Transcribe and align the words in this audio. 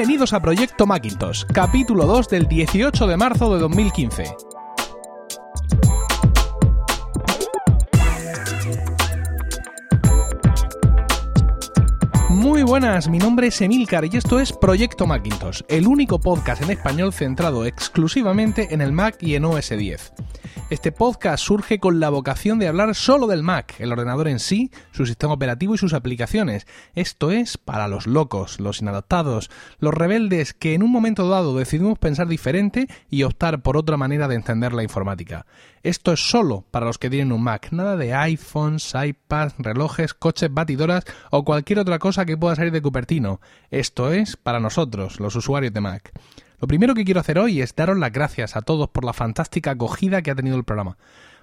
Bienvenidos 0.00 0.32
a 0.32 0.40
Proyecto 0.40 0.86
Macintosh, 0.86 1.44
capítulo 1.44 2.06
2 2.06 2.30
del 2.30 2.48
18 2.48 3.06
de 3.06 3.18
marzo 3.18 3.52
de 3.52 3.60
2015. 3.60 4.34
Muy 12.40 12.62
buenas, 12.62 13.06
mi 13.10 13.18
nombre 13.18 13.48
es 13.48 13.60
Emilcar 13.60 14.06
y 14.06 14.16
esto 14.16 14.40
es 14.40 14.54
Proyecto 14.54 15.06
Macintosh, 15.06 15.60
el 15.68 15.86
único 15.86 16.18
podcast 16.18 16.62
en 16.62 16.70
español 16.70 17.12
centrado 17.12 17.66
exclusivamente 17.66 18.68
en 18.72 18.80
el 18.80 18.92
Mac 18.92 19.18
y 19.20 19.34
en 19.34 19.44
OS 19.44 19.68
10. 19.68 20.14
Este 20.70 20.92
podcast 20.92 21.44
surge 21.44 21.80
con 21.80 21.98
la 21.98 22.10
vocación 22.10 22.60
de 22.60 22.68
hablar 22.68 22.94
solo 22.94 23.26
del 23.26 23.42
Mac, 23.42 23.74
el 23.80 23.92
ordenador 23.92 24.28
en 24.28 24.38
sí, 24.38 24.70
su 24.92 25.04
sistema 25.04 25.34
operativo 25.34 25.74
y 25.74 25.78
sus 25.78 25.92
aplicaciones. 25.92 26.66
Esto 26.94 27.32
es 27.32 27.58
para 27.58 27.88
los 27.88 28.06
locos, 28.06 28.60
los 28.60 28.80
inadaptados, 28.80 29.50
los 29.80 29.92
rebeldes 29.92 30.54
que 30.54 30.74
en 30.74 30.84
un 30.84 30.92
momento 30.92 31.28
dado 31.28 31.56
decidimos 31.56 31.98
pensar 31.98 32.28
diferente 32.28 32.86
y 33.10 33.24
optar 33.24 33.62
por 33.62 33.76
otra 33.76 33.96
manera 33.96 34.28
de 34.28 34.36
entender 34.36 34.72
la 34.72 34.84
informática. 34.84 35.44
Esto 35.82 36.12
es 36.12 36.20
solo 36.20 36.64
para 36.70 36.86
los 36.86 36.98
que 36.98 37.10
tienen 37.10 37.32
un 37.32 37.42
Mac, 37.42 37.68
nada 37.72 37.96
de 37.96 38.14
iPhones, 38.14 38.94
iPads, 38.94 39.54
relojes, 39.58 40.14
coches, 40.14 40.54
batidoras 40.54 41.04
o 41.30 41.44
cualquier 41.44 41.80
otra 41.80 41.98
cosa 41.98 42.24
que 42.24 42.29
pueda 42.36 42.56
salir 42.56 42.72
de 42.72 42.82
Cupertino. 42.82 43.40
Esto 43.70 44.12
es 44.12 44.36
para 44.36 44.60
nosotros, 44.60 45.20
los 45.20 45.36
usuarios 45.36 45.72
de 45.72 45.80
Mac. 45.80 46.12
Lo 46.60 46.68
primero 46.68 46.94
que 46.94 47.04
quiero 47.04 47.20
hacer 47.20 47.38
hoy 47.38 47.62
es 47.62 47.74
daros 47.74 47.98
las 47.98 48.12
gracias 48.12 48.56
a 48.56 48.62
todos 48.62 48.88
por 48.90 49.04
la 49.04 49.12
fantástica 49.12 49.70
acogida 49.72 50.22
que 50.22 50.30
ha 50.30 50.34
tenido 50.34 50.56
el 50.56 50.64
programa. 50.64 50.98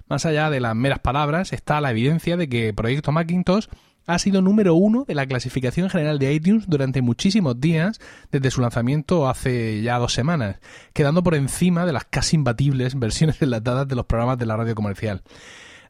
Más 0.08 0.24
allá 0.24 0.48
de 0.48 0.60
las 0.60 0.74
meras 0.74 1.00
palabras, 1.00 1.52
está 1.52 1.80
la 1.80 1.90
evidencia 1.90 2.36
de 2.36 2.48
que 2.48 2.72
Proyecto 2.72 3.12
Macintosh 3.12 3.66
ha 4.06 4.18
sido 4.18 4.40
número 4.40 4.74
uno 4.74 5.04
de 5.06 5.14
la 5.14 5.26
clasificación 5.26 5.90
general 5.90 6.18
de 6.18 6.32
iTunes 6.32 6.64
durante 6.66 7.02
muchísimos 7.02 7.60
días 7.60 8.00
desde 8.32 8.50
su 8.50 8.62
lanzamiento 8.62 9.28
hace 9.28 9.82
ya 9.82 9.98
dos 9.98 10.14
semanas, 10.14 10.56
quedando 10.94 11.22
por 11.22 11.34
encima 11.34 11.84
de 11.84 11.92
las 11.92 12.06
casi 12.06 12.36
imbatibles 12.36 12.98
versiones 12.98 13.42
enlatadas 13.42 13.86
de 13.86 13.96
los 13.96 14.06
programas 14.06 14.38
de 14.38 14.46
la 14.46 14.56
radio 14.56 14.74
comercial. 14.74 15.22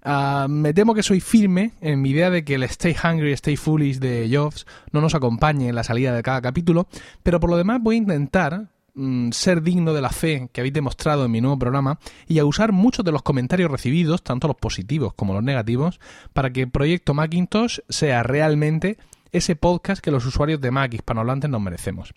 Ah, 0.02 0.46
me 0.48 0.72
temo 0.72 0.94
que 0.94 1.02
soy 1.02 1.20
firme 1.20 1.72
en 1.80 2.00
mi 2.00 2.10
idea 2.10 2.30
de 2.30 2.44
que 2.44 2.54
el 2.54 2.62
Stay 2.64 2.96
Hungry, 3.02 3.32
Stay 3.32 3.56
Foolish 3.56 3.98
de 3.98 4.28
Jobs 4.32 4.66
no 4.92 5.00
nos 5.00 5.14
acompañe 5.14 5.68
en 5.68 5.74
la 5.74 5.84
salida 5.84 6.14
de 6.14 6.22
cada 6.22 6.40
capítulo, 6.40 6.88
pero 7.22 7.40
por 7.40 7.50
lo 7.50 7.56
demás 7.56 7.80
voy 7.82 7.96
a 7.96 7.98
intentar, 7.98 8.68
Mm, 9.00 9.30
ser 9.30 9.62
digno 9.62 9.92
de 9.92 10.00
la 10.00 10.10
fe 10.10 10.50
que 10.52 10.60
habéis 10.60 10.74
demostrado 10.74 11.24
en 11.24 11.30
mi 11.30 11.40
nuevo 11.40 11.56
programa 11.56 12.00
y 12.26 12.40
a 12.40 12.44
usar 12.44 12.72
muchos 12.72 13.04
de 13.04 13.12
los 13.12 13.22
comentarios 13.22 13.70
recibidos, 13.70 14.24
tanto 14.24 14.48
los 14.48 14.56
positivos 14.56 15.14
como 15.14 15.34
los 15.34 15.42
negativos, 15.44 16.00
para 16.32 16.50
que 16.50 16.66
Proyecto 16.66 17.14
Macintosh 17.14 17.78
sea 17.88 18.24
realmente 18.24 18.98
ese 19.30 19.54
podcast 19.54 20.02
que 20.02 20.10
los 20.10 20.26
usuarios 20.26 20.60
de 20.60 20.72
Mac 20.72 20.92
hispanohablantes 20.92 21.48
nos 21.48 21.60
merecemos. 21.60 22.12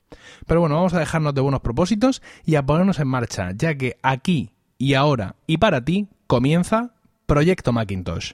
Pero 0.47 0.61
bueno, 0.61 0.73
vamos 0.73 0.95
a 0.95 0.99
dejarnos 0.99 1.35
de 1.35 1.41
buenos 1.41 1.61
propósitos 1.61 2.23
y 2.45 2.55
a 2.55 2.65
ponernos 2.65 2.97
en 2.97 3.09
marcha, 3.09 3.51
ya 3.55 3.75
que 3.75 3.99
aquí 4.01 4.49
y 4.79 4.95
ahora 4.95 5.35
y 5.45 5.57
para 5.57 5.85
ti 5.85 6.07
comienza 6.25 6.95
Proyecto 7.31 7.71
Macintosh. 7.71 8.33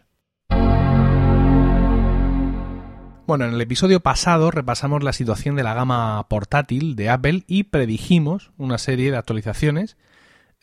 Bueno, 3.27 3.45
en 3.45 3.53
el 3.53 3.61
episodio 3.61 3.99
pasado 3.99 4.49
repasamos 4.49 5.03
la 5.03 5.13
situación 5.13 5.55
de 5.55 5.61
la 5.61 5.75
gama 5.75 6.25
portátil 6.27 6.95
de 6.95 7.11
Apple 7.11 7.43
y 7.45 7.65
predijimos 7.65 8.49
una 8.57 8.79
serie 8.79 9.11
de 9.11 9.17
actualizaciones 9.17 9.97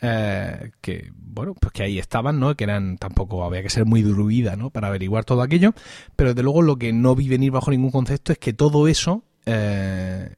eh, 0.00 0.72
que, 0.80 1.12
bueno, 1.14 1.54
pues 1.54 1.72
que 1.72 1.84
ahí 1.84 2.00
estaban, 2.00 2.40
¿no? 2.40 2.56
Que 2.56 2.64
eran, 2.64 2.98
tampoco 2.98 3.44
había 3.44 3.62
que 3.62 3.70
ser 3.70 3.84
muy 3.84 4.02
druida, 4.02 4.56
¿no? 4.56 4.70
Para 4.70 4.88
averiguar 4.88 5.24
todo 5.24 5.40
aquello, 5.40 5.72
pero 6.16 6.30
desde 6.30 6.42
luego 6.42 6.62
lo 6.62 6.74
que 6.74 6.92
no 6.92 7.14
vi 7.14 7.28
venir 7.28 7.52
bajo 7.52 7.70
ningún 7.70 7.92
concepto 7.92 8.32
es 8.32 8.38
que 8.38 8.52
todo 8.52 8.88
eso 8.88 9.22
eh, 9.46 10.34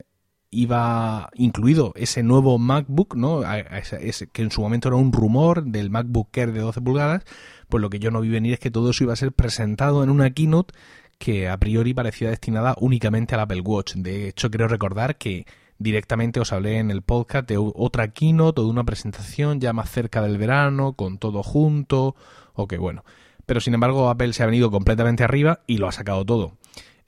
iba 0.50 1.30
incluido 1.34 1.92
ese 1.96 2.22
nuevo 2.22 2.58
MacBook, 2.58 3.16
¿no? 3.16 3.40
que 4.32 4.42
en 4.42 4.50
su 4.50 4.60
momento 4.60 4.88
era 4.88 4.96
un 4.96 5.12
rumor 5.12 5.64
del 5.64 5.90
MacBook 5.90 6.36
Air 6.36 6.52
de 6.52 6.60
12 6.60 6.80
pulgadas, 6.80 7.24
pues 7.68 7.80
lo 7.80 7.90
que 7.90 7.98
yo 7.98 8.10
no 8.10 8.20
vi 8.20 8.28
venir 8.28 8.54
es 8.54 8.58
que 8.60 8.70
todo 8.70 8.90
eso 8.90 9.04
iba 9.04 9.12
a 9.12 9.16
ser 9.16 9.32
presentado 9.32 10.02
en 10.04 10.10
una 10.10 10.30
keynote 10.30 10.74
que 11.18 11.48
a 11.48 11.56
priori 11.56 11.94
parecía 11.94 12.30
destinada 12.30 12.74
únicamente 12.78 13.34
al 13.34 13.40
Apple 13.40 13.60
Watch. 13.60 13.94
De 13.94 14.28
hecho, 14.28 14.50
quiero 14.50 14.68
recordar 14.68 15.16
que 15.16 15.46
directamente 15.78 16.40
os 16.40 16.52
hablé 16.52 16.78
en 16.78 16.90
el 16.90 17.02
podcast 17.02 17.48
de 17.48 17.58
otra 17.58 18.08
keynote 18.08 18.60
o 18.60 18.64
de 18.64 18.70
una 18.70 18.84
presentación 18.84 19.60
ya 19.60 19.72
más 19.72 19.90
cerca 19.90 20.22
del 20.22 20.38
verano, 20.38 20.94
con 20.94 21.18
todo 21.18 21.42
junto, 21.42 22.16
o 22.54 22.66
que 22.66 22.78
bueno. 22.78 23.04
Pero 23.46 23.60
sin 23.60 23.74
embargo, 23.74 24.10
Apple 24.10 24.32
se 24.32 24.42
ha 24.42 24.46
venido 24.46 24.70
completamente 24.70 25.24
arriba 25.24 25.60
y 25.66 25.78
lo 25.78 25.88
ha 25.88 25.92
sacado 25.92 26.24
todo. 26.24 26.52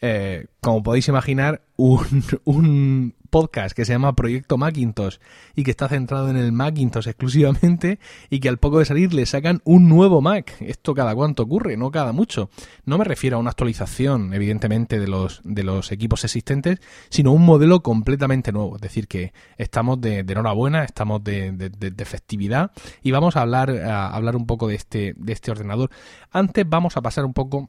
Eh, 0.01 0.47
como 0.61 0.83
podéis 0.83 1.09
imaginar, 1.09 1.63
un, 1.77 3.15
podcast 3.31 3.77
que 3.77 3.85
se 3.85 3.93
llama 3.93 4.15
Proyecto 4.15 4.57
Macintosh 4.57 5.19
y 5.55 5.63
que 5.63 5.71
está 5.71 5.87
centrado 5.87 6.31
en 6.31 6.39
el 6.39 6.51
Macintosh 6.51 7.09
exclusivamente 7.09 7.99
y 8.31 8.41
que 8.41 8.49
al 8.49 8.57
poco 8.57 8.79
de 8.79 8.87
salir 8.87 9.13
le 9.13 9.27
sacan 9.27 9.61
un 9.65 9.87
nuevo 9.87 10.23
Mac. 10.23 10.57
Esto 10.61 10.95
cada 10.95 11.15
cuánto 11.15 11.43
ocurre, 11.43 11.77
no 11.77 11.91
cada 11.91 12.13
mucho. 12.13 12.49
No 12.87 12.97
me 12.97 13.05
refiero 13.05 13.37
a 13.37 13.41
una 13.41 13.51
actualización, 13.51 14.33
evidentemente, 14.33 14.99
de 14.99 15.09
los, 15.09 15.43
de 15.45 15.63
los 15.63 15.93
equipos 15.93 16.25
existentes, 16.25 16.81
sino 17.11 17.33
un 17.33 17.45
modelo 17.45 17.83
completamente 17.83 18.51
nuevo. 18.51 18.77
Es 18.77 18.83
decir, 18.83 19.09
que 19.09 19.35
estamos 19.59 20.01
de, 20.01 20.21
enhorabuena, 20.21 20.85
estamos 20.85 21.23
de, 21.23 21.53
de, 21.53 22.05
festividad 22.07 22.73
y 23.03 23.11
vamos 23.11 23.37
a 23.37 23.43
hablar, 23.43 23.71
hablar 23.71 24.37
un 24.37 24.47
poco 24.47 24.69
de 24.69 24.75
este, 24.75 25.15
de 25.19 25.33
este 25.35 25.51
ordenador. 25.51 25.91
Antes 26.31 26.67
vamos 26.67 26.97
a 26.97 27.03
pasar 27.03 27.27
un 27.27 27.35
poco 27.35 27.69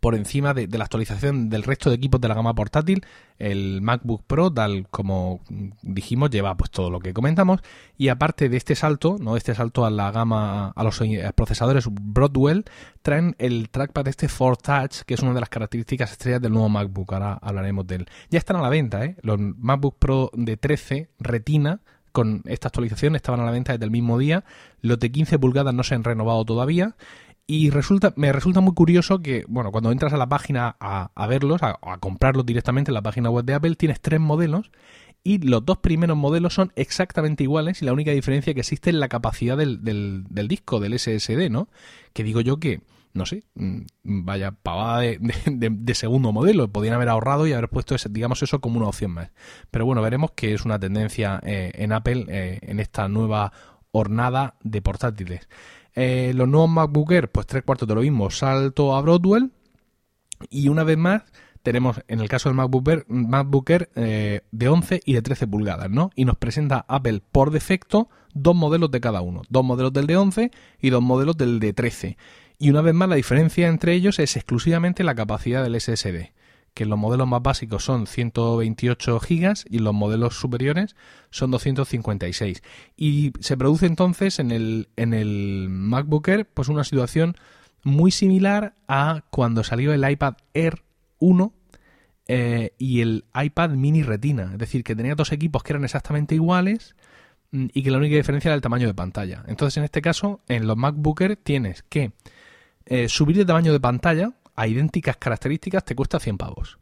por 0.00 0.14
encima 0.14 0.54
de, 0.54 0.66
la 0.66 0.84
actualización 0.84 1.48
del 1.50 1.62
resto 1.62 1.90
de 1.90 1.96
equipos 1.96 2.20
de 2.20 2.28
la 2.28 2.34
gama 2.34 2.54
portátil. 2.54 3.04
El 3.38 3.82
MacBook 3.82 4.22
Pro, 4.26 4.52
tal 4.52 4.88
como 4.90 5.40
dijimos, 5.82 6.30
lleva 6.30 6.56
pues 6.56 6.70
todo 6.70 6.90
lo 6.90 7.00
que 7.00 7.12
comentamos. 7.12 7.60
Y 7.96 8.08
aparte 8.08 8.48
de 8.48 8.56
este 8.56 8.74
salto, 8.74 9.16
¿no? 9.20 9.36
Este 9.36 9.54
salto 9.54 9.84
a 9.84 9.90
la 9.90 10.10
gama, 10.10 10.70
a 10.70 10.84
los 10.84 11.00
eh, 11.00 11.30
procesadores 11.34 11.88
Broadwell, 11.90 12.64
traen 13.02 13.34
el 13.38 13.70
trackpad 13.70 14.08
este 14.08 14.28
4Touch, 14.28 15.04
que 15.04 15.14
es 15.14 15.20
una 15.20 15.34
de 15.34 15.40
las 15.40 15.48
características 15.48 16.12
estrellas 16.12 16.40
del 16.40 16.52
nuevo 16.52 16.68
MacBook. 16.68 17.12
Ahora 17.12 17.38
hablaremos 17.42 17.86
de 17.86 17.96
él. 17.96 18.06
Ya 18.30 18.38
están 18.38 18.56
a 18.56 18.62
la 18.62 18.68
venta, 18.68 19.04
¿eh? 19.04 19.16
Los 19.22 19.38
MacBook 19.38 19.96
Pro 19.98 20.30
de 20.34 20.56
13 20.56 21.10
Retina 21.18 21.80
con 22.12 22.42
esta 22.46 22.68
actualización 22.68 23.16
estaban 23.16 23.40
a 23.40 23.44
la 23.44 23.50
venta 23.50 23.72
desde 23.72 23.86
el 23.86 23.90
mismo 23.90 24.18
día. 24.18 24.44
Los 24.80 25.00
de 25.00 25.10
15 25.10 25.36
pulgadas 25.40 25.74
no 25.74 25.82
se 25.82 25.96
han 25.96 26.04
renovado 26.04 26.44
todavía 26.44 26.94
y 27.46 27.70
resulta, 27.70 28.14
me 28.16 28.32
resulta 28.32 28.60
muy 28.60 28.72
curioso 28.72 29.20
que, 29.20 29.44
bueno, 29.48 29.70
cuando 29.70 29.92
entras 29.92 30.14
a 30.14 30.16
la 30.16 30.28
página 30.28 30.76
a, 30.80 31.26
verlos, 31.26 31.62
a, 31.62 31.76
comprarlos 31.98 32.46
directamente 32.46 32.90
en 32.90 32.94
la 32.94 33.02
página 33.02 33.28
web 33.28 33.44
de 33.44 33.54
Apple, 33.54 33.76
tienes 33.76 34.00
tres 34.00 34.18
modelos 34.18 34.70
y 35.22 35.38
los 35.38 35.64
dos 35.64 35.78
primeros 35.78 36.16
modelos 36.16 36.54
son 36.54 36.72
exactamente 36.74 37.42
iguales 37.42 37.82
y 37.82 37.84
la 37.84 37.92
única 37.92 38.12
diferencia 38.12 38.54
que 38.54 38.60
existe 38.60 38.90
es 38.90 38.96
la 38.96 39.08
capacidad 39.08 39.58
del, 39.58 39.82
del, 39.82 40.48
disco, 40.48 40.80
del 40.80 40.98
SSD, 40.98 41.50
¿no? 41.50 41.68
Que 42.14 42.24
digo 42.24 42.40
yo 42.40 42.58
que, 42.58 42.80
no 43.12 43.26
sé, 43.26 43.44
mm, 43.54 43.82
vaya 44.04 44.52
pavada 44.52 45.00
de, 45.00 45.94
segundo 45.94 46.32
modelo, 46.32 46.68
podrían 46.68 46.94
haber 46.94 47.10
ahorrado 47.10 47.46
y 47.46 47.52
haber 47.52 47.68
puesto, 47.68 47.94
ese, 47.94 48.08
digamos, 48.08 48.42
eso 48.42 48.62
como 48.62 48.78
una 48.78 48.88
opción 48.88 49.10
más. 49.10 49.30
Pero 49.70 49.84
bueno, 49.84 50.00
veremos 50.00 50.30
que 50.30 50.54
es 50.54 50.64
una 50.64 50.78
tendencia 50.78 51.40
eh, 51.44 51.72
en 51.74 51.92
Apple 51.92 52.24
eh, 52.28 52.58
en 52.62 52.80
esta 52.80 53.06
nueva 53.08 53.52
hornada 53.92 54.56
de 54.62 54.80
portátiles. 54.80 55.46
Eh, 55.94 56.32
los 56.34 56.48
nuevos 56.48 56.70
MacBook 56.70 57.12
Air, 57.12 57.30
pues 57.30 57.46
tres 57.46 57.62
cuartos 57.62 57.88
de 57.88 57.94
lo 57.94 58.00
mismo, 58.00 58.30
salto 58.30 58.94
a 58.94 59.00
Broadwell. 59.00 59.50
Y 60.50 60.68
una 60.68 60.84
vez 60.84 60.98
más, 60.98 61.22
tenemos 61.62 62.02
en 62.08 62.20
el 62.20 62.28
caso 62.28 62.48
del 62.48 62.56
MacBook 62.56 63.70
Air, 63.70 63.90
eh, 63.94 64.40
de 64.50 64.68
11 64.68 65.00
y 65.04 65.14
de 65.14 65.22
13 65.22 65.46
pulgadas, 65.46 65.90
¿no? 65.90 66.10
Y 66.14 66.24
nos 66.24 66.36
presenta 66.36 66.84
Apple 66.88 67.22
por 67.32 67.50
defecto 67.50 68.08
dos 68.34 68.54
modelos 68.54 68.90
de 68.90 69.00
cada 69.00 69.20
uno, 69.20 69.42
dos 69.48 69.64
modelos 69.64 69.92
del 69.92 70.06
de 70.06 70.16
11 70.16 70.50
y 70.80 70.90
dos 70.90 71.02
modelos 71.02 71.36
del 71.36 71.60
de 71.60 71.72
13. 71.72 72.16
Y 72.58 72.70
una 72.70 72.82
vez 72.82 72.94
más 72.94 73.08
la 73.08 73.16
diferencia 73.16 73.68
entre 73.68 73.94
ellos 73.94 74.18
es 74.18 74.36
exclusivamente 74.36 75.04
la 75.04 75.14
capacidad 75.14 75.62
del 75.62 75.80
SSD 75.80 76.32
que 76.74 76.84
los 76.84 76.98
modelos 76.98 77.28
más 77.28 77.40
básicos 77.40 77.84
son 77.84 78.06
128 78.06 79.20
gigas 79.20 79.64
y 79.70 79.78
los 79.78 79.94
modelos 79.94 80.34
superiores 80.38 80.96
son 81.30 81.52
256. 81.52 82.62
Y 82.96 83.32
se 83.40 83.56
produce 83.56 83.86
entonces 83.86 84.40
en 84.40 84.50
el, 84.50 84.88
en 84.96 85.14
el 85.14 85.68
MacBook 85.70 86.28
Air 86.28 86.46
pues 86.52 86.68
una 86.68 86.84
situación 86.84 87.36
muy 87.84 88.10
similar 88.10 88.74
a 88.88 89.22
cuando 89.30 89.62
salió 89.62 89.92
el 89.92 90.08
iPad 90.08 90.34
Air 90.52 90.82
1 91.20 91.52
eh, 92.26 92.72
y 92.78 93.00
el 93.02 93.24
iPad 93.34 93.70
mini 93.70 94.02
retina. 94.02 94.50
Es 94.52 94.58
decir, 94.58 94.82
que 94.82 94.96
tenía 94.96 95.14
dos 95.14 95.30
equipos 95.32 95.62
que 95.62 95.74
eran 95.74 95.84
exactamente 95.84 96.34
iguales 96.34 96.96
mm, 97.52 97.66
y 97.72 97.82
que 97.82 97.90
la 97.90 97.98
única 97.98 98.16
diferencia 98.16 98.48
era 98.48 98.56
el 98.56 98.62
tamaño 98.62 98.88
de 98.88 98.94
pantalla. 98.94 99.44
Entonces, 99.46 99.76
en 99.76 99.84
este 99.84 100.02
caso, 100.02 100.40
en 100.48 100.66
los 100.66 100.76
MacBook 100.76 101.20
Air 101.20 101.36
tienes 101.36 101.84
que 101.84 102.12
eh, 102.86 103.08
subir 103.08 103.36
de 103.36 103.44
tamaño 103.44 103.72
de 103.72 103.80
pantalla 103.80 104.32
a 104.56 104.66
idénticas 104.66 105.16
características 105.16 105.84
te 105.84 105.94
cuesta 105.94 106.20
100 106.20 106.38
pavos. 106.38 106.78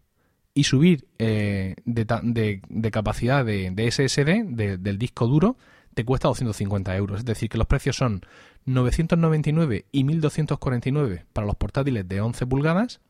Y 0.55 0.65
subir 0.65 1.09
eh, 1.19 1.77
de, 1.85 2.91
capacidad 2.91 3.45
de, 3.45 3.91
SSD, 3.91 4.45
del 4.79 4.99
disco 4.99 5.27
duro, 5.27 5.57
te 5.95 6.05
cuesta 6.05 6.29
250 6.29 6.95
euros. 6.97 7.21
Es 7.21 7.25
decir, 7.25 7.49
que 7.49 7.59
los 7.59 7.67
precios 7.67 7.97
son 7.97 8.23
999 8.67 9.87
y 9.91 10.05
1249 10.05 11.25
para 11.33 11.47
los 11.47 11.57
portátiles 11.57 12.07
de 12.07 12.21
11 12.21 12.47
pulgadas 12.47 13.01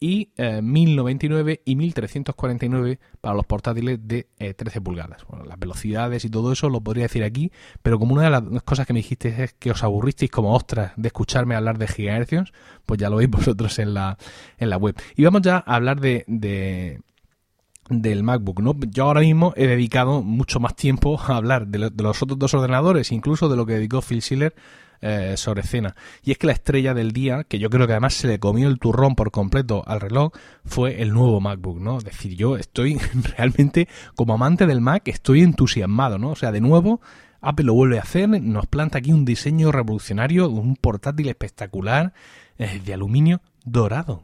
y 0.00 0.32
1099 0.36 1.52
eh, 1.52 1.62
y 1.64 1.76
1349 1.76 2.98
para 3.20 3.34
los 3.34 3.46
portátiles 3.46 3.98
de 4.02 4.28
13 4.56 4.80
pulgadas. 4.80 5.24
Bueno, 5.28 5.44
las 5.44 5.58
velocidades 5.58 6.24
y 6.24 6.30
todo 6.30 6.52
eso 6.52 6.68
lo 6.68 6.80
podría 6.80 7.04
decir 7.04 7.24
aquí, 7.24 7.50
pero 7.82 7.98
como 7.98 8.14
una 8.14 8.24
de 8.24 8.30
las 8.30 8.62
cosas 8.62 8.86
que 8.86 8.92
me 8.92 9.00
dijiste 9.00 9.42
es 9.42 9.54
que 9.54 9.70
os 9.70 9.82
aburristeis 9.82 10.30
como 10.30 10.54
ostras 10.54 10.92
de 10.96 11.08
escucharme 11.08 11.54
hablar 11.54 11.78
de 11.78 11.88
gigahercios, 11.88 12.52
pues 12.86 12.98
ya 12.98 13.10
lo 13.10 13.16
veis 13.16 13.30
vosotros 13.30 13.78
en 13.78 13.94
la, 13.94 14.18
en 14.58 14.70
la 14.70 14.76
web. 14.76 14.94
Y 15.16 15.24
vamos 15.24 15.42
ya 15.42 15.56
a 15.56 15.74
hablar 15.74 16.00
de, 16.00 16.24
del 17.88 18.22
MacBook, 18.22 18.60
¿no? 18.60 18.74
Yo 18.88 19.04
ahora 19.04 19.20
mismo 19.20 19.52
he 19.56 19.66
dedicado 19.66 20.22
mucho 20.22 20.60
más 20.60 20.76
tiempo 20.76 21.20
a 21.20 21.36
hablar 21.36 21.66
de, 21.66 21.90
los 21.90 22.22
otros 22.22 22.38
dos 22.38 22.54
ordenadores, 22.54 23.12
incluso 23.12 23.48
de 23.48 23.56
lo 23.56 23.66
que 23.66 23.74
dedicó 23.74 24.02
Phil 24.02 24.22
Schiller 24.22 24.54
eh, 25.00 25.34
sobre 25.36 25.60
escena. 25.60 25.94
Y 26.24 26.32
es 26.32 26.38
que 26.38 26.46
la 26.46 26.52
estrella 26.52 26.94
del 26.94 27.12
día, 27.12 27.44
que 27.44 27.58
yo 27.58 27.70
creo 27.70 27.86
que 27.86 27.92
además 27.92 28.14
se 28.14 28.28
le 28.28 28.38
comió 28.38 28.68
el 28.68 28.78
turrón 28.78 29.14
por 29.14 29.30
completo 29.30 29.82
al 29.86 30.00
reloj, 30.00 30.32
fue 30.64 31.02
el 31.02 31.12
nuevo 31.12 31.40
MacBook, 31.40 31.78
¿no? 31.80 31.98
Es 31.98 32.04
decir, 32.04 32.34
yo 32.34 32.56
estoy 32.56 32.98
realmente, 33.36 33.88
como 34.14 34.34
amante 34.34 34.66
del 34.66 34.80
Mac, 34.80 35.06
estoy 35.08 35.42
entusiasmado, 35.42 36.18
¿no? 36.18 36.30
O 36.30 36.36
sea, 36.36 36.52
de 36.52 36.60
nuevo, 36.60 37.00
Apple 37.40 37.66
lo 37.66 37.74
vuelve 37.74 37.98
a 37.98 38.02
hacer, 38.02 38.28
nos 38.28 38.66
planta 38.66 38.98
aquí 38.98 39.12
un 39.12 39.24
diseño 39.24 39.70
revolucionario, 39.70 40.48
un 40.48 40.76
portátil 40.76 41.28
espectacular 41.28 42.12
eh, 42.58 42.80
de 42.84 42.94
aluminio 42.94 43.40
dorado. 43.64 44.22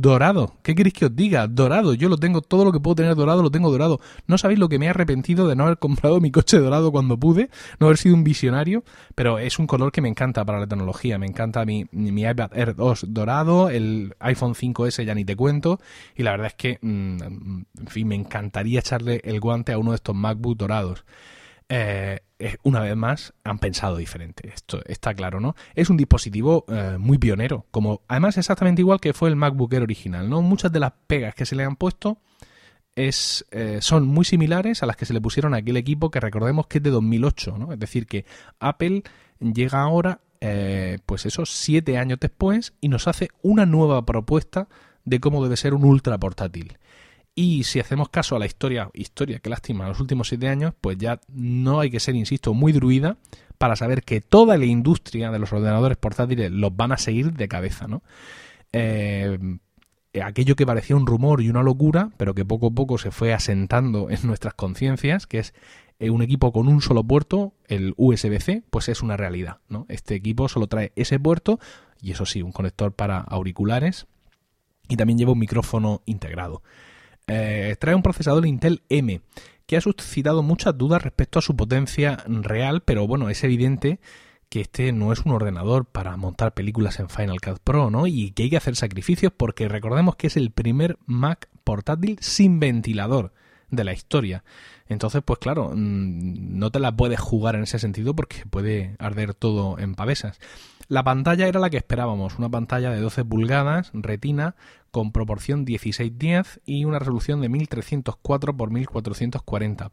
Dorado. 0.00 0.54
¿Qué 0.62 0.74
queréis 0.74 0.94
que 0.94 1.06
os 1.06 1.16
diga? 1.16 1.46
Dorado. 1.46 1.94
Yo 1.94 2.08
lo 2.08 2.16
tengo, 2.16 2.40
todo 2.40 2.64
lo 2.64 2.72
que 2.72 2.80
puedo 2.80 2.94
tener 2.96 3.14
dorado 3.14 3.42
lo 3.42 3.50
tengo 3.50 3.70
dorado. 3.70 4.00
No 4.26 4.38
sabéis 4.38 4.58
lo 4.58 4.68
que 4.68 4.78
me 4.78 4.86
he 4.86 4.88
arrepentido 4.88 5.48
de 5.48 5.56
no 5.56 5.64
haber 5.64 5.78
comprado 5.84 6.20
mi 6.20 6.30
coche 6.30 6.58
dorado 6.58 6.90
cuando 6.92 7.18
pude, 7.18 7.50
no 7.78 7.86
haber 7.86 7.98
sido 7.98 8.14
un 8.14 8.24
visionario, 8.24 8.84
pero 9.14 9.38
es 9.38 9.58
un 9.58 9.66
color 9.66 9.92
que 9.92 10.00
me 10.00 10.08
encanta 10.08 10.44
para 10.44 10.60
la 10.60 10.66
tecnología. 10.66 11.18
Me 11.18 11.26
encanta 11.26 11.64
mi, 11.64 11.86
mi 11.92 12.22
iPad 12.22 12.50
Air 12.54 12.74
2 12.74 13.06
dorado, 13.08 13.70
el 13.70 14.14
iPhone 14.20 14.54
5S 14.54 15.04
ya 15.04 15.14
ni 15.14 15.24
te 15.24 15.36
cuento, 15.36 15.80
y 16.16 16.22
la 16.22 16.32
verdad 16.32 16.48
es 16.48 16.54
que, 16.54 16.78
mm, 16.80 17.22
en 17.22 17.86
fin, 17.86 18.08
me 18.08 18.14
encantaría 18.14 18.80
echarle 18.80 19.20
el 19.24 19.40
guante 19.40 19.72
a 19.72 19.78
uno 19.78 19.92
de 19.92 19.96
estos 19.96 20.14
MacBook 20.14 20.56
dorados. 20.56 21.04
Eh, 21.68 22.20
una 22.62 22.80
vez 22.80 22.94
más 22.94 23.32
han 23.42 23.58
pensado 23.58 23.96
diferente. 23.96 24.50
Esto 24.54 24.82
está 24.86 25.14
claro, 25.14 25.40
¿no? 25.40 25.54
Es 25.74 25.88
un 25.88 25.96
dispositivo 25.96 26.64
eh, 26.68 26.96
muy 26.98 27.18
pionero, 27.18 27.66
como 27.70 28.02
además 28.06 28.36
exactamente 28.36 28.82
igual 28.82 29.00
que 29.00 29.14
fue 29.14 29.30
el 29.30 29.36
MacBook 29.36 29.72
original, 29.74 30.28
¿no? 30.28 30.42
Muchas 30.42 30.72
de 30.72 30.80
las 30.80 30.92
pegas 31.06 31.34
que 31.34 31.46
se 31.46 31.56
le 31.56 31.64
han 31.64 31.76
puesto 31.76 32.18
es, 32.96 33.46
eh, 33.50 33.78
son 33.80 34.06
muy 34.06 34.24
similares 34.24 34.82
a 34.82 34.86
las 34.86 34.96
que 34.96 35.06
se 35.06 35.14
le 35.14 35.20
pusieron 35.20 35.54
a 35.54 35.58
aquel 35.58 35.76
equipo 35.76 36.10
que 36.10 36.20
recordemos 36.20 36.66
que 36.66 36.78
es 36.78 36.84
de 36.84 36.90
2008, 36.90 37.56
¿no? 37.58 37.72
Es 37.72 37.78
decir, 37.78 38.06
que 38.06 38.26
Apple 38.60 39.02
llega 39.40 39.80
ahora, 39.80 40.20
pues 41.06 41.24
esos 41.24 41.50
siete 41.50 41.96
años 41.96 42.18
después, 42.20 42.74
y 42.82 42.88
nos 42.88 43.08
hace 43.08 43.30
una 43.40 43.64
nueva 43.64 44.04
propuesta 44.04 44.68
de 45.06 45.18
cómo 45.18 45.42
debe 45.42 45.56
ser 45.56 45.72
un 45.72 45.84
ultra 45.84 46.18
portátil. 46.18 46.76
Y 47.34 47.64
si 47.64 47.80
hacemos 47.80 48.10
caso 48.10 48.36
a 48.36 48.38
la 48.38 48.46
historia, 48.46 48.90
historia, 48.94 49.40
que 49.40 49.50
lástima, 49.50 49.88
los 49.88 50.00
últimos 50.00 50.28
siete 50.28 50.48
años, 50.48 50.72
pues 50.80 50.98
ya 50.98 51.20
no 51.28 51.80
hay 51.80 51.90
que 51.90 51.98
ser, 51.98 52.14
insisto, 52.14 52.54
muy 52.54 52.72
druida 52.72 53.16
para 53.58 53.76
saber 53.76 54.02
que 54.02 54.20
toda 54.20 54.56
la 54.56 54.66
industria 54.66 55.30
de 55.30 55.38
los 55.38 55.52
ordenadores 55.52 55.96
portátiles 55.96 56.50
los 56.52 56.76
van 56.76 56.92
a 56.92 56.98
seguir 56.98 57.32
de 57.32 57.48
cabeza, 57.48 57.88
¿no? 57.88 58.02
Eh, 58.72 59.38
aquello 60.22 60.54
que 60.54 60.66
parecía 60.66 60.96
un 60.96 61.06
rumor 61.06 61.40
y 61.40 61.50
una 61.50 61.62
locura, 61.62 62.10
pero 62.16 62.34
que 62.34 62.44
poco 62.44 62.68
a 62.68 62.70
poco 62.70 62.98
se 62.98 63.10
fue 63.10 63.32
asentando 63.32 64.10
en 64.10 64.18
nuestras 64.24 64.54
conciencias, 64.54 65.26
que 65.26 65.38
es 65.38 65.54
eh, 65.98 66.10
un 66.10 66.22
equipo 66.22 66.52
con 66.52 66.68
un 66.68 66.80
solo 66.80 67.02
puerto, 67.02 67.54
el 67.66 67.94
USB-C, 67.96 68.62
pues 68.70 68.88
es 68.88 69.02
una 69.02 69.16
realidad, 69.16 69.58
¿no? 69.68 69.86
Este 69.88 70.14
equipo 70.14 70.48
solo 70.48 70.66
trae 70.66 70.92
ese 70.96 71.18
puerto 71.18 71.58
y 72.00 72.12
eso 72.12 72.26
sí, 72.26 72.42
un 72.42 72.52
conector 72.52 72.92
para 72.92 73.18
auriculares 73.18 74.06
y 74.88 74.96
también 74.96 75.18
lleva 75.18 75.32
un 75.32 75.38
micrófono 75.38 76.02
integrado. 76.04 76.62
Eh, 77.26 77.76
trae 77.78 77.94
un 77.94 78.02
procesador 78.02 78.46
Intel 78.46 78.82
M 78.88 79.20
que 79.66 79.76
ha 79.76 79.80
suscitado 79.80 80.42
muchas 80.42 80.76
dudas 80.76 81.02
respecto 81.02 81.38
a 81.38 81.42
su 81.42 81.56
potencia 81.56 82.22
real, 82.26 82.82
pero 82.82 83.06
bueno, 83.06 83.30
es 83.30 83.42
evidente 83.44 83.98
que 84.48 84.60
este 84.60 84.92
no 84.92 85.12
es 85.12 85.20
un 85.20 85.32
ordenador 85.32 85.86
para 85.86 86.16
montar 86.16 86.54
películas 86.54 87.00
en 87.00 87.08
Final 87.08 87.40
Cut 87.40 87.58
Pro, 87.64 87.90
¿no? 87.90 88.06
Y 88.06 88.32
que 88.32 88.44
hay 88.44 88.50
que 88.50 88.56
hacer 88.56 88.76
sacrificios 88.76 89.32
porque 89.36 89.68
recordemos 89.68 90.16
que 90.16 90.26
es 90.26 90.36
el 90.36 90.50
primer 90.50 90.98
Mac 91.06 91.48
portátil 91.64 92.18
sin 92.20 92.60
ventilador 92.60 93.32
de 93.70 93.84
la 93.84 93.94
historia. 93.94 94.44
Entonces, 94.86 95.22
pues 95.24 95.38
claro, 95.38 95.70
mm, 95.74 96.58
no 96.58 96.70
te 96.70 96.78
la 96.78 96.94
puedes 96.94 97.18
jugar 97.18 97.56
en 97.56 97.62
ese 97.62 97.78
sentido 97.78 98.14
porque 98.14 98.44
puede 98.48 98.96
arder 98.98 99.34
todo 99.34 99.78
en 99.78 99.94
pavesas. 99.94 100.38
La 100.88 101.02
pantalla 101.02 101.48
era 101.48 101.60
la 101.60 101.70
que 101.70 101.78
esperábamos, 101.78 102.38
una 102.38 102.50
pantalla 102.50 102.90
de 102.90 103.00
12 103.00 103.24
pulgadas, 103.24 103.90
retina, 103.94 104.54
con 104.90 105.10
proporción 105.10 105.66
16-10 105.66 106.60
y 106.64 106.84
una 106.84 107.00
resolución 107.00 107.40
de 107.40 107.48
1304 107.48 108.52
x 108.52 108.70
1440. 108.70 109.90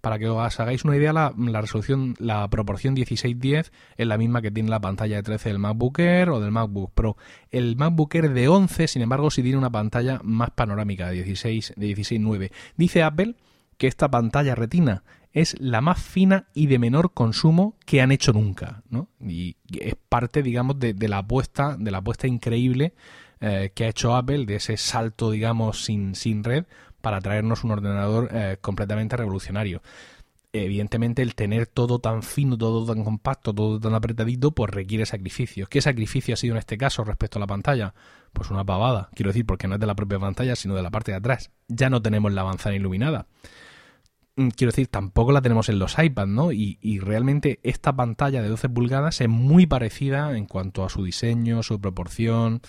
Para 0.00 0.18
que 0.18 0.28
os 0.28 0.60
hagáis 0.60 0.84
una 0.84 0.96
idea, 0.96 1.12
la, 1.12 1.32
resolución, 1.60 2.14
la 2.18 2.48
proporción 2.48 2.94
16-10 2.94 3.72
es 3.96 4.06
la 4.06 4.16
misma 4.16 4.42
que 4.42 4.52
tiene 4.52 4.70
la 4.70 4.80
pantalla 4.80 5.16
de 5.16 5.24
13 5.24 5.48
del 5.48 5.58
MacBook 5.58 5.98
Air 5.98 6.28
o 6.30 6.40
del 6.40 6.52
MacBook 6.52 6.92
Pro. 6.94 7.16
El 7.50 7.74
MacBook 7.76 8.14
Air 8.14 8.32
de 8.32 8.46
11, 8.46 8.86
sin 8.86 9.02
embargo, 9.02 9.30
sí 9.30 9.42
tiene 9.42 9.58
una 9.58 9.70
pantalla 9.70 10.20
más 10.22 10.50
panorámica 10.50 11.08
de 11.08 11.24
16 11.24 11.74
de 11.76 11.86
16-9. 11.88 12.52
Dice 12.76 13.02
Apple 13.02 13.34
que 13.76 13.88
esta 13.88 14.08
pantalla 14.08 14.54
retina 14.54 15.02
es 15.34 15.60
la 15.60 15.80
más 15.80 16.00
fina 16.00 16.46
y 16.54 16.68
de 16.68 16.78
menor 16.78 17.12
consumo 17.12 17.76
que 17.84 18.00
han 18.00 18.12
hecho 18.12 18.32
nunca, 18.32 18.84
¿no? 18.88 19.08
Y 19.20 19.56
es 19.80 19.96
parte, 20.08 20.44
digamos, 20.44 20.78
de, 20.78 20.94
la 21.08 21.18
apuesta, 21.18 21.76
de 21.76 21.90
la 21.90 21.98
apuesta 21.98 22.28
increíble 22.28 22.94
eh, 23.40 23.72
que 23.74 23.84
ha 23.84 23.88
hecho 23.88 24.14
Apple, 24.14 24.46
de 24.46 24.54
ese 24.54 24.76
salto, 24.76 25.32
digamos, 25.32 25.84
sin, 25.84 26.14
sin 26.14 26.44
red, 26.44 26.66
para 27.00 27.20
traernos 27.20 27.64
un 27.64 27.72
ordenador 27.72 28.28
eh, 28.32 28.58
completamente 28.60 29.16
revolucionario. 29.16 29.82
Evidentemente, 30.52 31.20
el 31.22 31.34
tener 31.34 31.66
todo 31.66 31.98
tan 31.98 32.22
fino, 32.22 32.56
todo 32.56 32.86
tan 32.86 33.02
compacto, 33.02 33.52
todo 33.52 33.80
tan 33.80 33.92
apretadito, 33.94 34.52
pues 34.52 34.70
requiere 34.70 35.04
sacrificios. 35.04 35.68
¿Qué 35.68 35.80
sacrificio 35.80 36.34
ha 36.34 36.36
sido 36.36 36.54
en 36.54 36.60
este 36.60 36.78
caso 36.78 37.02
respecto 37.02 37.38
a 37.38 37.40
la 37.40 37.48
pantalla? 37.48 37.92
Pues 38.32 38.52
una 38.52 38.64
pavada, 38.64 39.10
quiero 39.16 39.30
decir, 39.30 39.44
porque 39.44 39.66
no 39.66 39.74
es 39.74 39.80
de 39.80 39.86
la 39.86 39.96
propia 39.96 40.20
pantalla, 40.20 40.54
sino 40.54 40.76
de 40.76 40.82
la 40.82 40.92
parte 40.92 41.10
de 41.10 41.16
atrás. 41.16 41.50
Ya 41.66 41.90
no 41.90 42.00
tenemos 42.00 42.32
la 42.32 42.44
manzana 42.44 42.76
iluminada. 42.76 43.26
Mm, 44.36 44.48
quiero 44.48 44.72
decir, 44.72 44.88
tampoco 44.88 45.32
la 45.32 45.42
tenemos 45.42 45.68
en 45.68 45.78
los 45.78 45.96
iPads, 45.98 46.28
¿no? 46.28 46.52
Y, 46.52 46.98
realmente 47.00 47.60
esta 47.62 47.94
pantalla 47.94 48.42
de 48.42 48.48
12 48.48 48.68
pulgadas 48.68 49.20
es 49.20 49.28
muy 49.28 49.66
parecida 49.66 50.36
en 50.36 50.46
cuanto 50.46 50.84
a 50.84 50.88
su 50.88 51.04
diseño, 51.04 51.62
su 51.62 51.80
proporción 51.80 52.60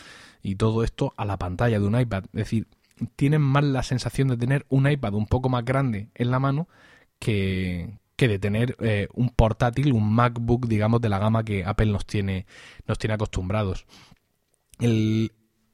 y 0.43 0.55
todo 0.55 0.84
esto 0.84 1.13
a 1.17 1.25
la 1.25 1.38
pantalla 1.38 1.79
de 1.79 1.86
un 1.86 2.00
iPad. 2.00 2.25
Es 2.25 2.31
decir, 2.34 2.67
tienen 3.15 3.41
más 3.41 3.63
la 3.63 3.84
sensación 3.84 4.27
de 4.27 4.38
tener 4.38 4.65
un 4.69 4.89
iPad 4.89 5.13
un 5.15 5.25
poco 5.27 5.50
más 5.50 5.65
grande 5.65 6.10
en 6.15 6.31
la 6.31 6.39
mano 6.39 6.67
que, 7.19 7.98
que 8.15 8.27
de 8.27 8.39
tener 8.39 8.75
eh, 8.79 9.07
un 9.13 9.29
portátil, 9.29 9.93
un 9.93 10.13
MacBook, 10.13 10.67
digamos, 10.67 11.01
de 11.01 11.10
la 11.10 11.19
gama 11.19 11.43
que 11.43 11.65
Apple 11.65 11.88
nos 11.88 12.05
tiene, 12.05 12.45
nos 12.88 13.00
tiene 13.00 13.15
acostumbrados. 13.15 13.86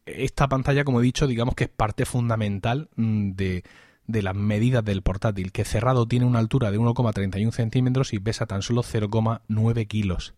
esta 0.06 0.48
pantalla, 0.50 0.84
como 0.84 1.02
he 1.02 1.04
dicho, 1.04 1.28
digamos 1.28 1.56
que 1.56 1.66
es 1.66 1.70
parte 1.70 2.06
fundamental 2.06 2.90
mm, 2.96 3.32
de 3.32 3.64
de 4.08 4.22
las 4.22 4.36
medidas 4.36 4.84
del 4.84 5.02
portátil, 5.02 5.52
que 5.52 5.66
cerrado 5.66 6.08
tiene 6.08 6.26
una 6.26 6.40
altura 6.40 6.72
de 6.72 6.80
1,31 6.80 7.52
centímetros 7.52 8.14
y 8.14 8.20
pesa 8.20 8.46
tan 8.46 8.62
solo 8.62 8.84
0,9 8.84 9.88
kilos. 9.88 10.34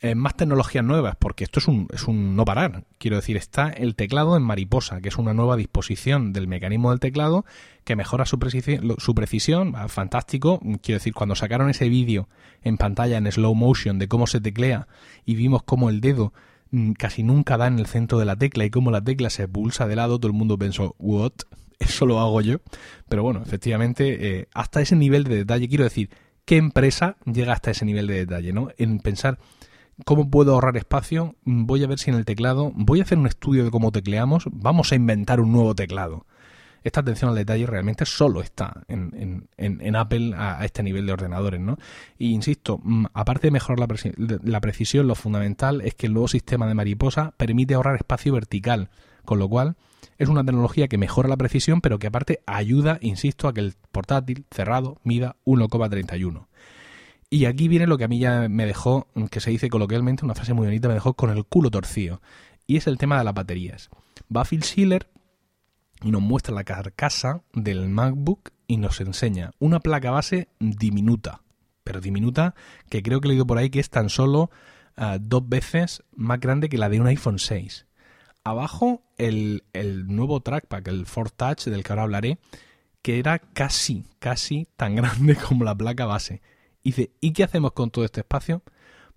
Eh, 0.00 0.14
más 0.14 0.36
tecnologías 0.36 0.84
nuevas, 0.84 1.16
porque 1.16 1.44
esto 1.44 1.60
es 1.60 1.66
un, 1.66 1.88
es 1.90 2.06
un 2.08 2.36
no 2.36 2.44
parar. 2.44 2.84
Quiero 2.98 3.16
decir, 3.16 3.38
está 3.38 3.70
el 3.70 3.94
teclado 3.94 4.36
en 4.36 4.42
mariposa, 4.42 5.00
que 5.00 5.08
es 5.08 5.16
una 5.16 5.32
nueva 5.32 5.56
disposición 5.56 6.34
del 6.34 6.46
mecanismo 6.46 6.90
del 6.90 7.00
teclado 7.00 7.46
que 7.84 7.96
mejora 7.96 8.26
su, 8.26 8.38
precisión, 8.38 8.96
su 8.98 9.14
precisión. 9.14 9.74
fantástico. 9.88 10.60
Quiero 10.82 10.98
decir, 10.98 11.14
cuando 11.14 11.34
sacaron 11.34 11.70
ese 11.70 11.88
vídeo 11.88 12.28
en 12.62 12.76
pantalla 12.76 13.16
en 13.16 13.32
slow 13.32 13.54
motion 13.54 13.98
de 13.98 14.06
cómo 14.08 14.26
se 14.26 14.42
teclea 14.42 14.88
y 15.24 15.36
vimos 15.36 15.62
cómo 15.62 15.88
el 15.88 16.02
dedo 16.02 16.34
mm, 16.70 16.92
casi 16.92 17.22
nunca 17.22 17.56
da 17.56 17.66
en 17.66 17.78
el 17.78 17.86
centro 17.86 18.18
de 18.18 18.26
la 18.26 18.36
tecla 18.36 18.66
y 18.66 18.70
cómo 18.70 18.90
la 18.90 19.02
tecla 19.02 19.30
se 19.30 19.48
pulsa 19.48 19.86
de 19.86 19.96
lado, 19.96 20.18
todo 20.18 20.26
el 20.26 20.36
mundo 20.36 20.58
pensó, 20.58 20.96
¿what? 20.98 21.32
Eso 21.84 22.06
lo 22.06 22.20
hago 22.20 22.40
yo. 22.40 22.58
Pero 23.08 23.22
bueno, 23.22 23.42
efectivamente, 23.44 24.40
eh, 24.40 24.48
hasta 24.54 24.80
ese 24.80 24.96
nivel 24.96 25.24
de 25.24 25.36
detalle, 25.36 25.68
quiero 25.68 25.84
decir, 25.84 26.10
¿qué 26.44 26.56
empresa 26.56 27.16
llega 27.24 27.52
hasta 27.52 27.70
ese 27.70 27.84
nivel 27.84 28.06
de 28.06 28.14
detalle? 28.14 28.52
¿no? 28.52 28.68
En 28.76 28.98
pensar 29.00 29.38
cómo 30.04 30.30
puedo 30.30 30.54
ahorrar 30.54 30.76
espacio, 30.76 31.36
voy 31.44 31.84
a 31.84 31.86
ver 31.86 31.98
si 31.98 32.10
en 32.10 32.16
el 32.16 32.24
teclado, 32.24 32.72
voy 32.74 33.00
a 33.00 33.04
hacer 33.04 33.18
un 33.18 33.26
estudio 33.26 33.64
de 33.64 33.70
cómo 33.70 33.92
tecleamos, 33.92 34.44
vamos 34.50 34.92
a 34.92 34.96
inventar 34.96 35.40
un 35.40 35.52
nuevo 35.52 35.74
teclado. 35.74 36.26
Esta 36.82 37.00
atención 37.00 37.30
al 37.30 37.36
detalle 37.36 37.64
realmente 37.64 38.04
solo 38.04 38.42
está 38.42 38.82
en, 38.88 39.48
en, 39.56 39.96
Apple 39.96 40.34
a, 40.36 40.62
este 40.66 40.82
nivel 40.82 41.06
de 41.06 41.14
ordenadores, 41.14 41.58
¿no? 41.58 41.78
Y 42.18 42.32
insisto, 42.32 42.78
mm, 42.82 43.06
aparte 43.14 43.46
de 43.46 43.52
mejorar 43.52 43.78
la 43.78 44.60
precisión, 44.60 45.06
lo 45.06 45.14
fundamental 45.14 45.80
es 45.80 45.94
que 45.94 46.08
el 46.08 46.12
nuevo 46.12 46.28
sistema 46.28 46.66
de 46.66 46.74
mariposa 46.74 47.32
permite 47.38 47.72
ahorrar 47.72 47.96
espacio 47.96 48.34
vertical, 48.34 48.90
con 49.24 49.38
lo 49.38 49.48
cual 49.48 49.76
es 50.18 50.28
una 50.28 50.44
tecnología 50.44 50.88
que 50.88 50.98
mejora 50.98 51.28
la 51.28 51.36
precisión, 51.36 51.80
pero 51.80 51.98
que 51.98 52.06
aparte 52.06 52.40
ayuda, 52.46 52.98
insisto, 53.00 53.48
a 53.48 53.54
que 53.54 53.60
el 53.60 53.74
portátil 53.92 54.46
cerrado 54.50 55.00
mida 55.04 55.36
1,31. 55.44 56.46
Y 57.30 57.46
aquí 57.46 57.68
viene 57.68 57.86
lo 57.86 57.98
que 57.98 58.04
a 58.04 58.08
mí 58.08 58.18
ya 58.18 58.48
me 58.48 58.66
dejó, 58.66 59.08
que 59.30 59.40
se 59.40 59.50
dice 59.50 59.68
coloquialmente, 59.68 60.24
una 60.24 60.34
frase 60.34 60.54
muy 60.54 60.66
bonita, 60.66 60.88
me 60.88 60.94
dejó 60.94 61.14
con 61.14 61.30
el 61.30 61.44
culo 61.44 61.70
torcido. 61.70 62.20
Y 62.66 62.76
es 62.76 62.86
el 62.86 62.98
tema 62.98 63.18
de 63.18 63.24
las 63.24 63.34
baterías. 63.34 63.90
Va 64.34 64.44
Phil 64.44 64.62
Schiller 64.62 65.08
y 66.02 66.10
nos 66.10 66.22
muestra 66.22 66.54
la 66.54 66.64
carcasa 66.64 67.42
del 67.52 67.88
MacBook 67.88 68.50
y 68.66 68.76
nos 68.76 69.00
enseña 69.00 69.52
una 69.58 69.80
placa 69.80 70.10
base 70.10 70.48
diminuta, 70.58 71.42
pero 71.82 72.00
diminuta 72.00 72.54
que 72.88 73.02
creo 73.02 73.20
que 73.20 73.28
he 73.28 73.30
leído 73.30 73.46
por 73.46 73.58
ahí 73.58 73.70
que 73.70 73.80
es 73.80 73.90
tan 73.90 74.08
solo 74.08 74.50
ah, 74.96 75.18
dos 75.20 75.48
veces 75.48 76.02
más 76.14 76.40
grande 76.40 76.68
que 76.68 76.78
la 76.78 76.88
de 76.88 77.00
un 77.00 77.06
iPhone 77.06 77.38
6. 77.38 77.86
Abajo 78.44 79.02
el, 79.16 79.64
el 79.72 80.06
nuevo 80.06 80.40
trackpad, 80.40 80.86
el 80.88 81.06
Force 81.06 81.34
Touch 81.36 81.64
del 81.64 81.82
que 81.82 81.92
ahora 81.92 82.02
hablaré, 82.02 82.38
que 83.02 83.18
era 83.18 83.38
casi, 83.38 84.06
casi 84.18 84.66
tan 84.76 84.94
grande 84.96 85.36
como 85.36 85.64
la 85.64 85.74
placa 85.74 86.06
base. 86.06 86.40
Y 86.82 86.90
dice, 86.90 87.10
¿y 87.20 87.32
qué 87.32 87.44
hacemos 87.44 87.72
con 87.72 87.90
todo 87.90 88.04
este 88.04 88.20
espacio? 88.20 88.62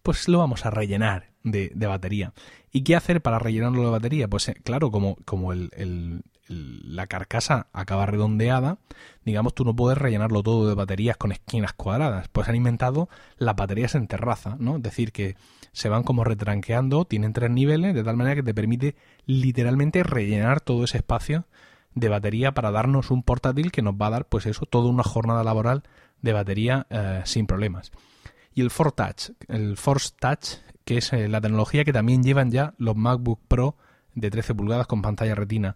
Pues 0.01 0.27
lo 0.27 0.39
vamos 0.39 0.65
a 0.65 0.72
rellenar 0.72 1.31
de, 1.43 1.88
batería. 1.88 2.34
¿Y 2.72 2.84
qué 2.84 2.96
hacer 2.96 3.22
para 3.22 3.39
rellenarlo 3.39 3.84
de 3.84 3.89
batería? 3.89 4.27
Pues 4.27 4.50
eh, 4.50 4.55
claro, 4.63 4.91
como, 4.91 5.15
como 5.25 5.53
el, 5.53 6.24
la 6.48 7.07
carcasa 7.07 7.67
acaba 7.74 8.05
redondeada, 8.05 8.79
digamos, 9.24 9.53
tú 9.53 9.65
no 9.65 9.75
puedes 9.75 9.98
rellenarlo 9.98 10.43
todo 10.43 10.67
de 10.67 10.75
baterías 10.75 11.17
con 11.17 11.31
esquinas 11.31 11.74
cuadradas. 11.74 12.27
Pues 12.29 12.48
han 12.48 12.55
inventado 12.55 13.10
las 13.38 13.55
baterías 13.55 13.96
en 13.96 14.07
terraza, 14.07 14.55
¿no? 14.60 14.77
Es 14.77 14.84
decir, 14.84 15.12
que 15.12 15.36
se 15.77 15.89
van 15.89 16.01
como 16.01 16.24
retranqueando, 16.24 17.05
tienen 17.05 17.34
tres 17.34 17.51
niveles, 17.51 17.93
de 17.93 18.03
tal 18.03 18.17
manera 18.17 18.36
que 18.36 18.41
te 18.41 18.55
permite 18.55 18.96
literalmente 19.27 20.01
rellenar 20.01 20.60
todo 20.60 20.84
ese 20.84 20.98
espacio 20.98 21.46
de 21.93 22.10
batería 22.10 22.55
para 22.55 22.72
darnos 22.72 23.12
un 23.12 23.22
portátil 23.22 23.72
que 23.72 23.84
nos 23.84 23.93
va 23.93 24.07
a 24.07 24.10
dar, 24.10 24.25
pues 24.25 24.48
eso, 24.48 24.65
toda 24.65 24.89
una 24.89 25.03
jornada 25.03 25.43
laboral 25.43 25.84
de 26.24 26.34
batería 26.34 26.88
eh, 26.89 27.22
sin 27.25 27.46
problemas. 27.46 27.91
Y 28.55 28.62
el 28.62 28.72
Force 28.72 28.96
Touch, 28.96 29.38
el 29.50 29.77
Force 29.77 30.15
Touch, 30.19 30.63
que 30.84 30.98
es 30.98 31.13
eh, 31.13 31.27
la 31.27 31.41
tecnología 31.41 31.86
que 31.86 31.93
también 31.93 32.24
llevan 32.24 32.50
ya 32.50 32.74
los 32.79 32.96
MacBook 32.96 33.41
Pro 33.48 33.77
de 34.15 34.31
13 34.31 34.55
pulgadas 34.55 34.88
con 34.88 35.03
pantalla 35.03 35.36
retina 35.36 35.75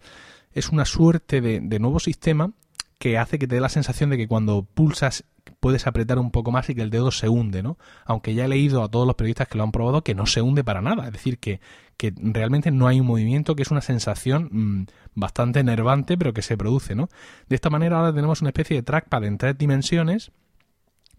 es 0.51 0.69
una 0.69 0.85
suerte 0.85 1.41
de, 1.41 1.79
nuevo 1.79 1.99
sistema 1.99 2.53
que 3.01 3.17
hace 3.17 3.39
que 3.39 3.47
te 3.47 3.55
dé 3.55 3.61
la 3.61 3.67
sensación 3.67 4.11
de 4.11 4.17
que 4.17 4.27
cuando 4.27 4.61
pulsas 4.61 5.23
puedes 5.59 5.87
apretar 5.87 6.19
un 6.19 6.29
poco 6.29 6.51
más 6.51 6.69
y 6.69 6.75
que 6.75 6.83
el 6.83 6.91
dedo 6.91 7.09
se 7.09 7.29
hunde, 7.29 7.63
¿no? 7.63 7.79
Aunque 8.05 8.35
ya 8.35 8.45
he 8.45 8.47
leído 8.47 8.83
a 8.83 8.89
todos 8.89 9.07
los 9.07 9.15
periodistas 9.15 9.47
que 9.47 9.57
lo 9.57 9.63
han 9.63 9.71
probado 9.71 10.03
que 10.03 10.13
no 10.13 10.27
se 10.27 10.43
hunde 10.43 10.63
para 10.63 10.83
nada, 10.83 11.07
es 11.07 11.11
decir, 11.11 11.39
que, 11.39 11.61
que 11.97 12.13
realmente 12.15 12.69
no 12.69 12.87
hay 12.87 12.99
un 12.99 13.07
movimiento, 13.07 13.55
que 13.55 13.63
es 13.63 13.71
una 13.71 13.81
sensación 13.81 14.49
mm, 14.51 14.85
bastante 15.15 15.59
enervante, 15.59 16.15
pero 16.15 16.31
que 16.31 16.43
se 16.43 16.57
produce, 16.57 16.93
¿no? 16.93 17.09
De 17.49 17.55
esta 17.55 17.71
manera 17.71 17.97
ahora 17.97 18.13
tenemos 18.13 18.41
una 18.41 18.51
especie 18.51 18.75
de 18.75 18.83
trackpad 18.83 19.23
en 19.23 19.39
tres 19.39 19.57
dimensiones 19.57 20.31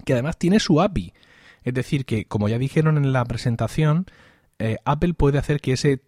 que 0.04 0.12
además 0.12 0.38
tiene 0.38 0.60
su 0.60 0.80
API. 0.80 1.14
Es 1.64 1.74
decir, 1.74 2.04
que 2.04 2.26
como 2.26 2.48
ya 2.48 2.58
dijeron 2.58 2.96
en 2.96 3.12
la 3.12 3.24
presentación, 3.24 4.06
eh, 4.60 4.76
Apple 4.84 5.14
puede 5.14 5.38
hacer 5.38 5.60
que 5.60 5.72
ese 5.72 6.00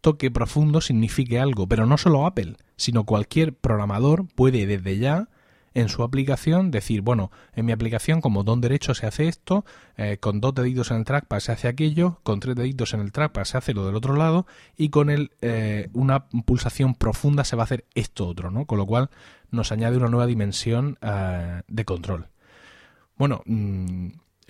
toque 0.00 0.28
profundo 0.32 0.80
signifique 0.80 1.38
algo, 1.38 1.68
pero 1.68 1.86
no 1.86 1.98
solo 1.98 2.26
Apple, 2.26 2.56
sino 2.80 3.04
cualquier 3.04 3.52
programador 3.52 4.26
puede 4.34 4.64
desde 4.66 4.96
ya 4.96 5.28
en 5.74 5.90
su 5.90 6.02
aplicación 6.02 6.70
decir, 6.70 7.02
bueno, 7.02 7.30
en 7.54 7.66
mi 7.66 7.72
aplicación 7.72 8.22
como 8.22 8.42
don 8.42 8.62
derecho 8.62 8.94
se 8.94 9.06
hace 9.06 9.28
esto, 9.28 9.66
eh, 9.98 10.16
con 10.18 10.40
dos 10.40 10.54
deditos 10.54 10.90
en 10.90 10.96
el 10.96 11.04
trackpad 11.04 11.40
se 11.40 11.52
hace 11.52 11.68
aquello, 11.68 12.20
con 12.22 12.40
tres 12.40 12.56
deditos 12.56 12.94
en 12.94 13.00
el 13.00 13.12
trackpad 13.12 13.44
se 13.44 13.58
hace 13.58 13.74
lo 13.74 13.84
del 13.84 13.96
otro 13.96 14.16
lado 14.16 14.46
y 14.78 14.88
con 14.88 15.10
el, 15.10 15.30
eh, 15.42 15.90
una 15.92 16.26
pulsación 16.28 16.94
profunda 16.94 17.44
se 17.44 17.54
va 17.54 17.64
a 17.64 17.64
hacer 17.64 17.84
esto 17.94 18.26
otro, 18.26 18.50
¿no? 18.50 18.64
Con 18.64 18.78
lo 18.78 18.86
cual 18.86 19.10
nos 19.50 19.72
añade 19.72 19.98
una 19.98 20.08
nueva 20.08 20.26
dimensión 20.26 20.96
eh, 21.02 21.60
de 21.68 21.84
control. 21.84 22.28
Bueno, 23.18 23.42
mm, 23.44 24.08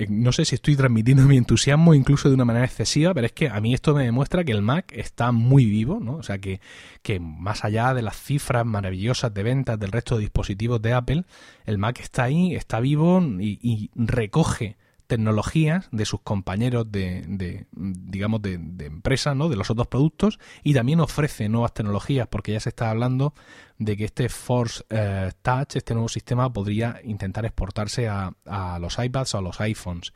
no 0.08 0.32
sé 0.32 0.44
si 0.44 0.54
estoy 0.54 0.76
transmitiendo 0.76 1.22
mi 1.26 1.36
entusiasmo 1.36 1.94
incluso 1.94 2.28
de 2.28 2.34
una 2.34 2.44
manera 2.44 2.64
excesiva, 2.64 3.14
pero 3.14 3.26
es 3.26 3.32
que 3.32 3.48
a 3.48 3.60
mí 3.60 3.74
esto 3.74 3.94
me 3.94 4.04
demuestra 4.04 4.44
que 4.44 4.52
el 4.52 4.62
Mac 4.62 4.92
está 4.94 5.32
muy 5.32 5.64
vivo, 5.66 6.00
¿no? 6.00 6.16
O 6.16 6.22
sea, 6.22 6.38
que, 6.38 6.60
que 7.02 7.20
más 7.20 7.64
allá 7.64 7.94
de 7.94 8.02
las 8.02 8.16
cifras 8.16 8.64
maravillosas 8.66 9.32
de 9.32 9.42
ventas 9.42 9.78
del 9.78 9.92
resto 9.92 10.16
de 10.16 10.22
dispositivos 10.22 10.80
de 10.82 10.92
Apple, 10.92 11.24
el 11.66 11.78
Mac 11.78 12.00
está 12.00 12.24
ahí, 12.24 12.54
está 12.54 12.80
vivo 12.80 13.20
y 13.40 13.90
recoge 13.94 14.76
tecnologías 15.10 15.88
de 15.90 16.04
sus 16.04 16.20
compañeros 16.20 16.86
de, 16.92 17.66
digamos 17.72 18.40
de, 18.42 18.54
empresa 18.54 19.34
no 19.34 19.48
de 19.48 19.56
los 19.56 19.68
otros 19.68 19.88
productos 19.88 20.38
y 20.62 20.72
también 20.72 21.00
ofrece 21.00 21.48
nuevas 21.48 21.74
tecnologías 21.74 22.28
porque 22.28 22.52
ya 22.52 22.60
se 22.60 22.68
está 22.68 22.90
hablando 22.90 23.34
de 23.76 23.96
que 23.96 24.04
este 24.04 24.28
Force 24.28 24.84
eh, 24.88 25.32
Touch 25.42 25.74
este 25.74 25.94
nuevo 25.94 26.08
sistema 26.08 26.52
podría 26.52 27.00
intentar 27.02 27.44
exportarse 27.44 28.08
a, 28.08 28.32
los 28.80 29.00
iPads 29.00 29.34
o 29.34 29.38
a 29.38 29.42
los 29.42 29.60
iPhones. 29.60 30.12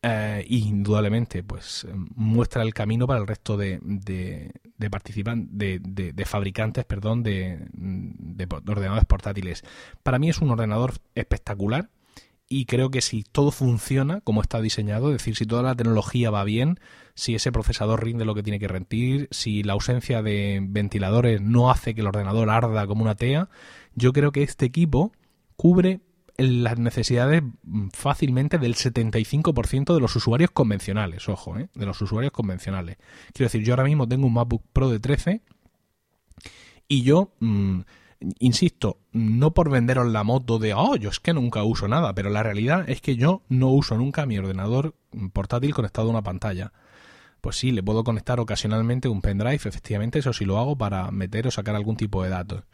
Eh, 0.00 0.44
indudablemente 0.48 1.42
pues 1.42 1.86
muestra 2.14 2.62
el 2.62 2.72
camino 2.72 3.06
para 3.06 3.20
el 3.20 3.26
resto 3.26 3.58
de, 3.58 3.78
de, 3.82 4.90
participantes 4.90 5.80
de, 5.82 6.24
fabricantes 6.24 6.86
perdón 6.86 7.22
de, 7.22 7.58
de 7.72 8.48
ordenadores 8.50 9.04
portátiles. 9.04 9.64
Para 10.02 10.18
mí 10.18 10.30
es 10.30 10.38
un 10.38 10.50
ordenador 10.50 10.94
espectacular 11.14 11.90
y 12.48 12.66
creo 12.66 12.90
que 12.90 13.00
si 13.00 13.22
todo 13.22 13.50
funciona 13.50 14.20
como 14.20 14.42
está 14.42 14.60
diseñado, 14.60 15.08
es 15.08 15.14
decir, 15.14 15.36
si 15.36 15.46
toda 15.46 15.62
la 15.62 15.74
tecnología 15.74 16.30
va 16.30 16.44
bien, 16.44 16.78
si 17.14 17.34
ese 17.34 17.52
procesador 17.52 18.04
rinde 18.04 18.24
lo 18.24 18.34
que 18.34 18.42
tiene 18.42 18.58
que 18.58 18.68
rendir, 18.68 19.28
si 19.30 19.62
la 19.62 19.72
ausencia 19.72 20.22
de 20.22 20.60
ventiladores 20.62 21.40
no 21.40 21.70
hace 21.70 21.94
que 21.94 22.02
el 22.02 22.06
ordenador 22.06 22.50
arda 22.50 22.86
como 22.86 23.02
una 23.02 23.14
tea, 23.14 23.48
yo 23.94 24.12
creo 24.12 24.32
que 24.32 24.42
este 24.42 24.66
equipo 24.66 25.12
cubre 25.56 26.00
las 26.36 26.78
necesidades 26.78 27.42
fácilmente 27.92 28.58
del 28.58 28.74
75% 28.74 29.94
de 29.94 30.00
los 30.00 30.16
usuarios 30.16 30.50
convencionales, 30.50 31.28
ojo, 31.28 31.56
¿eh? 31.58 31.68
de 31.74 31.86
los 31.86 32.00
usuarios 32.02 32.32
convencionales. 32.32 32.96
Quiero 33.32 33.46
decir, 33.46 33.62
yo 33.62 33.72
ahora 33.72 33.84
mismo 33.84 34.08
tengo 34.08 34.26
un 34.26 34.34
MacBook 34.34 34.64
Pro 34.72 34.90
de 34.90 35.00
13 35.00 35.42
y 36.88 37.02
yo... 37.02 37.32
Mm, 37.40 37.80
insisto, 38.38 38.98
no 39.12 39.52
por 39.52 39.70
venderos 39.70 40.10
la 40.10 40.24
moto 40.24 40.58
de, 40.58 40.74
oh, 40.74 40.96
yo 40.96 41.10
es 41.10 41.20
que 41.20 41.32
nunca 41.32 41.62
uso 41.62 41.88
nada, 41.88 42.14
pero 42.14 42.30
la 42.30 42.42
realidad 42.42 42.88
es 42.88 43.00
que 43.00 43.16
yo 43.16 43.42
no 43.48 43.68
uso 43.68 43.96
nunca 43.96 44.26
mi 44.26 44.38
ordenador 44.38 44.94
portátil 45.32 45.74
conectado 45.74 46.08
a 46.08 46.10
una 46.10 46.22
pantalla. 46.22 46.72
Pues 47.40 47.56
sí, 47.56 47.72
le 47.72 47.82
puedo 47.82 48.04
conectar 48.04 48.40
ocasionalmente 48.40 49.08
un 49.08 49.20
pendrive, 49.20 49.56
efectivamente, 49.56 50.18
eso 50.18 50.32
sí 50.32 50.44
lo 50.44 50.58
hago 50.58 50.76
para 50.76 51.10
meter 51.10 51.46
o 51.46 51.50
sacar 51.50 51.76
algún 51.76 51.96
tipo 51.96 52.22
de 52.22 52.30
datos. 52.30 52.64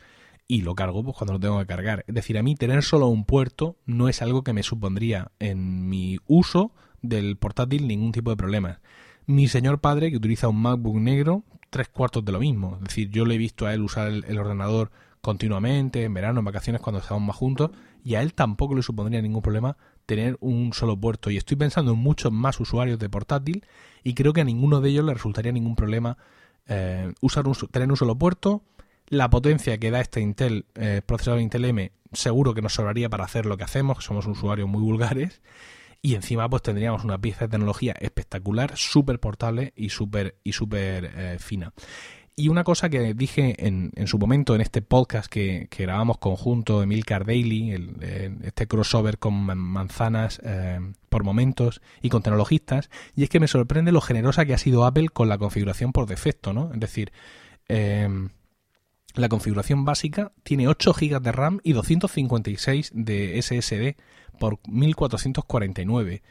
Y 0.47 0.63
lo 0.63 0.75
cargo 0.75 1.03
pues, 1.03 1.17
cuando 1.17 1.35
lo 1.35 1.41
tengo 1.41 1.59
que 1.59 1.67
cargar. 1.67 2.05
Es 2.07 2.15
decir, 2.15 2.39
a 2.39 2.43
mí 2.43 2.55
tener 2.55 2.83
solo 2.83 3.09
un 3.09 3.25
puerto 3.25 3.77
no 3.87 4.09
es 4.09 4.23
algo 4.23 4.43
que 4.43 4.53
me 4.53 4.63
supondría 4.63 5.33
en 5.39 5.89
mi 5.89 6.19
uso 6.27 6.73
del 7.03 7.37
portátil 7.37 7.89
ningún 7.89 8.13
tipo 8.13 8.31
de 8.31 8.37
problema. 8.37 8.81
Mi 9.27 9.49
señor 9.49 9.81
padre, 9.81 10.11
que 10.11 10.17
utiliza 10.17 10.49
un 10.49 10.61
MacBook 10.61 10.97
negro, 10.97 11.45
tres 11.71 11.89
cuartos 11.89 12.25
de 12.25 12.33
lo 12.33 12.41
mismo. 12.41 12.77
Es 12.77 12.89
decir, 12.89 13.11
yo 13.11 13.25
le 13.25 13.37
he 13.37 13.39
visto 13.39 13.67
a 13.67 13.75
él 13.75 13.83
usar 13.83 14.09
el 14.09 14.39
ordenador 14.39 14.91
continuamente, 15.21 16.05
en 16.05 16.15
verano, 16.15 16.41
en 16.41 16.45
vacaciones, 16.45 16.81
cuando 16.81 17.01
estamos 17.01 17.23
más 17.23 17.37
juntos, 17.37 17.71
y 18.05 18.15
a 18.15 18.23
él 18.23 18.35
tampoco 18.35 18.75
le 18.75 18.83
supondría 18.83 19.21
ningún 19.21 19.43
problema 19.43 19.77
tener 20.07 20.37
un 20.41 20.73
solo 20.73 20.99
puerto. 20.99 21.31
Y 21.31 21.37
estoy 21.37 21.57
pensando 21.57 21.93
en 21.93 21.99
muchos 21.99 22.33
más 22.33 22.59
usuarios 22.61 22.99
de 22.99 23.09
portátil 23.09 23.65
y 24.03 24.15
creo 24.15 24.33
que 24.33 24.41
a 24.41 24.45
ninguno 24.45 24.81
de 24.81 24.91
ellos 24.91 25.05
le 25.05 25.15
resultaría 25.15 25.53
ningún 25.53 25.77
problema 25.77 26.17
eh, 26.67 27.13
usar 27.21 27.47
un, 27.47 27.55
tener 27.71 27.91
un 27.91 27.97
solo 27.97 28.17
puerto. 28.17 28.63
La 29.09 29.29
potencia 29.29 29.79
que 29.79 29.91
da 29.91 30.01
este 30.01 30.21
Intel, 30.21 30.67
eh, 30.75 31.03
procesador 31.05 31.41
Intel 31.41 31.65
M, 31.65 31.93
seguro 32.13 32.55
que 32.55 32.63
nos 32.63 32.75
sobraría 32.75 33.09
para 33.09 33.25
hacer 33.25 33.47
lo 33.47 33.57
que 33.57 33.65
hacemos, 33.65 33.99
que 33.99 34.05
somos 34.05 34.27
usuarios 34.27 34.69
muy 34.69 34.83
vulgares. 34.83 35.43
Y 36.03 36.15
encima 36.15 36.49
pues 36.49 36.63
tendríamos 36.63 37.05
una 37.05 37.21
pieza 37.21 37.45
de 37.45 37.51
tecnología 37.51 37.93
espectacular, 38.01 38.73
súper 38.77 39.21
portable 39.21 39.75
y 39.77 39.91
súper 39.91 40.37
y 40.43 40.53
super, 40.53 41.13
eh, 41.15 41.37
fina. 41.39 41.75
Y 42.41 42.49
una 42.49 42.65
cosa 42.65 42.89
que 42.89 43.13
dije 43.13 43.55
en, 43.67 43.93
en 43.97 44.07
su 44.07 44.19
momento 44.19 44.55
en 44.55 44.63
este 44.63 44.81
podcast 44.81 45.31
que, 45.31 45.69
grabamos 45.79 46.17
conjunto, 46.17 46.83
Emilcar 46.83 47.27
Daily, 47.27 47.73
el, 47.73 48.39
este 48.43 48.67
crossover 48.67 49.19
con 49.19 49.35
manzanas 49.35 50.41
eh, 50.43 50.81
por 51.11 51.23
momentos 51.23 51.83
y 52.01 52.09
con 52.09 52.23
tecnologistas, 52.23 52.89
y 53.15 53.25
es 53.25 53.29
que 53.29 53.41
me 53.41 53.47
sorprende 53.47 53.93
lo 53.93 54.01
generosa 54.01 54.47
que 54.47 54.55
ha 54.55 54.59
sido 54.59 54.87
Apple 54.87 55.11
con 55.11 55.29
la 55.29 55.37
configuración 55.37 55.93
por 55.93 56.07
defecto, 56.07 56.55
¿no? 56.55 56.73
Es 56.73 56.81
decir, 56.81 57.13
em, 57.69 58.31
la 59.15 59.29
configuración 59.29 59.85
básica 59.85 60.33
tiene 60.43 60.67
8 60.67 60.95
GB 60.95 61.21
de 61.21 61.33
RAM 61.33 61.61
y 61.63 61.75
256 61.75 62.91
de 62.95 63.37
SSD 63.37 63.97
por 64.39 64.61
1449. 64.67 66.23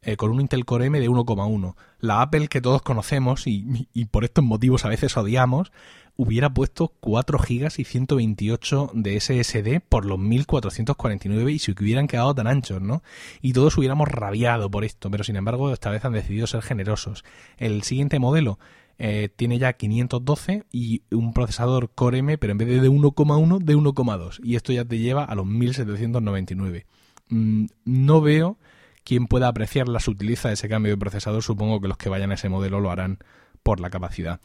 Eh, 0.00 0.16
con 0.16 0.30
un 0.30 0.40
Intel 0.40 0.64
Core 0.64 0.86
M 0.86 1.00
de 1.00 1.10
1,1. 1.10 1.74
La 1.98 2.22
Apple 2.22 2.46
que 2.46 2.60
todos 2.60 2.82
conocemos 2.82 3.46
y, 3.46 3.84
por 4.12 4.24
estos 4.24 4.44
motivos 4.44 4.84
a 4.84 4.88
veces 4.88 5.16
odiamos, 5.16 5.72
hubiera 6.14 6.54
puesto 6.54 6.94
4 7.00 7.38
GB 7.38 7.68
y 7.78 7.84
128 7.84 8.92
de 8.94 9.20
SSD 9.20 9.80
por 9.88 10.04
los 10.04 10.20
1449 10.20 11.50
y 11.50 11.58
se 11.58 11.72
hubieran 11.72 12.06
quedado 12.06 12.32
tan 12.32 12.46
anchos, 12.46 12.80
¿no? 12.80 13.02
Y 13.42 13.54
todos 13.54 13.76
hubiéramos 13.76 14.08
rabiado 14.08 14.70
por 14.70 14.84
esto, 14.84 15.10
pero 15.10 15.24
sin 15.24 15.34
embargo 15.34 15.72
esta 15.72 15.90
vez 15.90 16.04
han 16.04 16.12
decidido 16.12 16.46
ser 16.46 16.62
generosos. 16.62 17.24
El 17.56 17.82
siguiente 17.82 18.20
modelo 18.20 18.60
eh, 18.98 19.30
tiene 19.34 19.58
ya 19.58 19.72
512 19.72 20.64
y 20.70 21.02
un 21.10 21.32
procesador 21.32 21.90
Core 21.92 22.18
M, 22.18 22.38
pero 22.38 22.52
en 22.52 22.58
vez 22.58 22.68
de 22.68 22.88
1,1, 22.88 23.58
de 23.58 23.76
1,2. 23.76 24.40
Y 24.44 24.54
esto 24.54 24.72
ya 24.72 24.84
te 24.84 24.98
lleva 24.98 25.24
a 25.24 25.34
los 25.34 25.46
1799. 25.46 26.86
Mm, 27.30 27.66
no 27.84 28.20
veo 28.20 28.58
quien 29.08 29.26
pueda 29.26 29.48
apreciar 29.48 29.88
la 29.88 30.00
sutileza 30.00 30.48
de 30.48 30.54
ese 30.54 30.68
cambio 30.68 30.92
de 30.92 30.98
procesador, 30.98 31.42
supongo 31.42 31.80
que 31.80 31.88
los 31.88 31.96
que 31.96 32.10
vayan 32.10 32.30
a 32.30 32.34
ese 32.34 32.50
modelo 32.50 32.78
lo 32.78 32.90
harán 32.90 33.20
por 33.62 33.80
la 33.80 33.88
capacidad. 33.88 34.38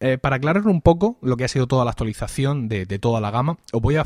eh, 0.00 0.18
para 0.18 0.36
aclarar 0.36 0.66
un 0.66 0.80
poco 0.80 1.18
lo 1.20 1.36
que 1.36 1.44
ha 1.44 1.48
sido 1.48 1.68
toda 1.68 1.84
la 1.84 1.90
actualización 1.90 2.68
de, 2.68 2.86
toda 2.98 3.20
la 3.20 3.30
gama, 3.30 3.58
os 3.72 3.80
voy 3.80 3.96
a, 3.96 4.02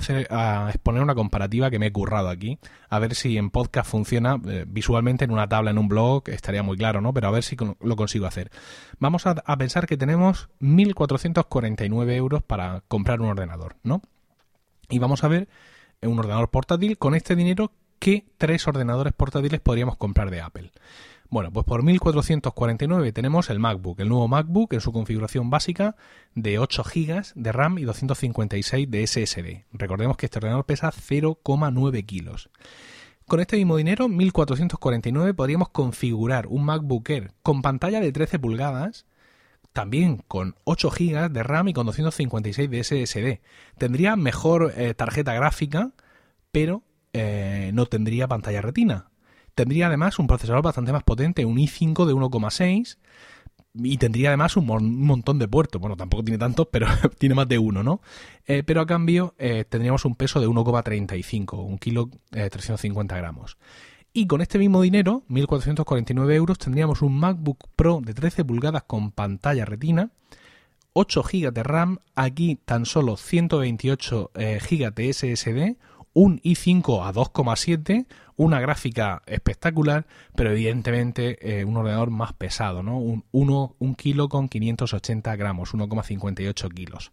exponer 0.69 1.03
una 1.03 1.15
comparativa 1.15 1.71
que 1.71 1.79
me 1.79 1.87
he 1.87 1.93
currado 1.93 2.29
aquí, 2.29 2.59
a 2.91 2.99
ver 2.99 3.15
si 3.15 3.39
en 3.39 3.49
podcast 3.49 3.89
funciona 3.89 4.39
eh, 4.47 4.67
visualmente 4.69 5.25
en 5.25 5.31
una 5.31 5.49
tabla, 5.49 5.71
en 5.71 5.79
un 5.79 5.89
blog, 5.89 6.29
estaría 6.29 6.63
muy 6.63 6.77
claro, 6.77 7.01
¿no? 7.01 7.15
Pero 7.15 7.29
a 7.29 7.31
ver 7.31 7.43
si 7.43 7.57
lo 7.57 7.97
consigo 7.97 8.27
hacer. 8.27 8.51
Vamos 8.99 9.27
a 9.27 9.57
pensar 9.57 9.87
que 9.87 9.97
tenemos 9.97 10.51
1.449 10.61 12.13
euros 12.13 12.43
para 12.43 12.83
comprar 12.89 13.23
un 13.23 13.29
ordenador, 13.29 13.77
¿no? 13.83 14.03
Y 14.91 14.99
vamos 14.99 15.25
a 15.25 15.29
ver 15.29 15.49
un 16.03 16.19
ordenador 16.19 16.51
portátil 16.51 16.99
con 16.99 17.15
este 17.15 17.37
dinero 17.37 17.73
qué 18.05 18.27
tres 18.37 18.69
ordenadores 18.69 19.15
portátiles 19.15 19.61
podríamos 19.61 19.97
comprar 19.97 20.31
de 20.31 20.43
Apple. 20.43 20.73
Bueno, 21.31 21.51
pues 21.51 21.65
por 21.65 21.83
1449 21.83 23.13
tenemos 23.13 23.49
el 23.49 23.59
MacBook, 23.59 23.99
el 23.99 24.11
nuevo 24.11 24.29
MacBook 24.29 24.75
en 24.75 24.83
su 24.83 24.93
configuración 24.93 25.49
básica 25.49 25.97
de 26.35 26.59
8 26.59 26.83
GB 26.85 27.33
de 27.35 27.53
RAM 27.53 27.79
y 27.79 27.85
256 27.85 28.91
de 28.91 29.07
SSD. 29.07 29.65
Recordemos 29.73 30.19
que 30.19 30.27
este 30.27 30.39
ordenador 30.39 30.67
pesa 30.67 30.93
0,9 30.93 32.05
kilos. 32.05 32.51
Con 33.27 33.41
este 33.41 33.57
mismo 33.57 33.79
dinero, 33.79 34.07
1449, 34.11 35.33
podríamos 35.33 35.71
configurar 35.71 36.47
un 36.47 36.67
MacBook 36.67 37.09
Air 37.09 37.33
con 37.43 37.63
pantalla 37.63 38.01
de 38.01 38.13
13 38.13 38.39
pulgadas, 38.39 39.07
también 39.73 40.19
con 40.29 40.57
8 40.65 40.91
GB 40.91 41.31
de 41.31 41.43
RAM 41.43 41.69
y 41.69 41.73
con 41.73 41.87
256 41.87 42.69
de 42.69 42.85
SSD. 42.85 43.41
Tendría 43.79 44.15
mejor 44.15 44.75
eh, 44.77 44.93
tarjeta 44.93 45.33
gráfica, 45.33 45.93
pero 46.53 46.83
eh, 47.15 47.71
no 47.73 47.87
tendría 47.87 48.27
pantalla 48.27 48.61
retina. 48.61 49.09
Tendría 49.55 49.87
además 49.87 50.19
un 50.19 50.27
procesador 50.27 50.63
bastante 50.63 50.93
más 50.93 51.05
potente, 51.05 51.45
un 51.45 51.57
i5 51.57 52.07
de 52.07 52.13
1,6 52.13 52.99
y 53.75 53.99
tendría 53.99 54.31
además 54.31 54.57
un, 54.57 54.67
montón 54.67 55.39
de 55.39 55.47
puertos. 55.47 55.81
Bueno, 55.81 55.97
tampoco 55.97 56.25
tiene 56.25 56.39
tantos, 56.39 56.67
pero 56.73 56.89
tiene 57.17 57.37
más 57.37 57.47
de 57.49 57.59
uno, 57.59 57.85
¿no? 57.85 58.01
Eh, 58.47 58.65
pero 58.65 58.81
a 58.81 58.87
cambio 58.87 59.35
eh, 59.39 59.65
tendríamos 59.67 60.05
un 60.05 60.17
peso 60.17 60.41
de 60.41 60.49
1,35, 60.49 61.65
un 61.65 61.79
kilo 61.79 62.11
350 62.31 63.17
gramos. 63.17 63.59
Y 64.13 64.27
con 64.27 64.41
este 64.41 64.59
mismo 64.59 64.83
dinero, 64.83 65.23
1.449 65.29 66.33
euros, 66.35 66.59
tendríamos 66.59 67.01
un 67.01 67.19
MacBook 67.19 67.69
Pro 67.77 68.01
de 68.05 68.13
13 68.13 68.45
pulgadas 68.45 68.83
con 68.85 69.13
pantalla 69.13 69.65
retina, 69.65 70.11
8 70.95 71.23
GB 71.23 71.53
de 71.53 71.63
RAM, 71.63 71.99
aquí 72.17 72.59
tan 72.65 72.87
solo 72.87 73.17
128 73.17 74.31
GB 74.35 74.95
de 74.95 75.13
SSD, 75.13 75.77
un 76.15 76.41
i5 76.41 77.07
a 77.07 77.13
2,7, 77.13 78.07
una 78.37 78.61
gráfica 78.61 79.23
espectacular, 79.27 80.07
pero 80.35 80.53
evidentemente 80.53 81.61
eh, 81.61 81.65
un 81.65 81.77
ordenador 81.77 82.11
más 82.11 82.33
pesado, 82.33 82.83
¿no? 82.83 82.99
Un, 82.99 83.25
1 83.33 83.77
kilo 83.97 84.29
con 84.29 84.49
580 84.49 85.37
gramos, 85.37 85.75
1,58 85.75 86.73
kilos. 86.73 87.13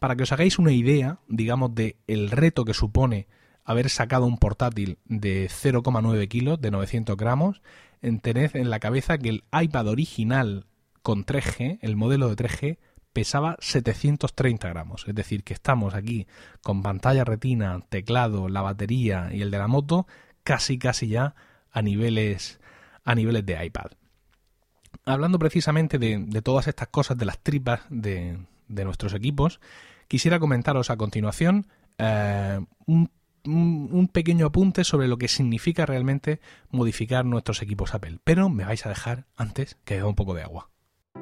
Para 0.00 0.16
que 0.16 0.24
os 0.24 0.32
hagáis 0.32 0.58
una 0.58 0.72
idea, 0.72 1.20
digamos, 1.28 1.74
de 1.74 1.96
el 2.06 2.30
reto 2.30 2.64
que 2.64 2.74
supone 2.74 3.28
haber 3.64 3.90
sacado 3.90 4.24
un 4.24 4.38
portátil 4.38 4.98
de 5.04 5.48
0,9 5.48 6.26
kilos, 6.28 6.60
de 6.60 6.70
900 6.70 7.16
gramos, 7.16 7.60
tened 8.00 8.56
en 8.56 8.70
la 8.70 8.80
cabeza 8.80 9.18
que 9.18 9.28
el 9.28 9.44
iPad 9.52 9.88
original 9.88 10.66
con 11.02 11.26
3G, 11.26 11.78
el 11.82 11.96
modelo 11.96 12.34
de 12.34 12.36
3G, 12.36 12.78
pesaba 13.12 13.56
730 13.60 14.68
gramos. 14.68 15.04
Es 15.06 15.14
decir, 15.14 15.44
que 15.44 15.54
estamos 15.54 15.94
aquí 15.94 16.26
con 16.62 16.82
pantalla 16.82 17.24
retina, 17.24 17.80
teclado, 17.88 18.48
la 18.48 18.62
batería 18.62 19.30
y 19.32 19.42
el 19.42 19.50
de 19.50 19.58
la 19.58 19.68
moto 19.68 20.06
casi 20.42 20.78
casi 20.78 21.08
ya 21.08 21.34
a 21.70 21.82
niveles, 21.82 22.60
a 23.04 23.14
niveles 23.14 23.44
de 23.44 23.64
iPad. 23.64 23.92
Hablando 25.04 25.38
precisamente 25.38 25.98
de, 25.98 26.42
todas 26.42 26.68
estas 26.68 26.88
cosas, 26.88 27.16
de 27.18 27.26
las 27.26 27.38
tripas 27.38 27.80
de, 27.90 28.38
nuestros 28.68 29.14
equipos, 29.14 29.60
quisiera 30.06 30.38
comentaros 30.38 30.90
a 30.90 30.96
continuación 30.96 31.66
eh, 31.98 32.60
un, 32.86 33.10
pequeño 34.12 34.46
apunte 34.46 34.84
sobre 34.84 35.08
lo 35.08 35.16
que 35.18 35.28
significa 35.28 35.86
realmente 35.86 36.40
modificar 36.70 37.24
nuestros 37.24 37.62
equipos 37.62 37.94
Apple. 37.94 38.18
Pero 38.24 38.48
me 38.48 38.64
vais 38.64 38.84
a 38.84 38.88
dejar 38.88 39.26
antes 39.36 39.76
que 39.84 39.96
beba 39.96 40.08
un 40.08 40.14
poco 40.14 40.34
de 40.34 40.42
agua. 40.42 40.70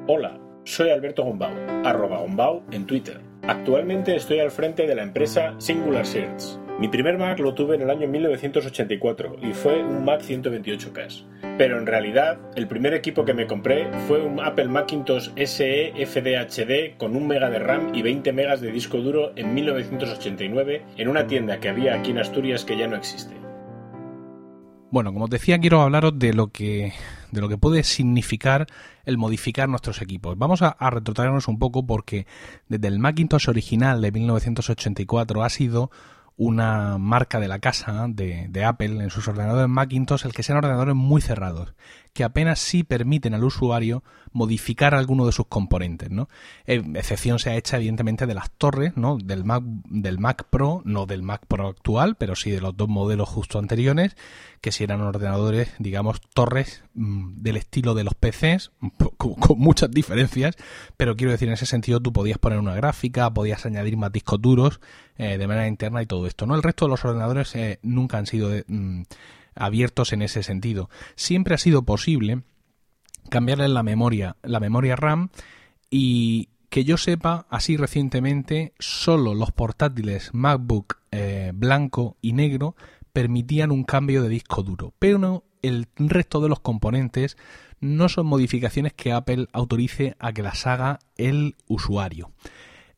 Hola 0.08 0.55
soy 0.66 0.90
Alberto 0.90 1.22
Gombau, 1.22 1.54
arroba 1.84 2.18
Gombau 2.18 2.62
en 2.72 2.86
Twitter. 2.86 3.20
Actualmente 3.42 4.16
estoy 4.16 4.40
al 4.40 4.50
frente 4.50 4.86
de 4.86 4.96
la 4.96 5.04
empresa 5.04 5.54
Singular 5.58 6.04
Search. 6.04 6.58
Mi 6.80 6.88
primer 6.88 7.16
Mac 7.16 7.38
lo 7.38 7.54
tuve 7.54 7.76
en 7.76 7.82
el 7.82 7.90
año 7.90 8.08
1984 8.08 9.36
y 9.40 9.52
fue 9.52 9.82
un 9.82 10.04
Mac 10.04 10.20
128K. 10.20 11.56
Pero 11.56 11.78
en 11.78 11.86
realidad, 11.86 12.38
el 12.56 12.66
primer 12.66 12.92
equipo 12.92 13.24
que 13.24 13.32
me 13.32 13.46
compré 13.46 13.88
fue 14.08 14.20
un 14.20 14.40
Apple 14.40 14.66
Macintosh 14.66 15.30
SE 15.46 15.92
FDHD 16.04 16.98
con 16.98 17.16
1 17.16 17.26
MB 17.26 17.50
de 17.50 17.58
RAM 17.60 17.94
y 17.94 18.02
20 18.02 18.32
MB 18.32 18.58
de 18.58 18.72
disco 18.72 18.98
duro 18.98 19.32
en 19.36 19.54
1989 19.54 20.82
en 20.96 21.08
una 21.08 21.26
tienda 21.28 21.60
que 21.60 21.68
había 21.68 21.94
aquí 21.94 22.10
en 22.10 22.18
Asturias 22.18 22.64
que 22.64 22.76
ya 22.76 22.88
no 22.88 22.96
existe. 22.96 23.34
Bueno, 24.90 25.12
como 25.12 25.26
os 25.26 25.30
decía, 25.30 25.58
quiero 25.58 25.80
hablaros 25.80 26.18
de 26.18 26.34
lo 26.34 26.48
que 26.48 26.92
de 27.30 27.40
lo 27.40 27.48
que 27.48 27.58
puede 27.58 27.82
significar 27.82 28.66
el 29.04 29.18
modificar 29.18 29.68
nuestros 29.68 30.02
equipos. 30.02 30.36
Vamos 30.38 30.62
a, 30.62 30.68
a 30.68 30.90
retrotraernos 30.90 31.48
un 31.48 31.58
poco 31.58 31.86
porque 31.86 32.26
desde 32.68 32.88
el 32.88 32.98
Macintosh 32.98 33.48
original 33.48 34.00
de 34.00 34.12
1984 34.12 35.42
ha 35.42 35.48
sido 35.50 35.90
una 36.36 36.98
marca 36.98 37.40
de 37.40 37.48
la 37.48 37.58
casa 37.60 38.06
de, 38.08 38.46
de, 38.50 38.64
Apple 38.64 39.02
en 39.02 39.10
sus 39.10 39.26
ordenadores 39.26 39.68
Macintosh 39.68 40.26
el 40.26 40.34
que 40.34 40.42
sean 40.42 40.58
ordenadores 40.58 40.94
muy 40.94 41.22
cerrados, 41.22 41.74
que 42.16 42.24
apenas 42.24 42.60
sí 42.60 42.82
permiten 42.82 43.34
al 43.34 43.44
usuario 43.44 44.02
modificar 44.32 44.94
alguno 44.94 45.26
de 45.26 45.32
sus 45.32 45.46
componentes, 45.48 46.10
¿no? 46.10 46.30
Eh, 46.64 46.82
excepción 46.94 47.38
se 47.38 47.50
ha 47.50 47.56
hecha 47.56 47.76
evidentemente 47.76 48.26
de 48.26 48.32
las 48.32 48.50
torres, 48.52 48.96
¿no? 48.96 49.18
Del 49.18 49.44
Mac, 49.44 49.62
del 49.62 50.18
Mac 50.18 50.46
Pro, 50.48 50.80
no 50.86 51.04
del 51.04 51.22
Mac 51.22 51.42
Pro 51.46 51.68
actual, 51.68 52.16
pero 52.16 52.34
sí 52.34 52.50
de 52.50 52.62
los 52.62 52.74
dos 52.74 52.88
modelos 52.88 53.28
justo 53.28 53.58
anteriores, 53.58 54.16
que 54.62 54.72
si 54.72 54.82
eran 54.82 55.02
ordenadores, 55.02 55.74
digamos, 55.78 56.22
torres 56.32 56.84
mm, 56.94 57.42
del 57.42 57.58
estilo 57.58 57.92
de 57.92 58.04
los 58.04 58.14
PCs, 58.14 58.72
con, 59.18 59.34
muchas 59.58 59.90
diferencias, 59.90 60.56
pero 60.96 61.16
quiero 61.16 61.32
decir, 61.32 61.48
en 61.48 61.54
ese 61.54 61.66
sentido 61.66 62.00
tú 62.00 62.14
podías 62.14 62.38
poner 62.38 62.58
una 62.58 62.74
gráfica, 62.74 63.28
podías 63.28 63.66
añadir 63.66 63.98
más 63.98 64.10
discos 64.10 64.40
duros 64.40 64.80
eh, 65.18 65.36
de 65.36 65.46
manera 65.46 65.68
interna 65.68 66.00
y 66.00 66.06
todo 66.06 66.26
esto, 66.26 66.46
¿no? 66.46 66.54
El 66.54 66.62
resto 66.62 66.86
de 66.86 66.90
los 66.92 67.04
ordenadores 67.04 67.54
eh, 67.56 67.78
nunca 67.82 68.16
han 68.16 68.26
sido 68.26 68.52
mm, 68.66 69.02
abiertos 69.56 70.12
en 70.12 70.22
ese 70.22 70.42
sentido. 70.42 70.88
Siempre 71.14 71.54
ha 71.54 71.58
sido 71.58 71.82
posible 71.84 72.42
cambiarle 73.30 73.68
la 73.68 73.82
memoria, 73.82 74.36
la 74.42 74.60
memoria 74.60 74.96
RAM 74.96 75.30
y 75.90 76.50
que 76.68 76.84
yo 76.84 76.96
sepa, 76.96 77.46
así 77.50 77.76
recientemente, 77.76 78.74
solo 78.78 79.34
los 79.34 79.52
portátiles 79.52 80.30
MacBook 80.32 80.98
eh, 81.10 81.52
blanco 81.54 82.16
y 82.20 82.32
negro 82.32 82.76
permitían 83.12 83.70
un 83.70 83.84
cambio 83.84 84.22
de 84.22 84.28
disco 84.28 84.62
duro, 84.62 84.92
pero 84.98 85.18
no, 85.18 85.44
el 85.62 85.88
resto 85.96 86.40
de 86.40 86.48
los 86.48 86.60
componentes 86.60 87.36
no 87.80 88.08
son 88.08 88.26
modificaciones 88.26 88.92
que 88.92 89.12
Apple 89.12 89.48
autorice 89.52 90.16
a 90.18 90.32
que 90.32 90.42
las 90.42 90.66
haga 90.66 90.98
el 91.16 91.56
usuario. 91.66 92.30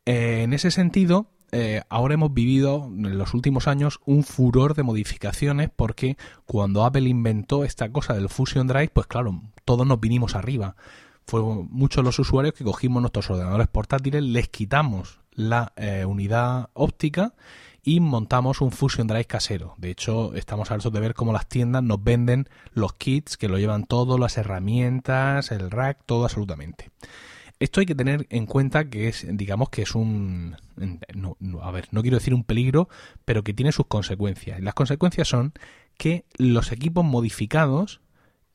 Eh, 0.07 0.43
en 0.43 0.53
ese 0.53 0.71
sentido, 0.71 1.31
eh, 1.51 1.83
ahora 1.89 2.15
hemos 2.15 2.35
vivido 2.35 2.87
en 2.87 3.17
los 3.17 3.33
últimos 3.33 3.69
años 3.69 4.01
un 4.05 4.23
furor 4.23 4.75
de 4.75 4.83
modificaciones 4.83 5.71
porque 5.75 6.17
cuando 6.47 6.85
Apple 6.85 7.09
inventó 7.09 7.65
esta 7.65 7.91
cosa 7.91 8.15
del 8.15 8.29
Fusion 8.29 8.67
Drive, 8.67 8.91
pues 8.93 9.07
claro, 9.07 9.41
todos 9.65 9.87
nos 9.87 10.01
vinimos 10.01 10.35
arriba. 10.35 10.77
Fueron 11.27 11.69
muchos 11.71 12.05
los 12.05 12.19
usuarios 12.19 12.55
que 12.55 12.65
cogimos 12.65 13.03
nuestros 13.03 13.31
ordenadores 13.31 13.69
portátiles, 13.69 14.23
les 14.23 14.49
quitamos 14.49 15.21
la 15.33 15.73
eh, 15.77 16.05
unidad 16.05 16.71
óptica 16.75 17.35
y 17.83 18.01
montamos 18.01 18.61
un 18.61 18.71
Fusion 18.71 19.07
Drive 19.07 19.25
casero. 19.25 19.75
De 19.79 19.91
hecho, 19.91 20.35
estamos 20.35 20.71
hartos 20.71 20.93
de 20.93 21.01
ver 21.01 21.15
cómo 21.15 21.33
las 21.33 21.49
tiendas 21.49 21.83
nos 21.83 22.03
venden 22.03 22.49
los 22.73 22.93
kits 22.93 23.37
que 23.37 23.49
lo 23.49 23.59
llevan 23.59 23.85
todo, 23.85 24.19
las 24.19 24.37
herramientas, 24.37 25.51
el 25.53 25.71
rack, 25.71 25.99
todo 26.05 26.25
absolutamente. 26.25 26.91
Esto 27.61 27.81
hay 27.81 27.87
que 27.87 27.95
tener 27.95 28.27
en 28.31 28.47
cuenta 28.47 28.89
que 28.89 29.09
es, 29.09 29.27
digamos 29.29 29.69
que 29.71 29.83
es 29.83 29.95
un, 29.95 30.57
a 31.61 31.71
ver, 31.71 31.89
no 31.91 32.03
quiero 32.03 32.19
decir 32.19 32.35
un 32.35 32.45
peligro, 32.45 32.89
pero 33.25 33.43
que 33.43 33.55
tiene 33.55 33.73
sus 33.73 33.87
consecuencias. 33.87 34.61
Las 34.61 34.75
consecuencias 34.75 35.29
son 35.29 35.53
que 35.97 36.25
los 36.39 36.71
equipos 36.71 37.05
modificados 37.05 38.01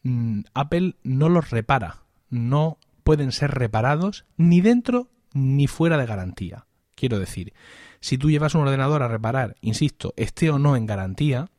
Mm, 0.04 0.42
Apple 0.54 0.96
no 1.04 1.30
los 1.30 1.50
repara, 1.50 2.04
no 2.30 2.78
pueden 3.04 3.32
ser 3.32 3.52
reparados 3.52 4.26
ni 4.38 4.60
dentro 4.62 5.10
ni 5.34 5.68
fuera 5.68 5.98
de 5.98 6.06
garantía. 6.06 6.68
Quiero 6.96 7.20
decir, 7.20 7.54
si 8.02 8.18
tú 8.18 8.30
llevas 8.30 8.54
un 8.54 8.62
ordenador 8.62 9.02
a 9.02 9.08
reparar, 9.08 9.56
insisto, 9.62 10.13
esté 10.18 10.50
o 10.50 10.60
no 10.60 10.76
en 10.76 10.86
garantía, 10.86 11.50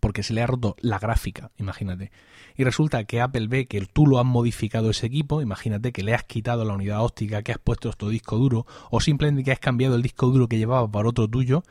porque 0.00 0.22
se 0.22 0.34
le 0.34 0.42
ha 0.42 0.46
roto 0.46 0.76
la 0.80 0.98
gráfica, 0.98 1.50
imagínate, 1.58 2.10
y 2.56 2.64
resulta 2.64 3.04
que 3.04 3.20
Apple 3.20 3.46
ve 3.48 3.66
que 3.66 3.80
tú 3.86 4.06
lo 4.06 4.18
has 4.18 4.26
modificado 4.26 4.90
ese 4.90 5.06
equipo, 5.06 5.42
imagínate 5.42 5.92
que 5.92 6.02
le 6.02 6.14
has 6.14 6.24
quitado 6.24 6.64
la 6.64 6.74
unidad 6.74 7.04
óptica, 7.04 7.42
que 7.42 7.52
has 7.52 7.58
puesto 7.58 7.92
tu 7.92 8.08
disco 8.08 8.36
duro, 8.36 8.66
o 8.90 9.00
simplemente 9.00 9.44
que 9.44 9.52
has 9.52 9.60
cambiado 9.60 9.94
el 9.94 10.02
disco 10.02 10.26
duro 10.26 10.48
que 10.48 10.58
llevaba 10.58 10.90
por 10.90 11.06
otro 11.06 11.28
tuyo, 11.28 11.62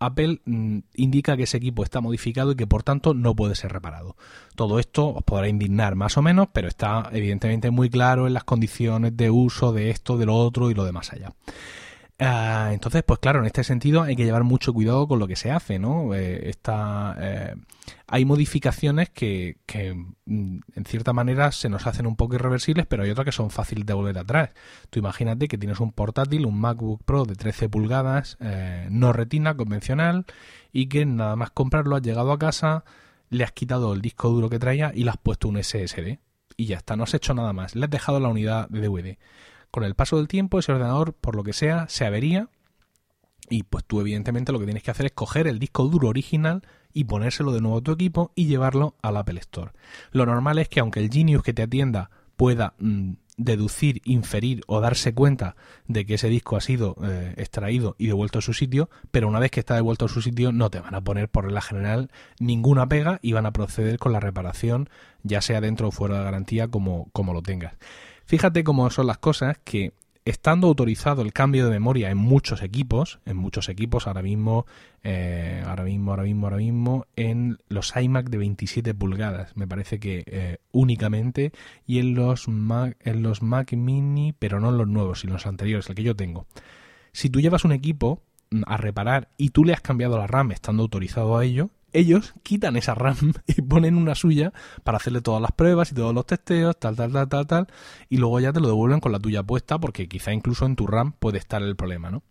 Apple 0.00 0.40
mm, 0.44 0.78
indica 0.94 1.36
que 1.36 1.44
ese 1.44 1.56
equipo 1.56 1.82
está 1.82 2.00
modificado 2.00 2.52
y 2.52 2.56
que 2.56 2.66
por 2.66 2.82
tanto 2.82 3.14
no 3.14 3.34
puede 3.34 3.54
ser 3.54 3.72
reparado. 3.72 4.16
Todo 4.54 4.78
esto 4.78 5.08
os 5.08 5.22
podrá 5.22 5.48
indignar 5.48 5.94
más 5.94 6.16
o 6.16 6.22
menos, 6.22 6.48
pero 6.52 6.68
está 6.68 7.08
evidentemente 7.12 7.70
muy 7.70 7.90
claro 7.90 8.26
en 8.26 8.34
las 8.34 8.44
condiciones 8.44 9.16
de 9.16 9.30
uso 9.30 9.72
de 9.72 9.90
esto, 9.90 10.18
de 10.18 10.26
lo 10.26 10.36
otro 10.36 10.70
y 10.70 10.74
lo 10.74 10.84
demás 10.84 11.12
allá. 11.12 11.32
Ah, 12.20 12.70
entonces, 12.72 13.02
pues 13.02 13.18
claro, 13.18 13.40
en 13.40 13.46
este 13.46 13.64
sentido 13.64 14.02
hay 14.02 14.14
que 14.14 14.24
llevar 14.24 14.44
mucho 14.44 14.72
cuidado 14.72 15.08
con 15.08 15.18
lo 15.18 15.26
que 15.26 15.34
se 15.34 15.50
hace, 15.50 15.80
¿no? 15.80 16.14
Eh, 16.14 16.52
eh, 16.52 17.54
hay 18.06 18.24
modificaciones 18.24 19.10
que, 19.10 19.58
que, 19.66 19.94
mm, 19.94 20.60
en 20.76 20.84
cierta 20.86 21.12
manera 21.12 21.50
se 21.50 21.68
nos 21.68 21.88
hacen 21.88 22.06
un 22.06 22.14
poco 22.14 22.36
irreversibles, 22.36 22.86
pero 22.86 23.02
hay 23.02 23.10
otras 23.10 23.24
que 23.24 23.32
son 23.32 23.50
fáciles 23.50 23.84
de 23.84 23.94
volver 23.94 24.16
atrás. 24.18 24.50
Tú 24.90 25.00
imagínate 25.00 25.48
que 25.48 25.58
tienes 25.58 25.80
un 25.80 25.90
portátil, 25.92 26.46
un 26.46 26.60
MacBook 26.60 27.02
Pro 27.04 27.24
de 27.24 27.34
13 27.34 27.68
pulgadas, 27.68 28.36
eh, 28.40 28.86
no 28.90 29.12
retina, 29.12 29.56
convencional, 29.56 30.24
y 30.72 30.86
que 30.88 31.06
nada 31.06 31.34
más 31.34 31.50
comprarlo 31.50 31.96
has 31.96 32.02
llegado 32.02 32.30
a 32.32 32.38
casa, 32.38 32.84
le 33.28 33.42
has 33.42 33.52
quitado 33.52 33.92
el 33.92 34.02
disco 34.02 34.28
duro 34.30 34.48
que 34.48 34.60
traía 34.60 34.92
y 34.94 35.02
le 35.04 35.10
has 35.10 35.18
puesto 35.18 35.48
un 35.48 35.56
SSD. 35.62 36.20
Y 36.56 36.66
ya 36.66 36.76
está, 36.76 36.94
no 36.96 37.04
has 37.04 37.14
hecho 37.14 37.34
nada 37.34 37.52
más. 37.52 37.74
Le 37.74 37.84
has 37.86 37.90
dejado 37.90 38.20
la 38.20 38.28
unidad 38.28 38.68
de 38.68 38.80
DVD 38.80 39.18
con 39.74 39.82
el 39.82 39.96
paso 39.96 40.18
del 40.18 40.28
tiempo 40.28 40.60
ese 40.60 40.70
ordenador, 40.70 41.14
por 41.14 41.34
lo 41.34 41.42
que 41.42 41.52
sea, 41.52 41.88
se 41.88 42.04
avería 42.04 42.48
y 43.50 43.64
pues 43.64 43.84
tú 43.84 44.00
evidentemente 44.00 44.52
lo 44.52 44.60
que 44.60 44.66
tienes 44.66 44.84
que 44.84 44.92
hacer 44.92 45.06
es 45.06 45.10
coger 45.10 45.48
el 45.48 45.58
disco 45.58 45.88
duro 45.88 46.06
original 46.10 46.62
y 46.92 47.02
ponérselo 47.02 47.50
de 47.50 47.60
nuevo 47.60 47.78
a 47.78 47.80
tu 47.80 47.90
equipo 47.90 48.30
y 48.36 48.46
llevarlo 48.46 48.94
al 49.02 49.16
Apple 49.16 49.40
Store. 49.40 49.72
Lo 50.12 50.26
normal 50.26 50.60
es 50.60 50.68
que 50.68 50.78
aunque 50.78 51.00
el 51.00 51.10
Genius 51.10 51.42
que 51.42 51.54
te 51.54 51.64
atienda 51.64 52.10
pueda 52.36 52.74
mm, 52.78 53.14
deducir, 53.36 54.00
inferir 54.04 54.62
o 54.68 54.80
darse 54.80 55.12
cuenta 55.12 55.56
de 55.88 56.06
que 56.06 56.14
ese 56.14 56.28
disco 56.28 56.54
ha 56.54 56.60
sido 56.60 56.94
eh, 57.02 57.34
extraído 57.36 57.96
y 57.98 58.06
devuelto 58.06 58.38
a 58.38 58.42
su 58.42 58.54
sitio, 58.54 58.90
pero 59.10 59.26
una 59.26 59.40
vez 59.40 59.50
que 59.50 59.58
está 59.58 59.74
devuelto 59.74 60.04
a 60.04 60.08
su 60.08 60.22
sitio 60.22 60.52
no 60.52 60.70
te 60.70 60.78
van 60.78 60.94
a 60.94 61.02
poner 61.02 61.28
por 61.28 61.46
regla 61.46 61.60
general 61.60 62.12
ninguna 62.38 62.88
pega 62.88 63.18
y 63.22 63.32
van 63.32 63.46
a 63.46 63.52
proceder 63.52 63.98
con 63.98 64.12
la 64.12 64.20
reparación, 64.20 64.88
ya 65.24 65.40
sea 65.40 65.60
dentro 65.60 65.88
o 65.88 65.90
fuera 65.90 66.18
de 66.18 66.24
garantía 66.24 66.68
como, 66.68 67.08
como 67.12 67.32
lo 67.32 67.42
tengas. 67.42 67.74
Fíjate 68.26 68.64
cómo 68.64 68.88
son 68.90 69.06
las 69.06 69.18
cosas 69.18 69.58
que 69.64 69.92
estando 70.24 70.68
autorizado 70.68 71.20
el 71.20 71.32
cambio 71.32 71.66
de 71.66 71.72
memoria 71.72 72.10
en 72.10 72.16
muchos 72.16 72.62
equipos, 72.62 73.18
en 73.26 73.36
muchos 73.36 73.68
equipos 73.68 74.06
ahora 74.06 74.22
mismo, 74.22 74.64
eh, 75.02 75.62
ahora 75.66 75.84
mismo, 75.84 76.12
ahora 76.12 76.22
mismo, 76.22 76.46
ahora 76.46 76.56
mismo, 76.56 77.06
en 77.16 77.58
los 77.68 77.94
iMac 77.94 78.30
de 78.30 78.38
27 78.38 78.94
pulgadas, 78.94 79.54
me 79.56 79.68
parece 79.68 80.00
que 80.00 80.24
eh, 80.26 80.58
únicamente, 80.72 81.52
y 81.86 81.98
en 81.98 82.14
los 82.14 82.48
Mac, 82.48 82.96
en 83.00 83.22
los 83.22 83.42
Mac 83.42 83.72
Mini, 83.74 84.32
pero 84.32 84.60
no 84.60 84.70
en 84.70 84.78
los 84.78 84.88
nuevos, 84.88 85.20
sino 85.20 85.32
en 85.32 85.34
los 85.34 85.46
anteriores, 85.46 85.88
el 85.90 85.94
que 85.94 86.02
yo 86.02 86.16
tengo. 86.16 86.46
Si 87.12 87.28
tú 87.28 87.40
llevas 87.40 87.64
un 87.64 87.72
equipo 87.72 88.22
mm, 88.50 88.62
a 88.66 88.78
reparar 88.78 89.28
y 89.36 89.50
tú 89.50 89.64
le 89.64 89.74
has 89.74 89.82
cambiado 89.82 90.16
la 90.16 90.26
RAM 90.26 90.52
estando 90.52 90.82
autorizado 90.82 91.36
a 91.36 91.44
ello, 91.44 91.68
ellos 91.94 92.34
quitan 92.42 92.76
esa 92.76 92.94
RAM 92.94 93.32
y 93.46 93.62
ponen 93.62 93.96
una 93.96 94.14
suya 94.14 94.52
para 94.82 94.98
hacerle 94.98 95.22
todas 95.22 95.40
las 95.40 95.52
pruebas 95.52 95.92
y 95.92 95.94
todos 95.94 96.14
los 96.14 96.26
testeos, 96.26 96.78
tal, 96.78 96.96
tal, 96.96 97.12
tal, 97.12 97.28
tal, 97.28 97.46
tal, 97.46 97.66
y 98.10 98.18
luego 98.18 98.40
ya 98.40 98.52
te 98.52 98.60
lo 98.60 98.68
devuelven 98.68 99.00
con 99.00 99.12
la 99.12 99.18
tuya 99.18 99.42
puesta 99.42 99.78
porque 99.78 100.08
quizá 100.08 100.32
incluso 100.32 100.66
en 100.66 100.76
tu 100.76 100.86
RAM 100.86 101.12
puede 101.12 101.38
estar 101.38 101.62
el 101.62 101.76
problema, 101.76 102.10
¿no? 102.10 102.22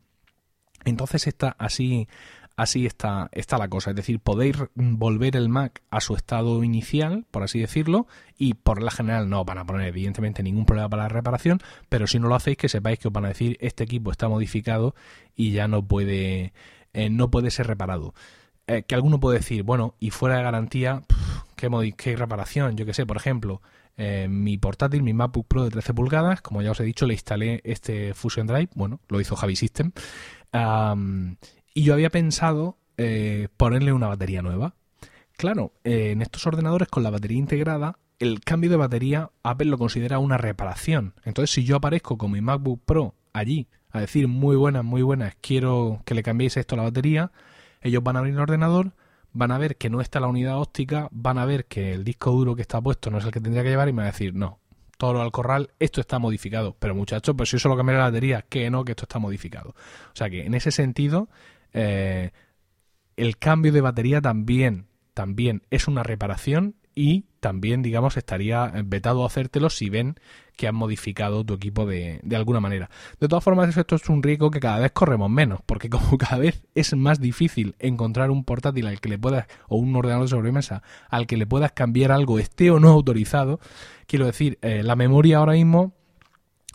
Entonces 0.86 1.28
está 1.28 1.56
así, 1.60 2.10
así 2.56 2.86
está, 2.86 3.30
está 3.32 3.58
la 3.58 3.69
cosa. 3.69 3.91
Es 3.91 3.95
decir, 3.95 4.19
podéis 4.19 4.58
volver 4.76 5.36
el 5.36 5.49
Mac 5.49 5.82
a 5.89 6.02
su 6.02 6.15
estado 6.15 6.63
inicial, 6.63 7.26
por 7.32 7.43
así 7.43 7.60
decirlo, 7.60 8.08
y 8.38 8.56
por 8.56 8.82
la 8.82 8.91
general 8.91 9.30
no 9.30 9.45
van 9.45 9.60
a 9.60 9.65
poner 9.65 9.88
evidentemente 9.88 10.43
ningún 10.43 10.65
problema 10.65 10.89
para 10.89 11.04
la 11.04 11.10
reparación, 11.10 11.60
pero 11.89 12.08
si 12.08 12.19
no 12.19 12.28
lo 12.28 12.36
hacéis, 12.36 12.58
que 12.58 12.69
sepáis 12.69 12.99
que 12.99 13.08
os 13.08 13.13
van 13.13 13.26
a 13.26 13.30
decir 13.30 13.58
este 13.62 13.84
equipo 13.84 14.12
está 14.12 14.28
modificado 14.28 14.95
y 15.36 15.52
ya 15.52 15.67
no 15.67 15.88
puede, 15.88 16.54
eh, 16.93 17.10
no 17.10 17.32
puede 17.32 17.52
ser 17.52 17.67
reparado. 17.67 18.13
Eh, 18.67 18.84
que 18.84 18.95
alguno 18.95 19.19
puede 19.19 19.39
decir, 19.39 19.63
bueno, 19.63 19.95
y 19.99 20.12
fuera 20.12 20.38
de 20.38 20.43
garantía, 20.43 21.04
¿qué, 21.56 21.69
qué 21.97 22.15
reparación? 22.15 22.78
Yo 22.78 22.86
que 22.86 22.93
sé, 22.93 23.06
por 23.06 23.17
ejemplo, 23.17 23.62
eh, 23.97 24.28
mi 24.30 24.58
portátil, 24.58 25.04
mi 25.04 25.13
MacBook 25.13 25.47
Pro 25.47 25.65
de 25.65 25.69
13 25.69 25.93
pulgadas, 25.93 26.41
como 26.41 26.62
ya 26.62 26.71
os 26.71 26.80
he 26.80 26.84
dicho, 26.84 27.06
le 27.06 27.13
instalé 27.13 27.62
este 27.65 28.13
Fusion 28.13 28.47
Drive, 28.47 28.69
bueno, 28.76 29.02
lo 29.10 29.19
hizo 29.19 29.36
Javi 29.36 29.56
System, 29.56 29.91
y 31.73 31.84
yo 31.84 31.93
había 31.93 32.10
pensado 32.10 32.78
eh, 32.97 33.49
ponerle 33.58 33.91
una 33.91 34.08
batería 34.08 34.41
nueva. 34.41 34.76
Claro, 35.36 35.73
en 35.84 36.21
estos 36.21 36.45
ordenadores 36.45 36.88
con 36.88 37.04
la 37.04 37.10
batería 37.10 37.39
integrada, 37.39 37.97
el 38.19 38.39
cambio 38.41 38.69
de 38.69 38.78
batería 38.78 39.32
Apple 39.41 39.67
lo 39.67 39.78
considera 39.78 40.19
una 40.19 40.38
reparación. 40.38 41.15
Entonces, 41.26 41.49
si 41.49 41.63
yo 41.63 41.76
aparezco 41.76 42.17
con 42.17 42.32
mi 42.32 42.39
MacBook 42.39 42.82
Pro 42.86 43.15
allí 43.34 43.67
a 43.89 43.99
decir 43.99 44.28
muy 44.28 44.56
buenas, 44.56 44.84
muy 44.86 45.02
buenas, 45.02 45.36
quiero 45.41 46.02
que 46.06 46.13
le 46.13 46.23
cambiéis 46.23 46.56
esto 46.56 46.76
a 46.76 46.78
la 46.78 46.84
batería, 46.84 47.32
ellos 47.84 48.02
van 48.02 48.15
a 48.15 48.19
abrir 48.19 48.34
el 48.34 48.39
ordenador, 48.39 48.93
van 49.34 49.52
a 49.52 49.58
ver 49.58 49.78
que 49.78 49.89
no 49.89 50.02
está 50.02 50.19
la 50.19 50.28
unidad 50.28 50.60
óptica, 50.60 51.10
van 51.12 51.38
a 51.38 51.46
ver 51.46 51.65
que 51.65 51.93
el 51.93 52.04
disco 52.04 52.32
duro 52.32 52.56
que 52.56 52.62
está 52.62 52.82
puesto 52.82 53.12
no 53.12 53.17
es 53.17 53.26
el 53.26 53.32
que 53.32 53.41
tendría 53.41 53.63
que 53.63 53.69
llevar 53.69 53.89
y 53.89 53.93
me 53.93 53.98
van 53.98 54.08
a 54.08 54.12
decir, 54.12 54.34
no, 54.34 54.60
todo 54.98 55.22
al 55.22 55.32
corral, 55.32 55.72
esto 55.80 56.02
está 56.02 56.17
modificado. 56.19 56.76
Pero 56.80 56.96
muchachos, 56.96 57.36
pues 57.36 57.50
si 57.50 57.56
yo 57.56 57.60
solo 57.60 57.76
cambié 57.76 57.96
la 57.96 58.04
batería, 58.04 58.46
que 58.48 58.69
no, 58.69 58.86
que 58.86 58.93
esto 58.93 59.04
está 59.04 59.19
modificado. 59.19 59.72
O 59.72 60.15
sea 60.15 60.30
que 60.30 60.46
en 60.46 60.54
ese 60.54 60.72
sentido, 60.72 61.30
eh, 61.74 62.32
el 63.17 63.38
cambio 63.38 63.72
de 63.72 63.82
batería 63.82 64.22
también, 64.22 64.88
también 65.13 65.63
es 65.69 65.88
una 65.88 66.04
reparación 66.04 66.76
y 66.96 67.26
también, 67.39 67.82
digamos, 67.82 68.17
estaría 68.17 68.72
vetado 68.86 69.24
a 69.24 69.28
hacértelo 69.28 69.69
si 69.69 69.89
ven 69.89 70.15
que 70.55 70.67
han 70.67 70.75
modificado 70.75 71.43
tu 71.43 71.53
equipo 71.53 71.85
de, 71.85 72.19
de, 72.23 72.35
alguna 72.35 72.59
manera. 72.59 72.89
De 73.19 73.27
todas 73.27 73.43
formas, 73.43 73.75
esto 73.75 73.95
es 73.95 74.07
un 74.09 74.21
riesgo 74.23 74.51
que 74.51 74.59
cada 74.59 74.79
vez 74.79 74.91
corremos 74.91 75.29
menos, 75.29 75.59
porque 75.65 75.89
como 75.89 76.17
cada 76.17 76.37
vez 76.37 76.63
es 76.75 76.95
más 76.95 77.19
difícil 77.19 77.75
encontrar 77.79 78.31
un 78.31 78.43
portátil 78.43 78.87
al 78.87 78.99
que 78.99 79.09
le 79.09 79.17
puedas, 79.17 79.47
o 79.67 79.77
un 79.77 79.95
ordenador 79.95 80.25
de 80.25 80.29
sobremesa, 80.29 80.83
al 81.09 81.27
que 81.27 81.37
le 81.37 81.47
puedas 81.47 81.71
cambiar 81.71 82.11
algo, 82.11 82.39
esté 82.39 82.71
o 82.71 82.79
no 82.79 82.89
autorizado, 82.89 83.59
quiero 84.07 84.25
decir, 84.25 84.57
eh, 84.61 84.83
la 84.83 84.95
memoria 84.95 85.37
ahora 85.37 85.53
mismo, 85.53 85.93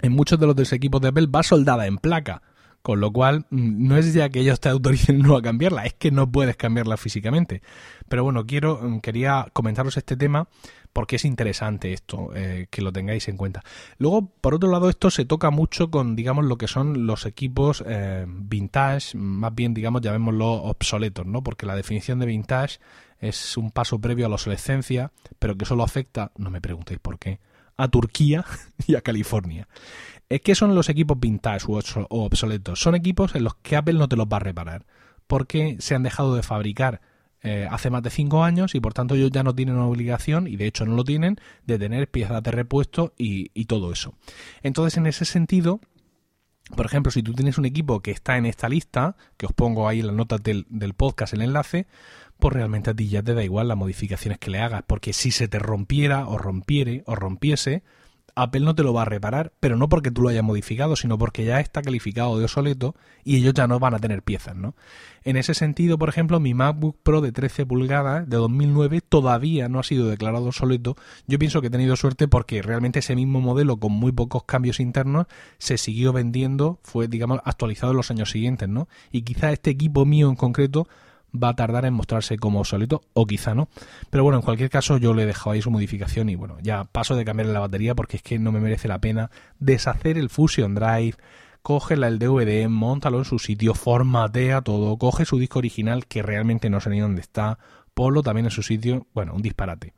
en 0.02 0.12
muchos 0.12 0.38
de 0.38 0.46
los 0.46 0.72
equipos 0.72 1.00
de 1.00 1.08
Apple, 1.08 1.26
va 1.26 1.42
soldada 1.42 1.86
en 1.86 1.98
placa. 1.98 2.42
Con 2.82 3.00
lo 3.00 3.12
cual, 3.12 3.46
mm, 3.50 3.86
no 3.88 3.96
es 3.96 4.14
ya 4.14 4.28
que 4.28 4.40
ellos 4.40 4.60
te 4.60 4.68
autoricen 4.68 5.18
no 5.20 5.36
a 5.36 5.42
cambiarla, 5.42 5.84
es 5.84 5.94
que 5.94 6.10
no 6.10 6.30
puedes 6.30 6.56
cambiarla 6.56 6.96
físicamente. 6.96 7.62
Pero 8.08 8.24
bueno, 8.24 8.46
quiero, 8.46 8.80
mm, 8.82 9.00
quería 9.00 9.48
comentaros 9.52 9.96
este 9.96 10.16
tema 10.16 10.48
porque 10.92 11.16
es 11.16 11.24
interesante 11.24 11.92
esto, 11.92 12.30
eh, 12.34 12.66
que 12.70 12.82
lo 12.82 12.92
tengáis 12.92 13.28
en 13.28 13.36
cuenta. 13.36 13.62
Luego, 13.98 14.32
por 14.40 14.54
otro 14.54 14.70
lado, 14.70 14.88
esto 14.88 15.10
se 15.10 15.24
toca 15.24 15.50
mucho 15.50 15.90
con, 15.90 16.16
digamos, 16.16 16.44
lo 16.44 16.58
que 16.58 16.66
son 16.66 17.06
los 17.06 17.26
equipos 17.26 17.84
eh, 17.86 18.24
vintage, 18.26 19.16
más 19.16 19.54
bien, 19.54 19.74
digamos, 19.74 20.02
llamémoslo 20.02 20.46
obsoletos, 20.50 21.26
¿no? 21.26 21.42
Porque 21.42 21.66
la 21.66 21.76
definición 21.76 22.18
de 22.18 22.26
vintage 22.26 22.78
es 23.20 23.56
un 23.56 23.70
paso 23.70 24.00
previo 24.00 24.26
a 24.26 24.28
la 24.28 24.34
obsolescencia, 24.34 25.12
pero 25.38 25.56
que 25.56 25.64
solo 25.64 25.84
afecta, 25.84 26.32
no 26.36 26.50
me 26.50 26.60
preguntéis 26.60 27.00
por 27.00 27.18
qué, 27.18 27.38
a 27.78 27.88
Turquía 27.88 28.44
y 28.86 28.96
a 28.96 29.00
California. 29.00 29.66
¿Qué 30.44 30.54
son 30.54 30.74
los 30.74 30.90
equipos 30.90 31.18
vintage 31.18 31.64
u 31.66 31.80
obsoletos? 32.10 32.78
Son 32.78 32.94
equipos 32.94 33.34
en 33.34 33.44
los 33.44 33.54
que 33.54 33.76
Apple 33.76 33.94
no 33.94 34.08
te 34.08 34.16
los 34.16 34.26
va 34.26 34.36
a 34.36 34.40
reparar, 34.40 34.84
porque 35.26 35.76
se 35.78 35.94
han 35.94 36.02
dejado 36.02 36.34
de 36.34 36.42
fabricar 36.42 37.00
eh, 37.40 37.68
hace 37.70 37.88
más 37.88 38.02
de 38.02 38.10
5 38.10 38.42
años 38.42 38.74
y 38.74 38.80
por 38.80 38.94
tanto 38.94 39.14
ellos 39.14 39.30
ya 39.30 39.44
no 39.44 39.54
tienen 39.54 39.76
una 39.76 39.86
obligación, 39.86 40.48
y 40.48 40.56
de 40.56 40.66
hecho 40.66 40.84
no 40.84 40.94
lo 40.96 41.04
tienen, 41.04 41.36
de 41.64 41.78
tener 41.78 42.10
piezas 42.10 42.42
de 42.42 42.50
repuesto 42.50 43.14
y, 43.16 43.64
todo 43.66 43.92
eso. 43.92 44.14
Entonces, 44.62 44.96
en 44.96 45.06
ese 45.06 45.24
sentido, 45.24 45.80
por 46.74 46.84
ejemplo, 46.84 47.12
si 47.12 47.22
tú 47.22 47.32
tienes 47.34 47.56
un 47.56 47.64
equipo 47.64 48.00
que 48.00 48.10
está 48.10 48.36
en 48.38 48.44
esta 48.44 48.68
lista, 48.68 49.16
que 49.36 49.46
os 49.46 49.52
pongo 49.52 49.88
ahí 49.88 50.00
en 50.00 50.08
las 50.08 50.16
notas 50.16 50.42
del, 50.42 50.66
del, 50.68 50.94
podcast 50.94 51.32
el 51.32 51.42
enlace, 51.42 51.86
pues 52.38 52.54
realmente 52.54 52.90
a 52.90 52.94
ti 52.94 53.08
ya 53.08 53.22
te 53.22 53.34
da 53.34 53.44
igual 53.44 53.68
las 53.68 53.76
modificaciones 53.76 54.38
que 54.38 54.50
le 54.50 54.60
hagas, 54.60 54.82
porque 54.86 55.12
si 55.12 55.30
se 55.30 55.48
te 55.48 55.58
rompiera 55.58 56.26
o 56.26 56.38
rompiere 56.38 57.02
o 57.06 57.14
rompiese, 57.14 57.82
Apple 58.38 58.60
no 58.60 58.74
te 58.74 58.84
lo 58.84 58.92
va 58.92 59.02
a 59.02 59.04
reparar, 59.04 59.52
pero 59.58 59.76
no 59.76 59.88
porque 59.88 60.10
tú 60.10 60.22
lo 60.22 60.28
hayas 60.28 60.44
modificado, 60.44 60.94
sino 60.94 61.18
porque 61.18 61.44
ya 61.44 61.58
está 61.58 61.82
calificado 61.82 62.38
de 62.38 62.44
obsoleto 62.44 62.94
y 63.24 63.36
ellos 63.36 63.52
ya 63.52 63.66
no 63.66 63.80
van 63.80 63.94
a 63.94 63.98
tener 63.98 64.22
piezas, 64.22 64.54
¿no? 64.54 64.76
En 65.24 65.36
ese 65.36 65.54
sentido, 65.54 65.98
por 65.98 66.08
ejemplo, 66.08 66.38
mi 66.38 66.54
MacBook 66.54 66.96
Pro 67.02 67.20
de 67.20 67.32
13 67.32 67.66
pulgadas 67.66 68.28
de 68.28 68.36
2009 68.36 69.00
todavía 69.00 69.68
no 69.68 69.80
ha 69.80 69.82
sido 69.82 70.08
declarado 70.08 70.46
obsoleto. 70.46 70.96
Yo 71.26 71.38
pienso 71.38 71.60
que 71.60 71.66
he 71.66 71.70
tenido 71.70 71.96
suerte 71.96 72.28
porque 72.28 72.62
realmente 72.62 73.00
ese 73.00 73.16
mismo 73.16 73.40
modelo 73.40 73.78
con 73.78 73.92
muy 73.92 74.12
pocos 74.12 74.44
cambios 74.44 74.78
internos 74.78 75.26
se 75.58 75.76
siguió 75.76 76.12
vendiendo, 76.12 76.78
fue 76.84 77.08
digamos 77.08 77.40
actualizado 77.44 77.90
en 77.90 77.96
los 77.96 78.10
años 78.10 78.30
siguientes, 78.30 78.68
¿no? 78.68 78.88
Y 79.10 79.22
quizá 79.22 79.50
este 79.50 79.70
equipo 79.70 80.06
mío 80.06 80.28
en 80.28 80.36
concreto 80.36 80.88
va 81.34 81.50
a 81.50 81.56
tardar 81.56 81.84
en 81.84 81.94
mostrarse 81.94 82.38
como 82.38 82.60
obsoleto 82.60 83.02
o 83.14 83.26
quizá 83.26 83.54
no. 83.54 83.68
Pero 84.10 84.24
bueno, 84.24 84.38
en 84.38 84.42
cualquier 84.42 84.70
caso 84.70 84.96
yo 84.96 85.14
le 85.14 85.24
he 85.24 85.26
dejado 85.26 85.50
ahí 85.50 85.62
su 85.62 85.70
modificación 85.70 86.28
y 86.28 86.34
bueno, 86.34 86.58
ya 86.62 86.84
paso 86.84 87.16
de 87.16 87.24
cambiarle 87.24 87.52
la 87.52 87.60
batería 87.60 87.94
porque 87.94 88.16
es 88.18 88.22
que 88.22 88.38
no 88.38 88.52
me 88.52 88.60
merece 88.60 88.88
la 88.88 89.00
pena 89.00 89.30
deshacer 89.58 90.18
el 90.18 90.30
Fusion 90.30 90.74
Drive, 90.74 91.14
cógela 91.62 92.08
el 92.08 92.18
DVD, 92.18 92.68
montalo 92.68 93.18
en 93.18 93.24
su 93.24 93.38
sitio, 93.38 93.74
formatea 93.74 94.62
todo, 94.62 94.96
coge 94.96 95.24
su 95.24 95.38
disco 95.38 95.58
original 95.58 96.06
que 96.06 96.22
realmente 96.22 96.70
no 96.70 96.80
sé 96.80 96.90
ni 96.90 97.00
dónde 97.00 97.20
está, 97.20 97.58
ponlo 97.94 98.22
también 98.22 98.46
en 98.46 98.50
su 98.50 98.62
sitio, 98.62 99.06
bueno, 99.12 99.34
un 99.34 99.42
disparate. 99.42 99.92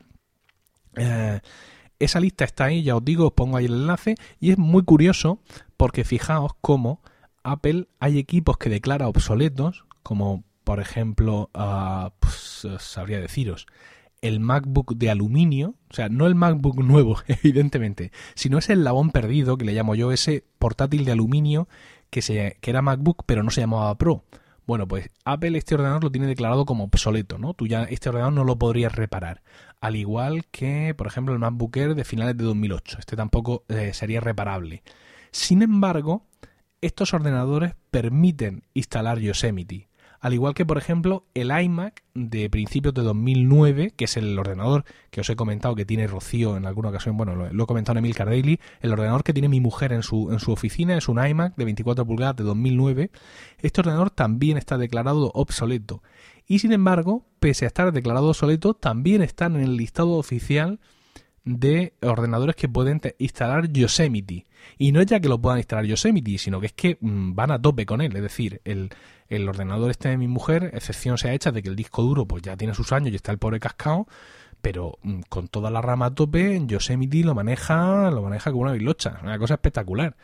Eh, 0.96 1.40
esa 1.98 2.18
lista 2.18 2.44
está 2.44 2.64
ahí, 2.64 2.82
ya 2.82 2.96
os 2.96 3.04
digo, 3.04 3.26
os 3.26 3.32
pongo 3.32 3.56
ahí 3.56 3.66
el 3.66 3.74
enlace 3.74 4.16
y 4.40 4.50
es 4.50 4.58
muy 4.58 4.82
curioso 4.82 5.38
porque 5.76 6.02
fijaos 6.02 6.52
cómo 6.60 7.02
Apple 7.44 7.88
hay 8.00 8.18
equipos 8.18 8.56
que 8.58 8.70
declara 8.70 9.06
obsoletos, 9.06 9.84
como 10.02 10.44
por 10.70 10.78
ejemplo, 10.78 11.50
ah, 11.52 12.12
pues, 12.20 12.64
sabría 12.78 13.18
deciros, 13.18 13.66
el 14.20 14.38
MacBook 14.38 14.94
de 14.94 15.11
aluminio, 15.11 15.74
o 15.90 15.94
sea, 15.94 16.09
no 16.09 16.28
el 16.28 16.37
MacBook 16.37 16.76
nuevo, 16.85 17.18
evidentemente, 17.26 18.12
sino 18.37 18.56
es 18.56 18.70
el 18.70 18.85
labón 18.85 19.11
perdido, 19.11 19.59
que 19.59 19.64
le 19.64 19.72
llamo 19.72 19.96
yo, 19.96 20.12
ese 20.12 20.44
portátil 20.61 21.04
de 21.04 21.11
aluminio 21.11 21.66
que 22.09 22.56
era 22.62 22.83
MacBook 22.83 23.24
pero 23.26 23.42
no 23.42 23.50
se 23.50 23.62
llamaba 23.62 23.98
Pro. 23.98 24.22
Bueno, 24.64 24.87
pues 24.87 25.11
Apple 25.24 25.59
este 25.59 25.74
ordenador 25.74 26.04
lo 26.04 26.12
tiene 26.12 26.28
declarado 26.28 26.64
como 26.66 26.85
obsoleto, 26.85 27.37
¿no? 27.37 27.52
Tú 27.54 27.66
ya 27.66 27.83
este 27.83 28.09
ordenador 28.09 28.35
no 28.35 28.44
lo 28.44 28.56
podrías 28.56 28.94
reparar. 28.94 29.42
Al 29.80 29.96
igual 29.96 30.46
que, 30.52 30.94
por 30.96 31.09
ejemplo, 31.09 31.35
el 31.35 31.40
MacBook 31.40 31.76
Air 31.78 31.96
de 31.96 32.04
finales 32.04 32.37
de 32.37 32.44
2008. 32.44 32.98
Este 33.00 33.16
tampoco 33.16 33.64
eh, 33.66 33.92
sería 33.92 34.20
reparable. 34.20 34.85
Sin 35.33 35.62
embargo, 35.62 36.28
estos 36.80 37.12
ordenadores 37.12 37.74
permiten 37.90 38.62
instalar 38.72 39.18
Yosemite. 39.18 39.89
Al 40.20 40.35
igual 40.35 40.52
que, 40.52 40.66
por 40.66 40.76
ejemplo, 40.76 41.24
el 41.33 41.50
iMac 41.50 42.02
de 42.14 42.50
principios 42.50 42.92
de 42.92 43.00
2009, 43.02 43.92
que 43.96 44.04
es 44.04 44.18
el 44.18 44.38
ordenador 44.38 44.85
que 45.11 45.22
os 45.22 45.30
he 45.30 45.37
comentado 45.37 45.74
que 45.74 45.87
tiene 45.87 46.06
Rocío 46.06 46.59
en 46.59 46.66
alguna 46.66 46.90
ocasión, 46.90 47.16
bueno, 47.16 47.35
lo, 47.35 47.64
he 47.64 47.66
comentado 47.66 47.98
en 47.98 48.04
Emil 48.04 48.14
Cardelli, 48.14 48.61
el 48.83 48.92
ordenador 48.92 49.24
que 49.24 49.33
tiene 49.33 49.48
mi 49.48 49.61
mujer 49.61 49.94
en 49.94 50.02
su, 50.02 50.30
en 50.30 50.38
su 50.38 50.52
oficina 50.52 50.96
es 50.96 51.09
un 51.09 51.24
iMac 51.24 51.56
de 51.56 51.64
24 51.64 52.04
pulgadas 52.04 52.37
de 52.37 52.44
2009. 52.44 53.11
Este 53.61 53.80
ordenador 53.80 54.11
también 54.11 54.59
está 54.59 54.76
declarado 54.76 55.30
obsoleto. 55.35 56.02
Y 56.46 56.59
sin 56.59 56.72
embargo, 56.72 57.24
pese 57.38 57.64
a 57.64 57.68
estar 57.68 57.90
declarado 57.90 58.28
obsoleto, 58.28 58.74
también 58.74 59.22
están 59.22 59.56
en 59.56 59.62
el 59.62 59.76
listado 59.76 60.12
oficial 60.12 60.80
de 61.44 61.94
ordenadores 62.02 62.56
que 62.56 62.68
pueden 62.68 63.00
instalar 63.18 63.72
Yosemite. 63.72 64.46
Y 64.76 64.92
no 64.92 65.00
es 65.00 65.06
ya 65.06 65.20
que 65.20 65.28
lo 65.28 65.40
puedan 65.40 65.59
instalar 65.59 65.87
Yosemite, 65.87 66.37
sino 66.37 66.61
que 66.61 66.66
es 66.66 66.72
que 66.72 66.98
mm, 67.00 67.35
van 67.35 67.50
a 67.50 67.61
tope 67.61 67.87
con 67.87 68.00
él. 68.00 68.14
Es 68.14 68.22
decir, 68.22 68.61
el, 68.64 68.90
el 69.30 69.48
ordenador 69.48 69.90
este 69.90 70.08
de 70.10 70.18
mi 70.18 70.28
mujer, 70.28 70.72
excepción 70.74 71.16
se 71.16 71.28
ha 71.30 71.32
hecha 71.32 71.52
de 71.52 71.62
que 71.62 71.68
el 71.68 71.76
disco 71.76 72.02
duro 72.02 72.26
pues 72.26 72.42
ya 72.42 72.56
tiene 72.56 72.74
sus 72.74 72.92
años 72.92 73.12
y 73.12 73.16
está 73.16 73.32
el 73.32 73.38
pobre 73.38 73.60
cascado, 73.60 74.06
pero 74.60 74.98
mm, 75.02 75.20
con 75.28 75.48
toda 75.48 75.70
la 75.70 75.80
rama 75.80 76.06
a 76.06 76.14
tope, 76.14 76.60
Yosemite 76.66 77.22
lo 77.22 77.34
maneja, 77.34 78.10
lo 78.10 78.22
maneja 78.22 78.50
como 78.50 78.64
una 78.64 78.72
bilocha, 78.72 79.20
una 79.22 79.38
cosa 79.38 79.54
espectacular. 79.54 80.16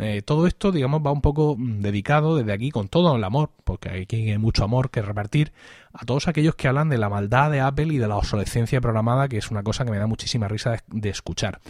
Eh, 0.00 0.22
todo 0.22 0.46
esto, 0.46 0.70
digamos, 0.70 1.02
va 1.04 1.10
un 1.12 1.20
poco 1.20 1.56
mm, 1.56 1.80
dedicado 1.80 2.36
desde 2.36 2.52
aquí 2.52 2.70
con 2.70 2.88
todo 2.88 3.14
el 3.14 3.24
amor, 3.24 3.50
porque 3.64 3.90
aquí 3.90 4.30
hay 4.30 4.38
mucho 4.38 4.64
amor 4.64 4.90
que 4.90 5.02
repartir, 5.02 5.52
a 5.92 6.04
todos 6.04 6.26
aquellos 6.28 6.56
que 6.56 6.68
hablan 6.68 6.88
de 6.88 6.98
la 6.98 7.08
maldad 7.08 7.50
de 7.52 7.60
Apple 7.60 7.94
y 7.94 7.98
de 7.98 8.08
la 8.08 8.16
obsolescencia 8.16 8.80
programada, 8.80 9.28
que 9.28 9.38
es 9.38 9.50
una 9.50 9.62
cosa 9.62 9.84
que 9.84 9.92
me 9.92 9.98
da 9.98 10.06
muchísima 10.08 10.48
risa 10.48 10.72
de, 10.72 10.80
de 10.88 11.08
escuchar. 11.10 11.60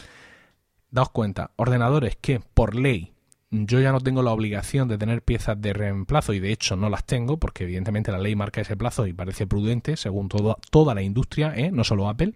Daos 0.90 1.10
cuenta, 1.10 1.50
ordenadores 1.56 2.16
que 2.16 2.40
por 2.54 2.74
ley 2.74 3.12
yo 3.50 3.80
ya 3.80 3.92
no 3.92 4.00
tengo 4.00 4.22
la 4.22 4.32
obligación 4.32 4.88
de 4.88 4.98
tener 4.98 5.22
piezas 5.22 5.60
de 5.60 5.72
reemplazo 5.72 6.34
y 6.34 6.40
de 6.40 6.52
hecho 6.52 6.76
no 6.76 6.90
las 6.90 7.04
tengo 7.04 7.38
porque 7.38 7.64
evidentemente 7.64 8.12
la 8.12 8.18
ley 8.18 8.36
marca 8.36 8.60
ese 8.60 8.76
plazo 8.76 9.06
y 9.06 9.14
parece 9.14 9.46
prudente 9.46 9.96
según 9.96 10.28
toda 10.28 10.94
la 10.94 11.02
industria, 11.02 11.54
¿eh? 11.56 11.70
no 11.70 11.84
solo 11.84 12.08
Apple. 12.08 12.34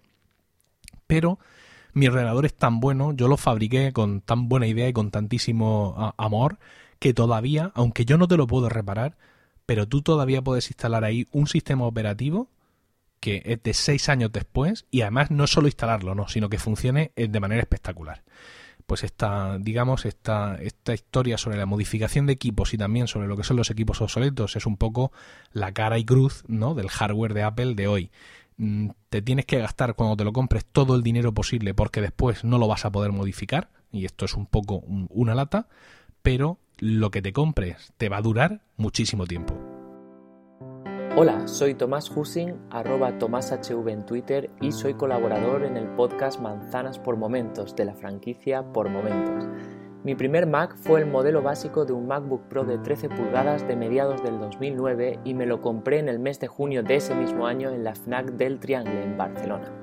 Pero 1.05 1.37
mi 1.93 2.07
ordenador 2.07 2.45
es 2.45 2.55
tan 2.55 2.79
bueno, 2.79 3.13
yo 3.13 3.27
lo 3.27 3.37
fabriqué 3.37 3.93
con 3.93 4.21
tan 4.21 4.49
buena 4.49 4.65
idea 4.65 4.87
y 4.87 4.93
con 4.93 5.11
tantísimo 5.11 6.13
amor 6.17 6.57
que 6.97 7.13
todavía, 7.13 7.71
aunque 7.75 8.05
yo 8.05 8.17
no 8.17 8.27
te 8.27 8.37
lo 8.37 8.47
puedo 8.47 8.69
reparar, 8.69 9.17
pero 9.65 9.87
tú 9.87 10.01
todavía 10.01 10.41
puedes 10.41 10.69
instalar 10.69 11.03
ahí 11.03 11.27
un 11.31 11.47
sistema 11.47 11.85
operativo 11.85 12.49
que 13.19 13.41
es 13.45 13.61
de 13.63 13.73
seis 13.73 14.09
años 14.09 14.31
después 14.31 14.85
y 14.89 15.01
además 15.01 15.31
no 15.31 15.47
solo 15.47 15.67
instalarlo, 15.67 16.15
no, 16.15 16.27
sino 16.27 16.49
que 16.49 16.57
funcione 16.57 17.11
eh, 17.15 17.27
de 17.27 17.39
manera 17.39 17.61
espectacular 17.61 18.23
pues 18.85 19.03
esta, 19.03 19.57
digamos, 19.59 20.05
esta, 20.05 20.55
esta 20.55 20.93
historia 20.93 21.37
sobre 21.37 21.57
la 21.57 21.65
modificación 21.65 22.25
de 22.25 22.33
equipos 22.33 22.73
y 22.73 22.77
también 22.77 23.07
sobre 23.07 23.27
lo 23.27 23.37
que 23.37 23.43
son 23.43 23.57
los 23.57 23.69
equipos 23.69 24.01
obsoletos 24.01 24.55
es 24.55 24.65
un 24.65 24.77
poco 24.77 25.11
la 25.51 25.71
cara 25.71 25.97
y 25.97 26.05
cruz, 26.05 26.43
¿no? 26.47 26.73
del 26.73 26.89
hardware 26.89 27.33
de 27.33 27.43
Apple 27.43 27.75
de 27.75 27.87
hoy. 27.87 28.11
Mm, 28.57 28.89
te 29.09 29.21
tienes 29.21 29.45
que 29.45 29.59
gastar 29.59 29.95
cuando 29.95 30.15
te 30.15 30.23
lo 30.23 30.33
compres 30.33 30.65
todo 30.65 30.95
el 30.95 31.03
dinero 31.03 31.33
posible 31.33 31.73
porque 31.73 32.01
después 32.01 32.43
no 32.43 32.57
lo 32.57 32.67
vas 32.67 32.85
a 32.85 32.91
poder 32.91 33.11
modificar, 33.11 33.69
y 33.91 34.05
esto 34.05 34.25
es 34.25 34.33
un 34.33 34.45
poco 34.45 34.77
una 35.09 35.35
lata, 35.35 35.67
pero 36.21 36.59
lo 36.79 37.11
que 37.11 37.21
te 37.21 37.33
compres 37.33 37.93
te 37.97 38.09
va 38.09 38.17
a 38.17 38.21
durar 38.21 38.61
muchísimo 38.77 39.25
tiempo. 39.25 39.72
Hola, 41.15 41.47
soy 41.47 41.75
Tomás 41.75 42.09
Hussing, 42.09 42.55
arroba 42.71 43.19
TomásHV 43.19 43.87
en 43.87 44.03
Twitter 44.03 44.49
y 44.59 44.71
soy 44.71 44.95
colaborador 44.95 45.63
en 45.63 45.77
el 45.77 45.85
podcast 45.89 46.39
Manzanas 46.39 46.97
por 46.97 47.17
Momentos 47.17 47.75
de 47.75 47.85
la 47.85 47.93
franquicia 47.93 48.63
Por 48.73 48.89
Momentos. 48.89 49.45
Mi 50.03 50.15
primer 50.15 50.47
Mac 50.47 50.75
fue 50.75 51.01
el 51.01 51.05
modelo 51.05 51.43
básico 51.43 51.85
de 51.85 51.93
un 51.93 52.07
MacBook 52.07 52.47
Pro 52.47 52.63
de 52.63 52.79
13 52.79 53.09
pulgadas 53.09 53.67
de 53.67 53.75
mediados 53.75 54.23
del 54.23 54.39
2009 54.39 55.19
y 55.23 55.35
me 55.35 55.45
lo 55.45 55.61
compré 55.61 55.99
en 55.99 56.09
el 56.09 56.17
mes 56.17 56.39
de 56.39 56.47
junio 56.47 56.81
de 56.81 56.95
ese 56.95 57.13
mismo 57.13 57.45
año 57.45 57.69
en 57.69 57.83
la 57.83 57.93
FNAC 57.93 58.31
del 58.31 58.59
Triangle 58.59 59.03
en 59.03 59.15
Barcelona. 59.15 59.82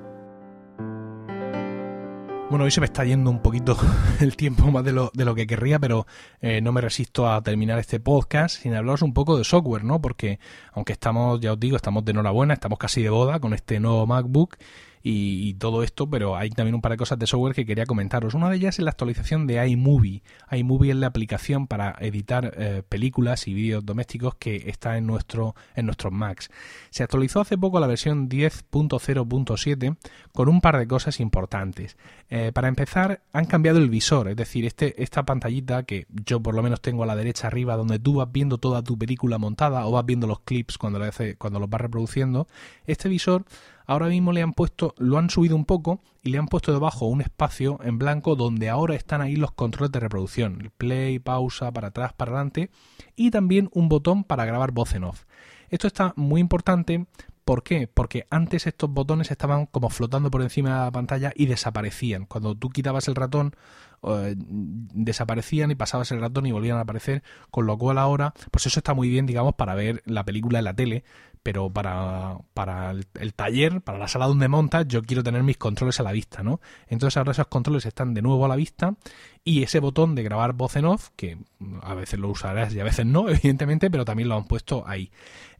Bueno, 2.51 2.65
hoy 2.65 2.71
se 2.71 2.81
me 2.81 2.85
está 2.85 3.05
yendo 3.05 3.29
un 3.29 3.41
poquito 3.41 3.77
el 4.19 4.35
tiempo 4.35 4.69
más 4.71 4.83
de 4.83 4.91
lo, 4.91 5.09
de 5.13 5.23
lo 5.23 5.33
que 5.33 5.47
querría, 5.47 5.79
pero 5.79 6.05
eh, 6.41 6.59
no 6.59 6.73
me 6.73 6.81
resisto 6.81 7.31
a 7.31 7.41
terminar 7.41 7.79
este 7.79 8.01
podcast 8.01 8.61
sin 8.61 8.73
hablaros 8.73 9.03
un 9.03 9.13
poco 9.13 9.37
de 9.37 9.45
software, 9.45 9.85
¿no? 9.85 10.01
Porque 10.01 10.37
aunque 10.73 10.91
estamos, 10.91 11.39
ya 11.39 11.53
os 11.53 11.59
digo, 11.61 11.77
estamos 11.77 12.03
de 12.03 12.11
enhorabuena, 12.11 12.53
estamos 12.53 12.77
casi 12.77 13.03
de 13.03 13.09
boda 13.09 13.39
con 13.39 13.53
este 13.53 13.79
nuevo 13.79 14.05
MacBook 14.05 14.57
y, 15.03 15.53
todo 15.55 15.83
esto, 15.83 16.09
pero 16.09 16.35
hay 16.35 16.49
también 16.49 16.75
un 16.75 16.81
par 16.81 16.91
de 16.91 16.97
cosas 16.97 17.19
de 17.19 17.27
software 17.27 17.53
que 17.53 17.65
quería 17.65 17.85
comentaros. 17.85 18.33
Una 18.33 18.49
de 18.49 18.55
ellas 18.57 18.79
es 18.79 18.83
la 18.83 18.91
actualización 18.91 19.47
de 19.47 19.67
iMovie. 19.67 20.23
iMovie 20.51 20.91
es 20.91 20.97
la 20.97 21.07
aplicación 21.07 21.67
para 21.67 21.95
editar 21.99 22.53
eh, 22.57 22.83
películas 22.87 23.47
y 23.47 23.53
vídeos 23.53 23.85
domésticos 23.85 24.35
que 24.35 24.69
está 24.69 24.97
en, 24.97 25.07
nuestro, 25.07 25.55
en 25.75 25.85
nuestros 25.85 26.13
Macs. 26.13 26.49
Se 26.89 27.03
actualizó 27.03 27.41
hace 27.41 27.57
poco 27.57 27.79
la 27.79 27.87
versión 27.87 28.29
10.0.7 28.29 29.97
con 30.33 30.49
un 30.49 30.61
par 30.61 30.77
de 30.77 30.87
cosas 30.87 31.19
importantes. 31.19 31.97
Eh, 32.29 32.51
para 32.53 32.67
empezar, 32.67 33.21
han 33.33 33.45
cambiado 33.45 33.79
el 33.79 33.89
visor, 33.89 34.29
es 34.29 34.35
decir, 34.35 34.65
este, 34.65 35.01
esta 35.03 35.23
pantallita 35.23 35.83
que 35.83 36.05
yo 36.25 36.41
por 36.41 36.55
lo 36.55 36.63
menos 36.63 36.81
tengo 36.81 37.03
a 37.03 37.05
la 37.05 37.15
derecha 37.15 37.47
arriba, 37.47 37.75
donde 37.75 37.99
tú 37.99 38.15
vas 38.15 38.31
viendo 38.31 38.57
toda 38.57 38.83
tu 38.83 38.97
película 38.97 39.37
montada 39.37 39.85
o 39.85 39.91
vas 39.91 40.05
viendo 40.05 40.27
los 40.27 40.39
clips 40.39 40.77
cuando, 40.77 40.99
lo 40.99 41.05
cuando 41.37 41.59
los 41.59 41.69
vas 41.69 41.81
reproduciendo, 41.81 42.47
este 42.85 43.09
visor 43.09 43.45
ahora 43.85 44.07
mismo 44.07 44.31
le 44.31 44.41
han 44.41 44.53
puesto, 44.53 44.93
lo 44.97 45.17
han 45.17 45.29
subido 45.29 45.55
un 45.55 45.65
poco 45.65 46.01
y 46.23 46.29
le 46.29 46.37
han 46.37 46.47
puesto 46.47 46.71
debajo 46.71 47.05
un 47.05 47.21
espacio 47.21 47.79
en 47.83 47.97
blanco 47.97 48.35
donde 48.35 48.69
ahora 48.69 48.95
están 48.95 49.21
ahí 49.21 49.35
los 49.35 49.51
controles 49.51 49.91
de 49.91 49.99
reproducción, 49.99 50.61
el 50.61 50.69
play, 50.71 51.19
pausa, 51.19 51.71
para 51.71 51.89
atrás, 51.89 52.13
para 52.13 52.31
adelante 52.31 52.69
y 53.15 53.31
también 53.31 53.69
un 53.73 53.89
botón 53.89 54.23
para 54.23 54.45
grabar 54.45 54.71
voz 54.71 54.93
en 54.95 55.03
off. 55.03 55.25
Esto 55.69 55.87
está 55.87 56.13
muy 56.17 56.41
importante 56.41 57.05
¿Por 57.45 57.63
qué? 57.63 57.87
Porque 57.87 58.27
antes 58.29 58.67
estos 58.67 58.89
botones 58.89 59.31
estaban 59.31 59.65
como 59.65 59.89
flotando 59.89 60.29
por 60.31 60.41
encima 60.41 60.69
de 60.69 60.85
la 60.85 60.91
pantalla 60.91 61.33
y 61.35 61.47
desaparecían. 61.47 62.25
Cuando 62.25 62.55
tú 62.55 62.69
quitabas 62.69 63.07
el 63.07 63.15
ratón, 63.15 63.55
eh, 64.03 64.35
desaparecían 64.37 65.71
y 65.71 65.75
pasabas 65.75 66.11
el 66.11 66.21
ratón 66.21 66.45
y 66.45 66.51
volvían 66.51 66.77
a 66.77 66.81
aparecer. 66.81 67.23
Con 67.49 67.65
lo 67.65 67.77
cual 67.77 67.97
ahora, 67.97 68.33
pues 68.51 68.65
eso 68.67 68.79
está 68.79 68.93
muy 68.93 69.09
bien, 69.09 69.25
digamos, 69.25 69.55
para 69.55 69.75
ver 69.75 70.01
la 70.05 70.23
película 70.23 70.59
en 70.59 70.65
la 70.65 70.75
tele 70.75 71.03
pero 71.43 71.71
para, 71.71 72.37
para 72.53 72.91
el, 72.91 73.33
taller, 73.33 73.81
para 73.81 73.97
la 73.97 74.07
sala 74.07 74.27
donde 74.27 74.47
montas, 74.47 74.87
yo 74.87 75.01
quiero 75.01 75.23
tener 75.23 75.43
mis 75.43 75.57
controles 75.57 75.99
a 75.99 76.03
la 76.03 76.11
vista, 76.11 76.43
¿no? 76.43 76.61
Entonces 76.87 77.17
ahora 77.17 77.31
esos 77.31 77.47
controles 77.47 77.85
están 77.85 78.13
de 78.13 78.21
nuevo 78.21 78.45
a 78.45 78.47
la 78.47 78.55
vista 78.55 78.95
y 79.43 79.63
ese 79.63 79.79
botón 79.79 80.13
de 80.13 80.23
grabar 80.23 80.53
voz 80.53 80.75
en 80.75 80.85
off, 80.85 81.09
que 81.15 81.37
a 81.81 81.95
veces 81.95 82.19
lo 82.19 82.29
usarás 82.29 82.73
y 82.75 82.79
a 82.79 82.83
veces 82.83 83.05
no, 83.05 83.27
evidentemente, 83.29 83.89
pero 83.89 84.05
también 84.05 84.29
lo 84.29 84.35
han 84.35 84.45
puesto 84.45 84.87
ahí. 84.87 85.11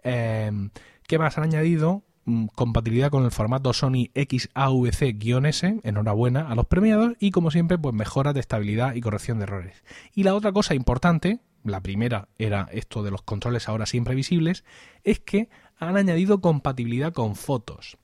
Em, 0.03 0.69
¿Qué 1.11 1.19
más 1.19 1.37
han 1.37 1.43
añadido? 1.43 2.03
Mm, 2.23 2.45
compatibilidad 2.55 3.11
con 3.11 3.25
el 3.25 3.31
formato 3.31 3.73
Sony 3.73 4.07
XAVC-S, 4.15 5.81
enhorabuena 5.83 6.47
a 6.47 6.55
los 6.55 6.67
premiados, 6.67 7.15
y 7.19 7.31
como 7.31 7.51
siempre, 7.51 7.77
pues 7.77 7.93
mejoras 7.93 8.33
de 8.33 8.39
estabilidad 8.39 8.95
y 8.95 9.01
corrección 9.01 9.37
de 9.37 9.43
errores. 9.43 9.83
Y 10.15 10.23
la 10.23 10.35
otra 10.35 10.53
cosa 10.53 10.73
importante, 10.73 11.41
la 11.65 11.81
primera 11.81 12.29
era 12.37 12.69
esto 12.71 13.03
de 13.03 13.11
los 13.11 13.23
controles 13.23 13.67
ahora 13.67 13.87
siempre 13.87 14.15
visibles, 14.15 14.63
es 15.03 15.19
que 15.19 15.49
han 15.75 15.97
añadido 15.97 16.39
compatibilidad 16.39 17.11
con 17.11 17.35
fotos. 17.35 17.97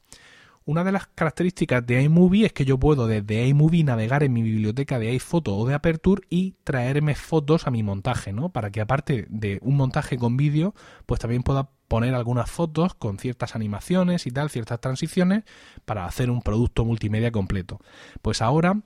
Una 0.65 0.83
de 0.83 0.91
las 0.91 1.07
características 1.07 1.87
de 1.87 2.03
iMovie 2.03 2.47
es 2.47 2.51
que 2.51 2.65
yo 2.65 2.77
puedo 2.77 3.07
desde 3.07 3.47
iMovie 3.47 3.85
navegar 3.85 4.23
en 4.23 4.33
mi 4.33 4.41
biblioteca 4.41 4.99
de 4.99 5.11
iPhoto 5.11 5.55
o 5.55 5.65
de 5.65 5.75
Aperture 5.75 6.23
y 6.29 6.55
traerme 6.65 7.15
fotos 7.15 7.67
a 7.67 7.71
mi 7.71 7.83
montaje, 7.83 8.33
¿no? 8.33 8.49
Para 8.49 8.69
que 8.69 8.81
aparte 8.81 9.27
de 9.29 9.59
un 9.61 9.77
montaje 9.77 10.17
con 10.17 10.35
vídeo, 10.35 10.75
pues 11.05 11.21
también 11.21 11.43
pueda 11.43 11.69
poner 11.88 12.15
algunas 12.15 12.50
fotos 12.50 12.93
con 12.93 13.17
ciertas 13.17 13.56
animaciones 13.56 14.28
y 14.28 14.32
tal, 14.32 14.50
ciertas 14.50 14.82
transiciones 14.82 15.43
para 15.86 16.06
hacer 16.06 16.30
un 16.30 16.41
producto 16.41 16.86
multimedia 16.86 17.32
completo. 17.32 17.80
Pues 18.21 18.41
ahora, 18.41 18.82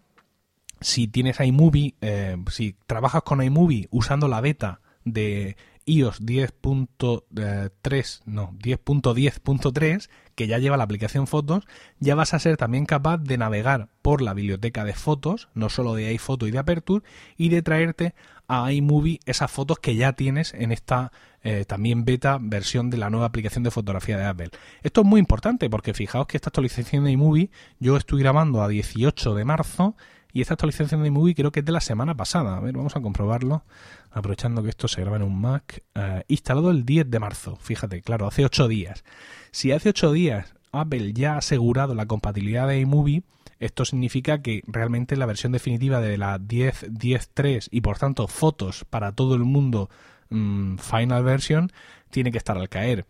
si 0.80 1.08
tienes 1.08 1.40
iMovie, 1.40 1.96
eh, 2.02 2.38
si 2.50 2.76
trabajas 2.86 3.24
con 3.24 3.42
iMovie 3.42 3.88
usando 3.92 4.28
la 4.28 4.42
beta 4.42 4.82
de 5.04 5.56
iOS 5.86 6.22
10.3, 6.22 8.22
no, 8.26 8.54
10.10.3, 8.54 10.10
que 10.36 10.48
ya 10.48 10.60
lleva 10.60 10.78
la 10.78 10.84
aplicación 10.84 11.28
Fotos, 11.28 11.66
ya 12.00 12.16
vas 12.16 12.34
a 12.34 12.40
ser 12.40 12.58
también 12.58 12.86
capaz 12.86 13.18
de 13.18 13.38
navegar 13.38 13.90
por 14.02 14.22
la 14.22 14.34
biblioteca 14.34 14.86
de 14.86 14.94
fotos, 14.94 15.50
no 15.54 15.70
solo 15.70 15.96
de 15.96 16.08
iPhoto 16.08 16.48
y 16.48 16.52
de 16.52 16.60
Aperture, 16.60 17.04
y 17.38 17.50
de 17.50 17.62
traerte 17.62 18.16
a 18.48 18.72
iMovie 18.72 19.20
esas 19.26 19.52
fotos 19.52 19.80
que 19.80 19.96
ya 19.96 20.14
tienes 20.14 20.54
en 20.54 20.72
esta 20.72 21.12
eh, 21.44 21.66
también 21.66 22.06
beta 22.06 22.38
versión 22.40 22.90
de 22.90 22.98
la 22.98 23.10
nueva 23.10 23.26
aplicación 23.26 23.64
de 23.64 23.72
fotografía 23.72 24.18
de 24.18 24.26
Apple. 24.26 24.50
Esto 24.84 25.02
es 25.02 25.08
muy 25.08 25.20
importante 25.20 25.70
porque 25.70 25.94
fijaos 25.94 26.28
que 26.28 26.38
esta 26.38 26.50
actualización 26.50 27.04
de 27.04 27.12
iMovie 27.12 27.50
yo 27.80 27.98
estoy 27.98 28.22
grabando 28.22 28.62
a 28.62 28.68
18 28.68 29.36
de 29.36 29.46
marzo 29.46 29.96
y 30.34 30.42
esta 30.42 30.54
actualización 30.54 31.02
de 31.02 31.08
iMovie 31.08 31.36
creo 31.36 31.52
que 31.52 31.62
es 31.62 31.66
de 31.66 31.72
la 31.72 31.82
semana 31.82 32.16
pasada. 32.16 32.58
A 32.58 32.60
ver, 32.60 32.76
vamos 32.76 32.96
a 32.96 33.02
comprobarlo 33.02 33.64
aprovechando 34.12 34.64
que 34.64 34.70
esto 34.70 34.88
se 34.88 35.02
graba 35.02 35.18
en 35.18 35.24
un 35.24 35.40
Mac. 35.40 35.84
Eh, 35.96 36.24
instalado 36.28 36.72
el 36.72 36.86
10 36.86 37.10
de 37.10 37.20
marzo, 37.20 37.56
fíjate, 37.58 38.02
claro, 38.02 38.28
hace 38.28 38.46
8 38.46 38.68
días. 38.68 39.04
Si 39.52 39.72
hace 39.72 39.90
8 39.90 40.12
días 40.12 40.54
Apple 40.72 41.14
ya 41.14 41.34
ha 41.34 41.38
asegurado 41.38 41.96
la 41.96 42.06
compatibilidad 42.06 42.68
de 42.68 42.80
iMovie, 42.80 43.24
esto 43.60 43.86
significa 43.86 44.42
que 44.42 44.64
realmente 44.66 45.16
la 45.16 45.28
versión 45.28 45.52
definitiva 45.52 46.02
de 46.02 46.18
la 46.18 46.40
10.10.3 46.40 47.68
y 47.70 47.82
por 47.82 48.00
tanto 48.00 48.28
fotos 48.28 48.86
para 48.90 49.12
todo 49.12 49.36
el 49.36 49.44
mundo 49.44 49.90
mm, 50.32 50.78
Final 50.78 51.24
Version 51.24 51.72
tiene 52.10 52.32
que 52.32 52.40
estar 52.40 52.58
al 52.58 52.70
caer. 52.70 53.06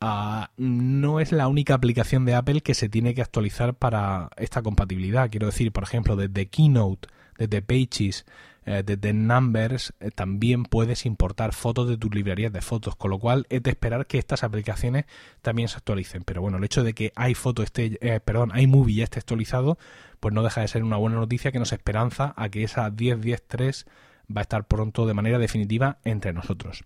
Ah, 0.00 0.50
no 0.56 1.20
es 1.20 1.30
la 1.30 1.46
única 1.46 1.74
aplicación 1.74 2.24
de 2.24 2.34
Apple 2.34 2.62
que 2.62 2.72
se 2.74 2.88
tiene 2.88 3.14
que 3.14 3.20
actualizar 3.20 3.74
para 3.74 4.30
esta 4.38 4.62
compatibilidad. 4.62 5.28
Quiero 5.30 5.46
decir, 5.46 5.72
por 5.72 5.82
ejemplo, 5.82 6.16
desde 6.16 6.46
Keynote, 6.46 7.08
desde 7.36 7.60
Pages, 7.60 8.24
eh, 8.66 8.82
desde 8.84 9.12
Numbers 9.12 9.94
eh, 10.00 10.10
también 10.10 10.64
puedes 10.64 11.06
importar 11.06 11.52
fotos 11.52 11.88
de 11.88 11.96
tus 11.96 12.14
librerías 12.14 12.52
de 12.52 12.60
fotos, 12.60 12.94
con 12.96 13.10
lo 13.10 13.18
cual 13.18 13.46
es 13.50 13.62
de 13.62 13.70
esperar 13.70 14.06
que 14.06 14.18
estas 14.18 14.44
aplicaciones 14.44 15.06
también 15.42 15.68
se 15.68 15.76
actualicen. 15.78 16.22
Pero 16.24 16.40
bueno, 16.42 16.58
el 16.58 16.64
hecho 16.64 16.84
de 16.84 16.94
que 16.94 17.12
iPhoto 17.16 17.62
esté, 17.62 17.98
eh, 18.00 18.20
perdón, 18.20 18.52
iMovie 18.58 18.96
ya 18.96 19.04
esté 19.04 19.18
actualizado, 19.18 19.78
pues 20.20 20.34
no 20.34 20.42
deja 20.42 20.60
de 20.60 20.68
ser 20.68 20.84
una 20.84 20.96
buena 20.96 21.16
noticia 21.16 21.52
que 21.52 21.58
nos 21.58 21.72
esperanza 21.72 22.34
a 22.36 22.48
que 22.48 22.62
esa 22.62 22.90
10.10.3 22.90 23.86
va 24.34 24.40
a 24.40 24.42
estar 24.42 24.66
pronto 24.66 25.06
de 25.06 25.14
manera 25.14 25.38
definitiva 25.38 25.98
entre 26.04 26.32
nosotros. 26.32 26.84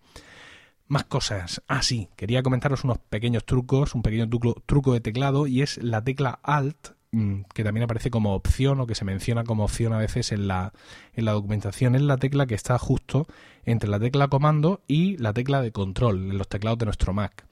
Más 0.87 1.05
cosas. 1.05 1.63
Ah, 1.67 1.83
sí, 1.83 2.09
quería 2.17 2.43
comentaros 2.43 2.85
unos 2.85 2.99
pequeños 2.99 3.45
trucos, 3.45 3.95
un 3.95 4.03
pequeño 4.03 4.29
truco, 4.67 4.93
de 4.93 5.01
teclado 5.01 5.47
y 5.47 5.63
es 5.63 5.83
la 5.83 6.05
tecla 6.05 6.39
Alt 6.43 6.95
Mm, 7.15 7.43
que 7.55 7.63
también 7.63 7.85
aparece 7.85 8.11
como 8.11 8.35
opción 8.35 8.81
o 8.81 8.89
que 8.89 8.97
se 8.97 9.05
menciona 9.05 9.45
como 9.45 9.63
opción 9.63 9.93
a 9.93 9.99
veces 9.99 10.33
en 10.33 10.49
la, 10.49 10.73
en 11.13 11.25
la 11.25 11.31
documentación, 11.31 11.95
es 11.95 12.03
la 12.03 12.17
tecla 12.17 12.47
que 12.47 12.57
está 12.57 12.77
justo 12.77 13.29
entre 13.65 13.89
la 13.89 14.01
tecla 14.01 14.27
comando 14.27 14.83
y 14.89 15.17
la 15.19 15.33
tecla 15.33 15.63
de 15.63 15.71
control 15.71 16.33
en 16.33 16.39
los 16.39 16.49
teclados 16.49 16.81
de 16.81 16.87
nuestro 16.87 17.13
Mac. 17.13 17.47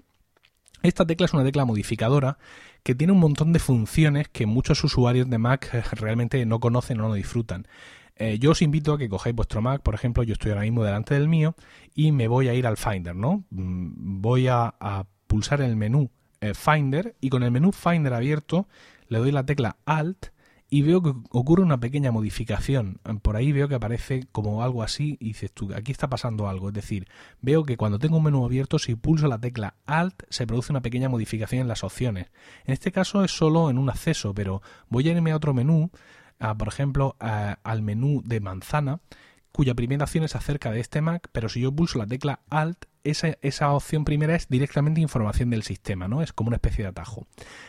Esta 0.82 1.06
tecla 1.06 1.26
es 1.26 1.32
una 1.32 1.44
tecla 1.44 1.64
modificadora 1.64 2.38
que 2.82 2.96
tiene 2.96 3.12
un 3.12 3.20
montón 3.20 3.52
de 3.52 3.60
funciones 3.60 4.26
que 4.26 4.46
muchos 4.46 4.82
usuarios 4.82 5.30
de 5.30 5.38
Mac 5.38 5.70
eh, 5.72 5.84
realmente 5.92 6.44
no 6.44 6.58
conocen 6.58 6.98
o 7.00 7.06
no 7.06 7.14
disfrutan. 7.14 7.68
Eh, 8.16 8.38
yo 8.38 8.50
os 8.52 8.62
invito 8.62 8.92
a 8.92 8.98
que 8.98 9.08
cojáis 9.08 9.34
vuestro 9.34 9.62
Mac, 9.62 9.82
por 9.82 9.94
ejemplo, 9.94 10.22
yo 10.22 10.34
estoy 10.34 10.50
ahora 10.50 10.62
mismo 10.62 10.84
delante 10.84 11.14
del 11.14 11.28
mío 11.28 11.54
y 11.94 12.12
me 12.12 12.28
voy 12.28 12.48
a 12.48 12.54
ir 12.54 12.66
al 12.66 12.76
Finder, 12.76 13.16
¿no? 13.16 13.44
Mm, 13.50 14.20
voy 14.20 14.48
a, 14.48 14.74
pulsar 15.26 15.62
el 15.62 15.76
menú 15.76 16.10
eh, 16.42 16.52
Finder 16.52 17.16
y 17.18 17.30
con 17.30 17.42
el 17.42 17.50
menú 17.50 17.72
Finder 17.72 18.12
abierto 18.12 18.68
le 19.08 19.18
doy 19.18 19.32
la 19.32 19.46
tecla 19.46 19.78
Alt 19.86 20.26
y 20.72 20.80
veo 20.80 21.02
que 21.02 21.12
ocurre 21.28 21.62
una 21.62 21.80
pequeña 21.80 22.12
modificación. 22.12 22.98
Por 23.20 23.36
ahí 23.36 23.52
veo 23.52 23.68
que 23.68 23.74
aparece 23.74 24.26
como 24.32 24.62
algo 24.62 24.82
así 24.82 25.18
y 25.20 25.26
dices 25.26 25.52
tú, 25.52 25.68
aquí 25.74 25.92
está 25.92 26.08
pasando 26.08 26.48
algo. 26.48 26.68
Es 26.68 26.74
decir, 26.74 27.08
veo 27.42 27.64
que 27.64 27.76
cuando 27.76 27.98
tengo 27.98 28.16
un 28.16 28.22
menú 28.24 28.42
abierto, 28.42 28.78
si 28.78 28.94
pulso 28.94 29.26
la 29.26 29.38
tecla 29.38 29.74
Alt, 29.84 30.22
se 30.30 30.46
produce 30.46 30.72
una 30.72 30.80
pequeña 30.80 31.10
modificación 31.10 31.60
en 31.60 31.68
las 31.68 31.84
opciones. 31.84 32.28
En 32.64 32.72
este 32.72 32.90
caso 32.90 33.22
es 33.22 33.36
solo 33.36 33.68
en 33.68 33.76
un 33.76 33.90
acceso, 33.90 34.32
pero 34.32 34.62
voy 34.88 35.06
a 35.10 35.12
irme 35.12 35.32
a 35.32 35.36
otro 35.36 35.52
menú, 35.52 35.90
por 36.58 36.68
ejemplo, 36.68 37.16
al 37.18 37.82
menú 37.82 38.22
de 38.24 38.40
manzana, 38.40 39.00
cuya 39.52 39.74
primera 39.74 40.04
opción 40.04 40.24
es 40.24 40.34
acerca 40.34 40.70
de 40.70 40.80
este 40.80 41.00
Mac, 41.00 41.28
pero 41.32 41.48
si 41.48 41.60
yo 41.60 41.72
pulso 41.72 41.98
la 41.98 42.06
tecla 42.06 42.40
Alt, 42.50 42.86
esa, 43.04 43.36
esa, 43.42 43.72
opción 43.72 44.04
primera 44.04 44.34
es 44.34 44.48
directamente 44.48 45.00
información 45.00 45.50
del 45.50 45.62
sistema, 45.64 46.08
¿no? 46.08 46.22
Es 46.22 46.32
como 46.32 46.48
una 46.48 46.56
especie 46.56 46.84
de 46.84 46.90
atajo. 46.90 47.26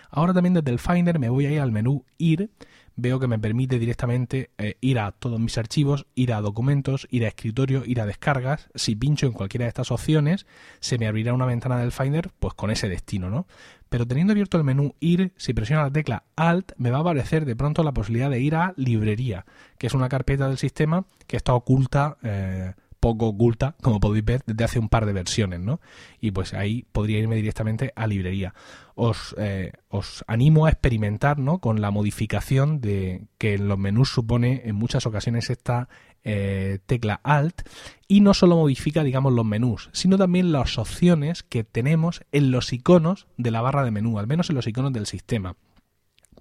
Ahora 0.09 0.33
también 0.33 0.53
desde 0.53 0.71
el 0.71 0.79
Finder 0.79 1.17
me 1.19 1.29
voy 1.29 1.47
a 1.47 1.51
ir 1.51 1.59
al 1.59 1.71
menú 1.71 2.05
Ir, 2.17 2.51
veo 2.95 3.19
que 3.19 3.27
me 3.27 3.39
permite 3.39 3.79
directamente 3.79 4.51
eh, 4.57 4.77
ir 4.81 4.99
a 4.99 5.11
todos 5.11 5.39
mis 5.39 5.57
archivos, 5.57 6.05
ir 6.15 6.33
a 6.33 6.41
documentos, 6.41 7.07
ir 7.09 7.25
a 7.25 7.27
escritorio, 7.27 7.83
ir 7.85 8.01
a 8.01 8.05
descargas. 8.05 8.69
Si 8.75 8.95
pincho 8.95 9.25
en 9.25 9.33
cualquiera 9.33 9.65
de 9.65 9.69
estas 9.69 9.91
opciones, 9.91 10.45
se 10.79 10.97
me 10.97 11.07
abrirá 11.07 11.33
una 11.33 11.45
ventana 11.45 11.77
del 11.77 11.91
Finder 11.91 12.29
pues 12.39 12.53
con 12.53 12.71
ese 12.71 12.89
destino, 12.89 13.29
¿no? 13.29 13.47
Pero 13.89 14.07
teniendo 14.07 14.31
abierto 14.31 14.57
el 14.57 14.63
menú 14.63 14.95
Ir, 14.99 15.33
si 15.37 15.53
presiono 15.53 15.83
la 15.83 15.91
tecla 15.91 16.23
Alt, 16.35 16.71
me 16.77 16.89
va 16.89 16.97
a 16.97 17.01
aparecer 17.01 17.45
de 17.45 17.55
pronto 17.55 17.83
la 17.83 17.91
posibilidad 17.91 18.29
de 18.29 18.39
ir 18.39 18.55
a 18.55 18.73
Librería, 18.75 19.45
que 19.77 19.85
es 19.85 19.93
una 19.93 20.09
carpeta 20.09 20.47
del 20.47 20.57
sistema 20.57 21.05
que 21.27 21.37
está 21.37 21.53
oculta 21.53 22.17
eh, 22.23 22.73
poco 23.03 23.27
oculta, 23.27 23.75
como 23.81 23.99
podéis 23.99 24.23
ver, 24.23 24.43
desde 24.45 24.63
hace 24.63 24.79
un 24.79 24.87
par 24.87 25.05
de 25.05 25.11
versiones, 25.11 25.59
¿no? 25.59 25.81
Y 26.21 26.31
pues 26.31 26.53
ahí 26.53 26.85
podría 26.93 27.19
irme 27.19 27.35
directamente 27.35 27.91
a 27.97 28.07
librería. 28.07 28.53
Os, 28.95 29.35
eh, 29.37 29.73
os 29.89 30.23
animo 30.25 30.67
a 30.67 30.69
experimentar, 30.69 31.37
¿no? 31.37 31.59
Con 31.59 31.81
la 31.81 31.91
modificación 31.91 32.79
de 32.79 33.27
que 33.37 33.55
en 33.55 33.67
los 33.67 33.77
menús 33.77 34.07
supone 34.07 34.61
en 34.63 34.75
muchas 34.75 35.05
ocasiones 35.05 35.49
esta 35.49 35.89
eh, 36.23 36.79
tecla 36.85 37.19
Alt 37.25 37.63
y 38.07 38.21
no 38.21 38.33
solo 38.33 38.55
modifica, 38.55 39.03
digamos, 39.03 39.33
los 39.33 39.45
menús, 39.45 39.89
sino 39.91 40.17
también 40.17 40.53
las 40.53 40.77
opciones 40.77 41.43
que 41.43 41.65
tenemos 41.65 42.23
en 42.31 42.51
los 42.51 42.71
iconos 42.71 43.27
de 43.35 43.51
la 43.51 43.59
barra 43.59 43.83
de 43.83 43.91
menú, 43.91 44.17
al 44.17 44.27
menos 44.27 44.49
en 44.49 44.55
los 44.55 44.65
iconos 44.65 44.93
del 44.93 45.07
sistema. 45.07 45.57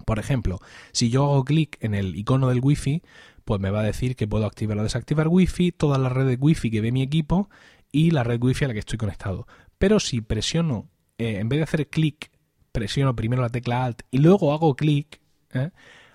Por 0.05 0.17
ejemplo, 0.17 0.59
si 0.93 1.09
yo 1.09 1.25
hago 1.25 1.43
clic 1.43 1.77
en 1.81 1.93
el 1.93 2.15
icono 2.15 2.47
del 2.47 2.61
Wi-Fi, 2.61 3.01
pues 3.45 3.59
me 3.59 3.71
va 3.71 3.81
a 3.81 3.83
decir 3.83 4.15
que 4.15 4.27
puedo 4.27 4.45
activar 4.45 4.77
o 4.77 4.83
desactivar 4.83 5.27
Wi-Fi, 5.27 5.71
todas 5.71 5.99
las 5.99 6.11
redes 6.11 6.37
Wi-Fi 6.39 6.71
que 6.71 6.81
ve 6.81 6.91
mi 6.91 7.01
equipo 7.01 7.49
y 7.91 8.11
la 8.11 8.23
red 8.23 8.41
Wi-Fi 8.41 8.65
a 8.65 8.67
la 8.69 8.73
que 8.73 8.79
estoy 8.79 8.97
conectado. 8.97 9.47
Pero 9.77 9.99
si 9.99 10.21
presiono, 10.21 10.89
eh, 11.17 11.39
en 11.39 11.49
vez 11.49 11.59
de 11.59 11.63
hacer 11.63 11.89
clic, 11.89 12.31
presiono 12.71 13.15
primero 13.15 13.41
la 13.41 13.49
tecla 13.49 13.85
Alt 13.85 14.03
y 14.11 14.19
luego 14.19 14.53
hago 14.53 14.75
clic, 14.75 15.21
¿eh? 15.53 15.71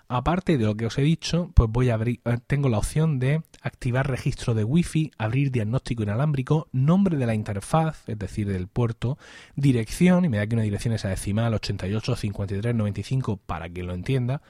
Aparte 0.09 0.57
de 0.57 0.65
lo 0.65 0.75
que 0.75 0.87
os 0.87 0.97
he 0.97 1.03
dicho, 1.03 1.51
pues 1.55 1.69
voy 1.71 1.91
a 1.91 1.95
abrir, 1.95 2.21
eh, 2.25 2.39
tengo 2.47 2.69
la 2.71 2.79
opción 2.79 3.19
de 3.19 3.43
activar 3.63 4.09
registro 4.09 4.55
de 4.55 4.65
Wi-Fi, 4.65 5.13
abrir 5.19 5.51
diagnóstico 5.51 6.03
inalámbrico, 6.03 6.69
nombre 6.73 7.17
de 7.17 7.27
la 7.27 7.35
interfaz, 7.35 8.09
es 8.09 8.19
decir, 8.19 8.49
del 8.49 8.69
puerto, 8.69 9.19
dirección, 9.57 10.25
y 10.25 10.29
me 10.29 10.37
da 10.37 10.45
aquí 10.45 10.55
una 10.55 10.63
dirección 10.63 10.95
esa 10.95 11.09
decimal 11.09 11.55
88 11.55 12.17
53 12.17 12.75
95 12.75 13.37
para 13.37 13.69
que 13.69 13.83
lo 13.83 13.95
entienda, 13.95 14.43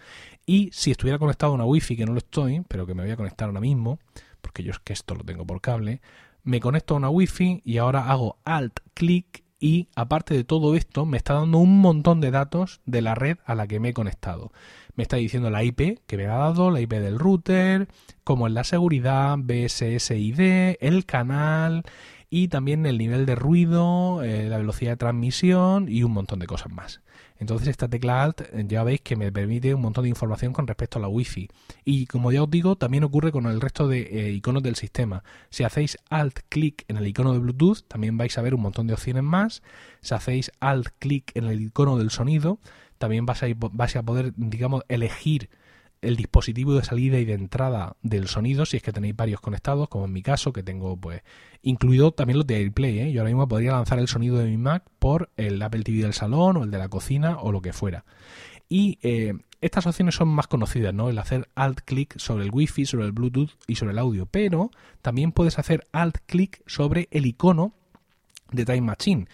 y 0.47 0.71
si 0.73 0.91
estuviera 0.91 1.19
conectado 1.19 1.53
a 1.53 1.55
una 1.55 1.65
Wi-Fi, 1.65 1.97
que 1.97 2.07
no 2.07 2.13
lo 2.13 2.19
estoy, 2.19 2.63
pero 2.69 2.87
que 2.87 2.95
me 2.95 3.03
voy 3.03 3.13
a 3.13 3.17
conectar 3.17 3.49
ahora 3.49 3.61
mismo, 3.61 3.99
porque 4.41 4.63
yo 4.63 4.73
es 4.73 4.79
que 4.79 4.93
esto 4.93 5.15
lo 5.15 5.25
tengo 5.25 5.47
por 5.47 5.61
cable, 5.61 6.01
me 6.43 6.61
conecto 6.61 6.95
a 6.95 6.97
una 6.97 7.11
Wi-Fi 7.11 7.63
y 7.65 7.79
ahora 7.79 8.09
hago 8.09 8.39
alt 8.45 8.81
clic 8.95 9.45
y 9.61 9.89
aparte 9.95 10.35
de 10.35 10.45
todo 10.45 10.75
esto 10.75 11.05
me 11.07 11.17
está 11.17 11.35
dando 11.35 11.59
un 11.59 11.81
montón 11.81 12.21
de 12.21 12.31
datos 12.31 12.81
de 12.87 13.03
la 13.03 13.15
red 13.15 13.39
a 13.45 13.55
la 13.55 13.67
que 13.67 13.81
me 13.81 13.91
he 13.91 13.95
conectado 13.95 14.53
me 14.99 15.03
está 15.03 15.17
diciendo 15.17 15.49
la 15.49 15.63
IP 15.63 16.01
que 16.09 16.17
me 16.17 16.27
ha 16.27 16.37
dado, 16.37 16.73
la 16.73 16.81
IP 16.81 16.91
del 16.95 17.21
router, 17.21 17.87
como 18.25 18.49
es 18.49 18.53
la 18.53 18.65
seguridad, 18.65 19.37
BSSID, 19.39 20.75
el 20.81 21.07
canal 21.07 21.85
y 22.29 22.49
también 22.49 22.85
el 22.85 22.99
nivel 22.99 23.25
de 23.25 23.37
ruido, 23.37 24.25
eh, 24.25 24.49
la 24.49 24.59
velocidad 24.59 24.91
de 24.91 24.97
transmisión 24.97 25.89
y 25.89 26.03
un 26.03 26.11
montón 26.11 26.41
de 26.41 26.49
cosas 26.49 26.73
más. 26.73 27.01
Entonces 27.39 27.69
esta 27.69 27.89
tecla 27.89 28.23
Alt 28.23 28.41
eh, 28.41 28.65
ya 28.67 28.83
veis 28.83 29.01
que 29.01 29.17
me 29.17 29.31
permite 29.31 29.75
un 29.75 29.81
montón 29.81 30.05
de 30.05 30.11
información 30.11 30.53
con 30.53 30.67
respecto 30.67 30.99
a 30.99 31.03
la 31.03 31.09
Wi-Fi. 31.09 31.49
Y 31.85 32.07
como 32.07 32.33
ya 32.33 32.43
os 32.43 32.51
digo, 32.51 32.77
también 32.77 33.05
ocurre 33.05 33.33
con 33.33 33.47
el 33.47 33.61
resto 33.61 33.89
de 33.89 34.01
eh, 34.01 34.33
iconos 34.33 34.63
del 34.63 34.77
sistema. 34.77 35.23
Si 35.51 35.65
hacéis 35.65 35.99
Alt 36.11 36.41
clic 36.49 36.85
en 36.89 36.97
el 36.97 37.07
icono 37.07 37.33
de 37.33 37.39
Bluetooth, 37.39 37.87
también 37.87 38.17
vais 38.17 38.37
a 38.37 38.43
ver 38.43 38.55
un 38.55 38.63
montón 38.63 38.87
de 38.87 38.95
opciones 38.95 39.23
más. 39.23 39.63
Si 40.01 40.15
hacéis 40.15 40.51
Alt 40.61 40.89
clic 40.99 41.31
en 41.35 41.45
el 41.45 41.61
icono 41.61 41.97
del 41.99 42.11
sonido, 42.11 42.59
también 42.99 43.27
vas 43.27 43.43
a, 43.43 43.47
vas 43.57 43.97
a 43.97 44.03
poder, 44.03 44.33
digamos, 44.37 44.83
elegir 44.89 45.49
el 46.01 46.17
dispositivo 46.17 46.75
de 46.75 46.85
salida 46.85 47.19
y 47.19 47.25
de 47.25 47.35
entrada 47.35 47.97
del 48.03 48.29
sonido, 48.29 48.67
si 48.67 48.77
es 48.77 48.83
que 48.83 48.93
tenéis 48.93 49.17
varios 49.17 49.41
conectados, 49.41 49.89
como 49.89 50.05
en 50.05 50.13
mi 50.13 50.23
caso, 50.23 50.53
que 50.53 50.63
tengo 50.63 50.97
pues 50.97 51.23
incluido 51.63 52.13
también 52.13 52.39
los 52.39 52.47
de 52.47 52.57
AirPlay. 52.57 52.99
¿eh? 53.01 53.13
Yo 53.13 53.21
ahora 53.21 53.31
mismo 53.31 53.49
podría 53.49 53.73
lanzar 53.73 53.99
el 53.99 54.09
sonido 54.09 54.39
de 54.39 54.47
mi 54.47 54.57
Mac 54.57 54.85
por 54.99 55.31
el 55.37 55.61
Apple 55.61 55.83
TV 55.83 56.03
del 56.03 56.15
salón 56.15 56.57
o 56.57 56.65
el 56.65 56.71
de 56.71 56.79
la 56.79 56.89
cocina 56.89 57.39
o 57.41 57.53
lo 57.53 57.61
que 57.61 57.73
fuera. 57.73 58.05
Y 58.69 58.99
eh, 59.03 59.35
estas 59.61 59.87
opciones 59.87 60.15
son 60.15 60.29
más 60.29 60.47
conocidas, 60.47 60.95
¿no? 60.95 61.09
El 61.09 61.19
hacer 61.19 61.49
alt 61.55 61.81
clic 61.81 62.19
sobre 62.19 62.45
el 62.45 62.51
Wi-Fi, 62.53 62.87
sobre 62.87 63.07
el 63.07 63.13
Bluetooth 63.13 63.51
y 63.67 63.77
sobre 63.77 63.93
el 63.93 63.99
audio, 63.99 64.27
pero 64.27 64.71
también 65.03 65.33
puedes 65.33 65.59
hacer 65.59 65.87
alt 65.93 66.19
clic 66.27 66.63
sobre 66.67 67.09
el 67.11 67.27
icono 67.27 67.75
de 68.53 68.65
Time 68.65 68.83
Machine. 68.83 69.27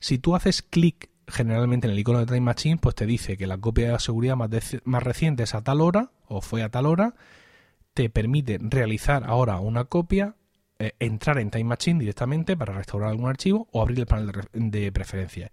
Si 0.00 0.18
tú 0.18 0.34
haces 0.34 0.62
clic 0.62 1.09
generalmente 1.30 1.86
en 1.86 1.92
el 1.92 1.98
icono 1.98 2.18
de 2.18 2.26
Time 2.26 2.40
Machine, 2.40 2.78
pues 2.78 2.94
te 2.94 3.06
dice 3.06 3.36
que 3.36 3.46
la 3.46 3.58
copia 3.58 3.92
de 3.92 3.98
seguridad 3.98 4.36
más, 4.36 4.50
más 4.84 5.02
reciente 5.02 5.44
es 5.44 5.54
a 5.54 5.62
tal 5.62 5.80
hora 5.80 6.10
o 6.26 6.40
fue 6.40 6.62
a 6.62 6.68
tal 6.68 6.86
hora, 6.86 7.14
te 7.94 8.10
permite 8.10 8.58
realizar 8.60 9.24
ahora 9.24 9.58
una 9.60 9.84
copia, 9.84 10.36
eh, 10.78 10.92
entrar 10.98 11.38
en 11.38 11.50
Time 11.50 11.64
Machine 11.64 12.00
directamente 12.00 12.56
para 12.56 12.72
restaurar 12.72 13.10
algún 13.10 13.28
archivo 13.28 13.68
o 13.72 13.82
abrir 13.82 14.00
el 14.00 14.06
panel 14.06 14.32
de, 14.52 14.92
preferencias. 14.92 15.50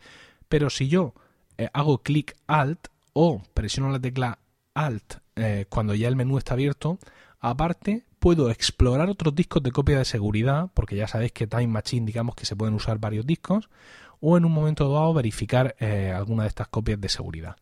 Pero 0.47 0.69
si 0.69 0.87
yo 0.87 1.13
eh, 1.57 1.69
hago 1.73 1.99
clic 1.99 2.35
Alt 2.47 2.87
o 3.13 3.41
presiono 3.53 3.89
la 3.89 3.99
tecla 3.99 4.39
Alt 4.73 5.15
eh, 5.35 5.65
cuando 5.69 5.95
ya 5.95 6.07
el 6.07 6.15
menú 6.15 6.37
está 6.37 6.53
abierto, 6.53 6.99
aparte 7.39 8.05
puedo 8.19 8.49
explorar 8.49 9.09
otros 9.09 9.35
discos 9.35 9.61
de 9.63 9.71
copia 9.71 9.97
de 9.97 10.05
seguridad, 10.05 10.69
porque 10.73 10.95
ya 10.95 11.07
sabéis 11.07 11.31
que 11.31 11.47
Time 11.47 11.67
Machine 11.67 12.05
digamos 12.05 12.35
que 12.35 12.45
se 12.45 12.55
pueden 12.55 12.75
usar 12.75 12.99
varios 12.99 13.25
discos, 13.25 13.69
o 14.19 14.37
en 14.37 14.45
un 14.45 14.51
momento 14.51 14.91
dado 14.91 15.13
verificar 15.13 15.75
eh, 15.79 16.13
alguna 16.15 16.43
de 16.43 16.49
estas 16.49 16.67
copias 16.67 16.99
de 16.99 17.09
seguridad. 17.09 17.55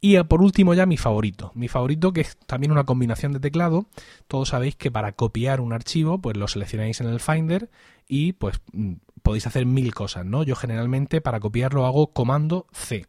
Y 0.00 0.16
eh, 0.16 0.24
por 0.24 0.42
último 0.42 0.74
ya 0.74 0.86
mi 0.86 0.96
favorito. 0.96 1.52
Mi 1.54 1.68
favorito 1.68 2.12
que 2.12 2.20
es 2.22 2.36
también 2.46 2.72
una 2.72 2.84
combinación 2.84 3.32
de 3.32 3.40
teclado. 3.40 3.86
Todos 4.28 4.50
sabéis 4.50 4.76
que 4.76 4.90
para 4.90 5.12
copiar 5.12 5.60
un 5.60 5.72
archivo 5.72 6.18
pues 6.18 6.36
lo 6.36 6.46
seleccionáis 6.48 7.00
en 7.00 7.08
el 7.08 7.20
Finder 7.20 7.70
y 8.06 8.32
pues 8.34 8.60
mm, 8.72 8.94
podéis 9.22 9.46
hacer 9.46 9.66
mil 9.66 9.94
cosas, 9.94 10.24
¿no? 10.24 10.42
Yo 10.44 10.56
generalmente 10.56 11.20
para 11.20 11.40
copiarlo 11.40 11.86
hago 11.86 12.12
comando 12.12 12.66
C. 12.72 13.06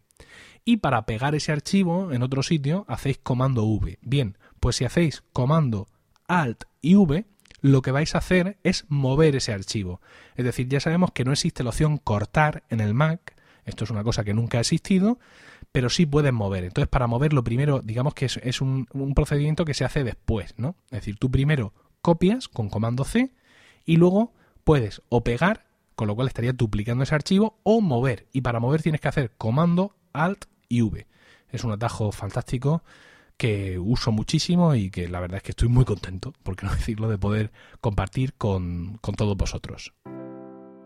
Y 0.65 0.77
para 0.77 1.05
pegar 1.05 1.35
ese 1.35 1.51
archivo 1.51 2.11
en 2.11 2.21
otro 2.23 2.43
sitio 2.43 2.85
hacéis 2.87 3.19
comando 3.19 3.65
V. 3.65 3.99
Bien, 4.01 4.37
pues 4.59 4.75
si 4.75 4.85
hacéis 4.85 5.23
comando 5.31 5.87
Alt 6.27 6.65
y 6.81 6.95
V, 6.95 7.25
lo 7.61 7.81
que 7.81 7.91
vais 7.91 8.15
a 8.15 8.19
hacer 8.19 8.57
es 8.63 8.85
mover 8.89 9.35
ese 9.35 9.53
archivo. 9.53 10.01
Es 10.35 10.45
decir, 10.45 10.67
ya 10.67 10.79
sabemos 10.79 11.11
que 11.11 11.25
no 11.25 11.31
existe 11.31 11.63
la 11.63 11.69
opción 11.69 11.97
cortar 11.97 12.63
en 12.69 12.79
el 12.79 12.93
Mac. 12.93 13.35
Esto 13.65 13.83
es 13.83 13.91
una 13.91 14.03
cosa 14.03 14.23
que 14.23 14.33
nunca 14.33 14.57
ha 14.57 14.61
existido, 14.61 15.19
pero 15.71 15.89
sí 15.89 16.05
puedes 16.05 16.33
mover. 16.33 16.63
Entonces, 16.63 16.89
para 16.89 17.07
moverlo 17.07 17.43
primero, 17.43 17.81
digamos 17.81 18.13
que 18.13 18.25
es, 18.25 18.61
un, 18.61 18.87
un, 18.93 19.13
procedimiento 19.13 19.65
que 19.65 19.73
se 19.73 19.85
hace 19.85 20.03
después, 20.03 20.55
¿no? 20.57 20.75
Es 20.85 20.99
decir, 21.01 21.17
tú 21.17 21.29
primero 21.29 21.73
copias 22.01 22.47
con 22.47 22.69
comando 22.69 23.03
C 23.03 23.31
y 23.85 23.97
luego 23.97 24.33
puedes 24.63 25.01
o 25.09 25.23
pegar, 25.23 25.65
con 25.95 26.07
lo 26.07 26.15
cual 26.15 26.27
estarías 26.27 26.55
duplicando 26.55 27.03
ese 27.03 27.15
archivo, 27.15 27.59
o 27.63 27.81
mover. 27.81 28.27
Y 28.31 28.41
para 28.41 28.59
mover 28.59 28.81
tienes 28.81 29.01
que 29.01 29.09
hacer 29.09 29.31
comando 29.37 29.95
Alt 30.13 30.45
y 30.67 30.81
V. 30.81 31.07
Es 31.49 31.63
un 31.63 31.71
atajo 31.71 32.11
fantástico 32.11 32.83
que 33.39 33.79
uso 33.79 34.11
muchísimo 34.11 34.75
y 34.75 34.91
que 34.91 35.07
la 35.07 35.21
verdad 35.21 35.37
es 35.37 35.43
que 35.43 35.51
estoy 35.53 35.69
muy 35.69 35.85
contento, 35.85 36.33
por 36.43 36.57
qué 36.57 36.65
no 36.65 36.73
decirlo, 36.75 37.07
de 37.07 37.17
poder 37.17 37.51
compartir 37.79 38.33
con, 38.33 38.97
con 39.01 39.15
todos 39.15 39.35
vosotros. 39.35 39.93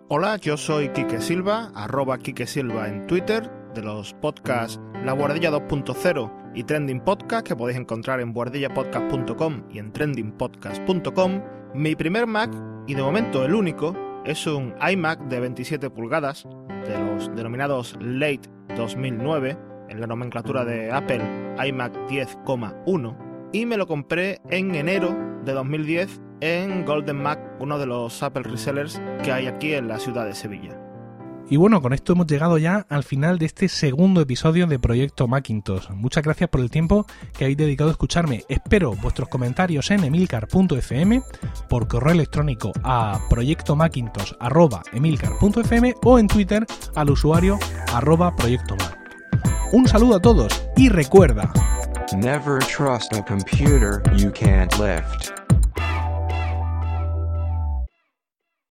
Hola, 0.07 0.37
yo 0.37 0.55
soy 0.55 0.89
Quique 0.89 1.19
Silva, 1.19 1.71
arroba 1.73 2.19
Quique 2.19 2.45
Silva 2.45 2.87
en 2.87 3.07
Twitter, 3.07 3.49
de 3.73 3.81
los 3.81 4.13
podcasts 4.13 4.79
La 5.03 5.13
Guardilla 5.13 5.49
2.0 5.51 6.51
y 6.53 6.63
Trending 6.63 7.03
Podcast, 7.03 7.47
que 7.47 7.55
podéis 7.55 7.79
encontrar 7.79 8.21
en 8.21 8.33
guardillapodcast.com 8.33 9.63
y 9.71 9.79
en 9.79 9.91
trendingpodcast.com. 9.91 11.41
Mi 11.73 11.95
primer 11.95 12.27
Mac, 12.27 12.53
y 12.85 12.93
de 12.93 13.01
momento 13.01 13.43
el 13.43 13.55
único, 13.55 13.95
es 14.25 14.45
un 14.45 14.75
iMac 14.79 15.21
de 15.21 15.39
27 15.39 15.89
pulgadas, 15.89 16.47
de 16.87 16.99
los 16.99 17.35
denominados 17.35 17.97
Late 17.99 18.47
2009, 18.77 19.57
en 19.93 20.01
la 20.01 20.07
nomenclatura 20.07 20.65
de 20.65 20.91
Apple 20.91 21.21
iMac 21.65 21.93
10,1 22.09 23.49
y 23.53 23.65
me 23.65 23.77
lo 23.77 23.87
compré 23.87 24.41
en 24.49 24.75
enero 24.75 25.15
de 25.45 25.53
2010 25.53 26.19
en 26.41 26.83
Golden 26.83 27.21
Mac, 27.21 27.39
uno 27.59 27.79
de 27.79 27.85
los 27.85 28.21
Apple 28.23 28.43
resellers 28.43 29.01
que 29.23 29.31
hay 29.31 29.47
aquí 29.47 29.73
en 29.73 29.87
la 29.87 29.99
ciudad 29.99 30.25
de 30.25 30.33
Sevilla. 30.33 30.77
Y 31.49 31.57
bueno, 31.57 31.81
con 31.81 31.91
esto 31.93 32.13
hemos 32.13 32.27
llegado 32.27 32.57
ya 32.57 32.85
al 32.89 33.03
final 33.03 33.37
de 33.37 33.45
este 33.45 33.67
segundo 33.67 34.21
episodio 34.21 34.65
de 34.65 34.79
Proyecto 34.79 35.27
Macintosh. 35.27 35.89
Muchas 35.91 36.23
gracias 36.23 36.49
por 36.49 36.61
el 36.61 36.71
tiempo 36.71 37.05
que 37.37 37.43
habéis 37.43 37.57
dedicado 37.57 37.89
a 37.89 37.91
escucharme. 37.91 38.43
Espero 38.49 38.93
vuestros 38.93 39.29
comentarios 39.29 39.91
en 39.91 40.05
emilcar.fm, 40.05 41.21
por 41.69 41.87
correo 41.87 42.13
electrónico 42.13 42.71
a 42.83 43.19
proyectomacintosh.emilcar.fm 43.29 45.93
o 46.03 46.17
en 46.17 46.27
Twitter 46.27 46.65
al 46.95 47.11
usuario 47.11 47.59
arroba 47.93 48.35
proyectomac. 48.35 49.02
Un 49.73 49.87
saludo 49.87 50.17
a 50.17 50.19
todos 50.19 50.63
y 50.77 50.87
recuerda. 50.87 51.51
Never 52.15 52.59
trust 52.59 53.11
a 53.13 53.23
computer 53.23 54.03
you 54.15 54.31
can't 54.31 54.71
lift. 54.77 55.42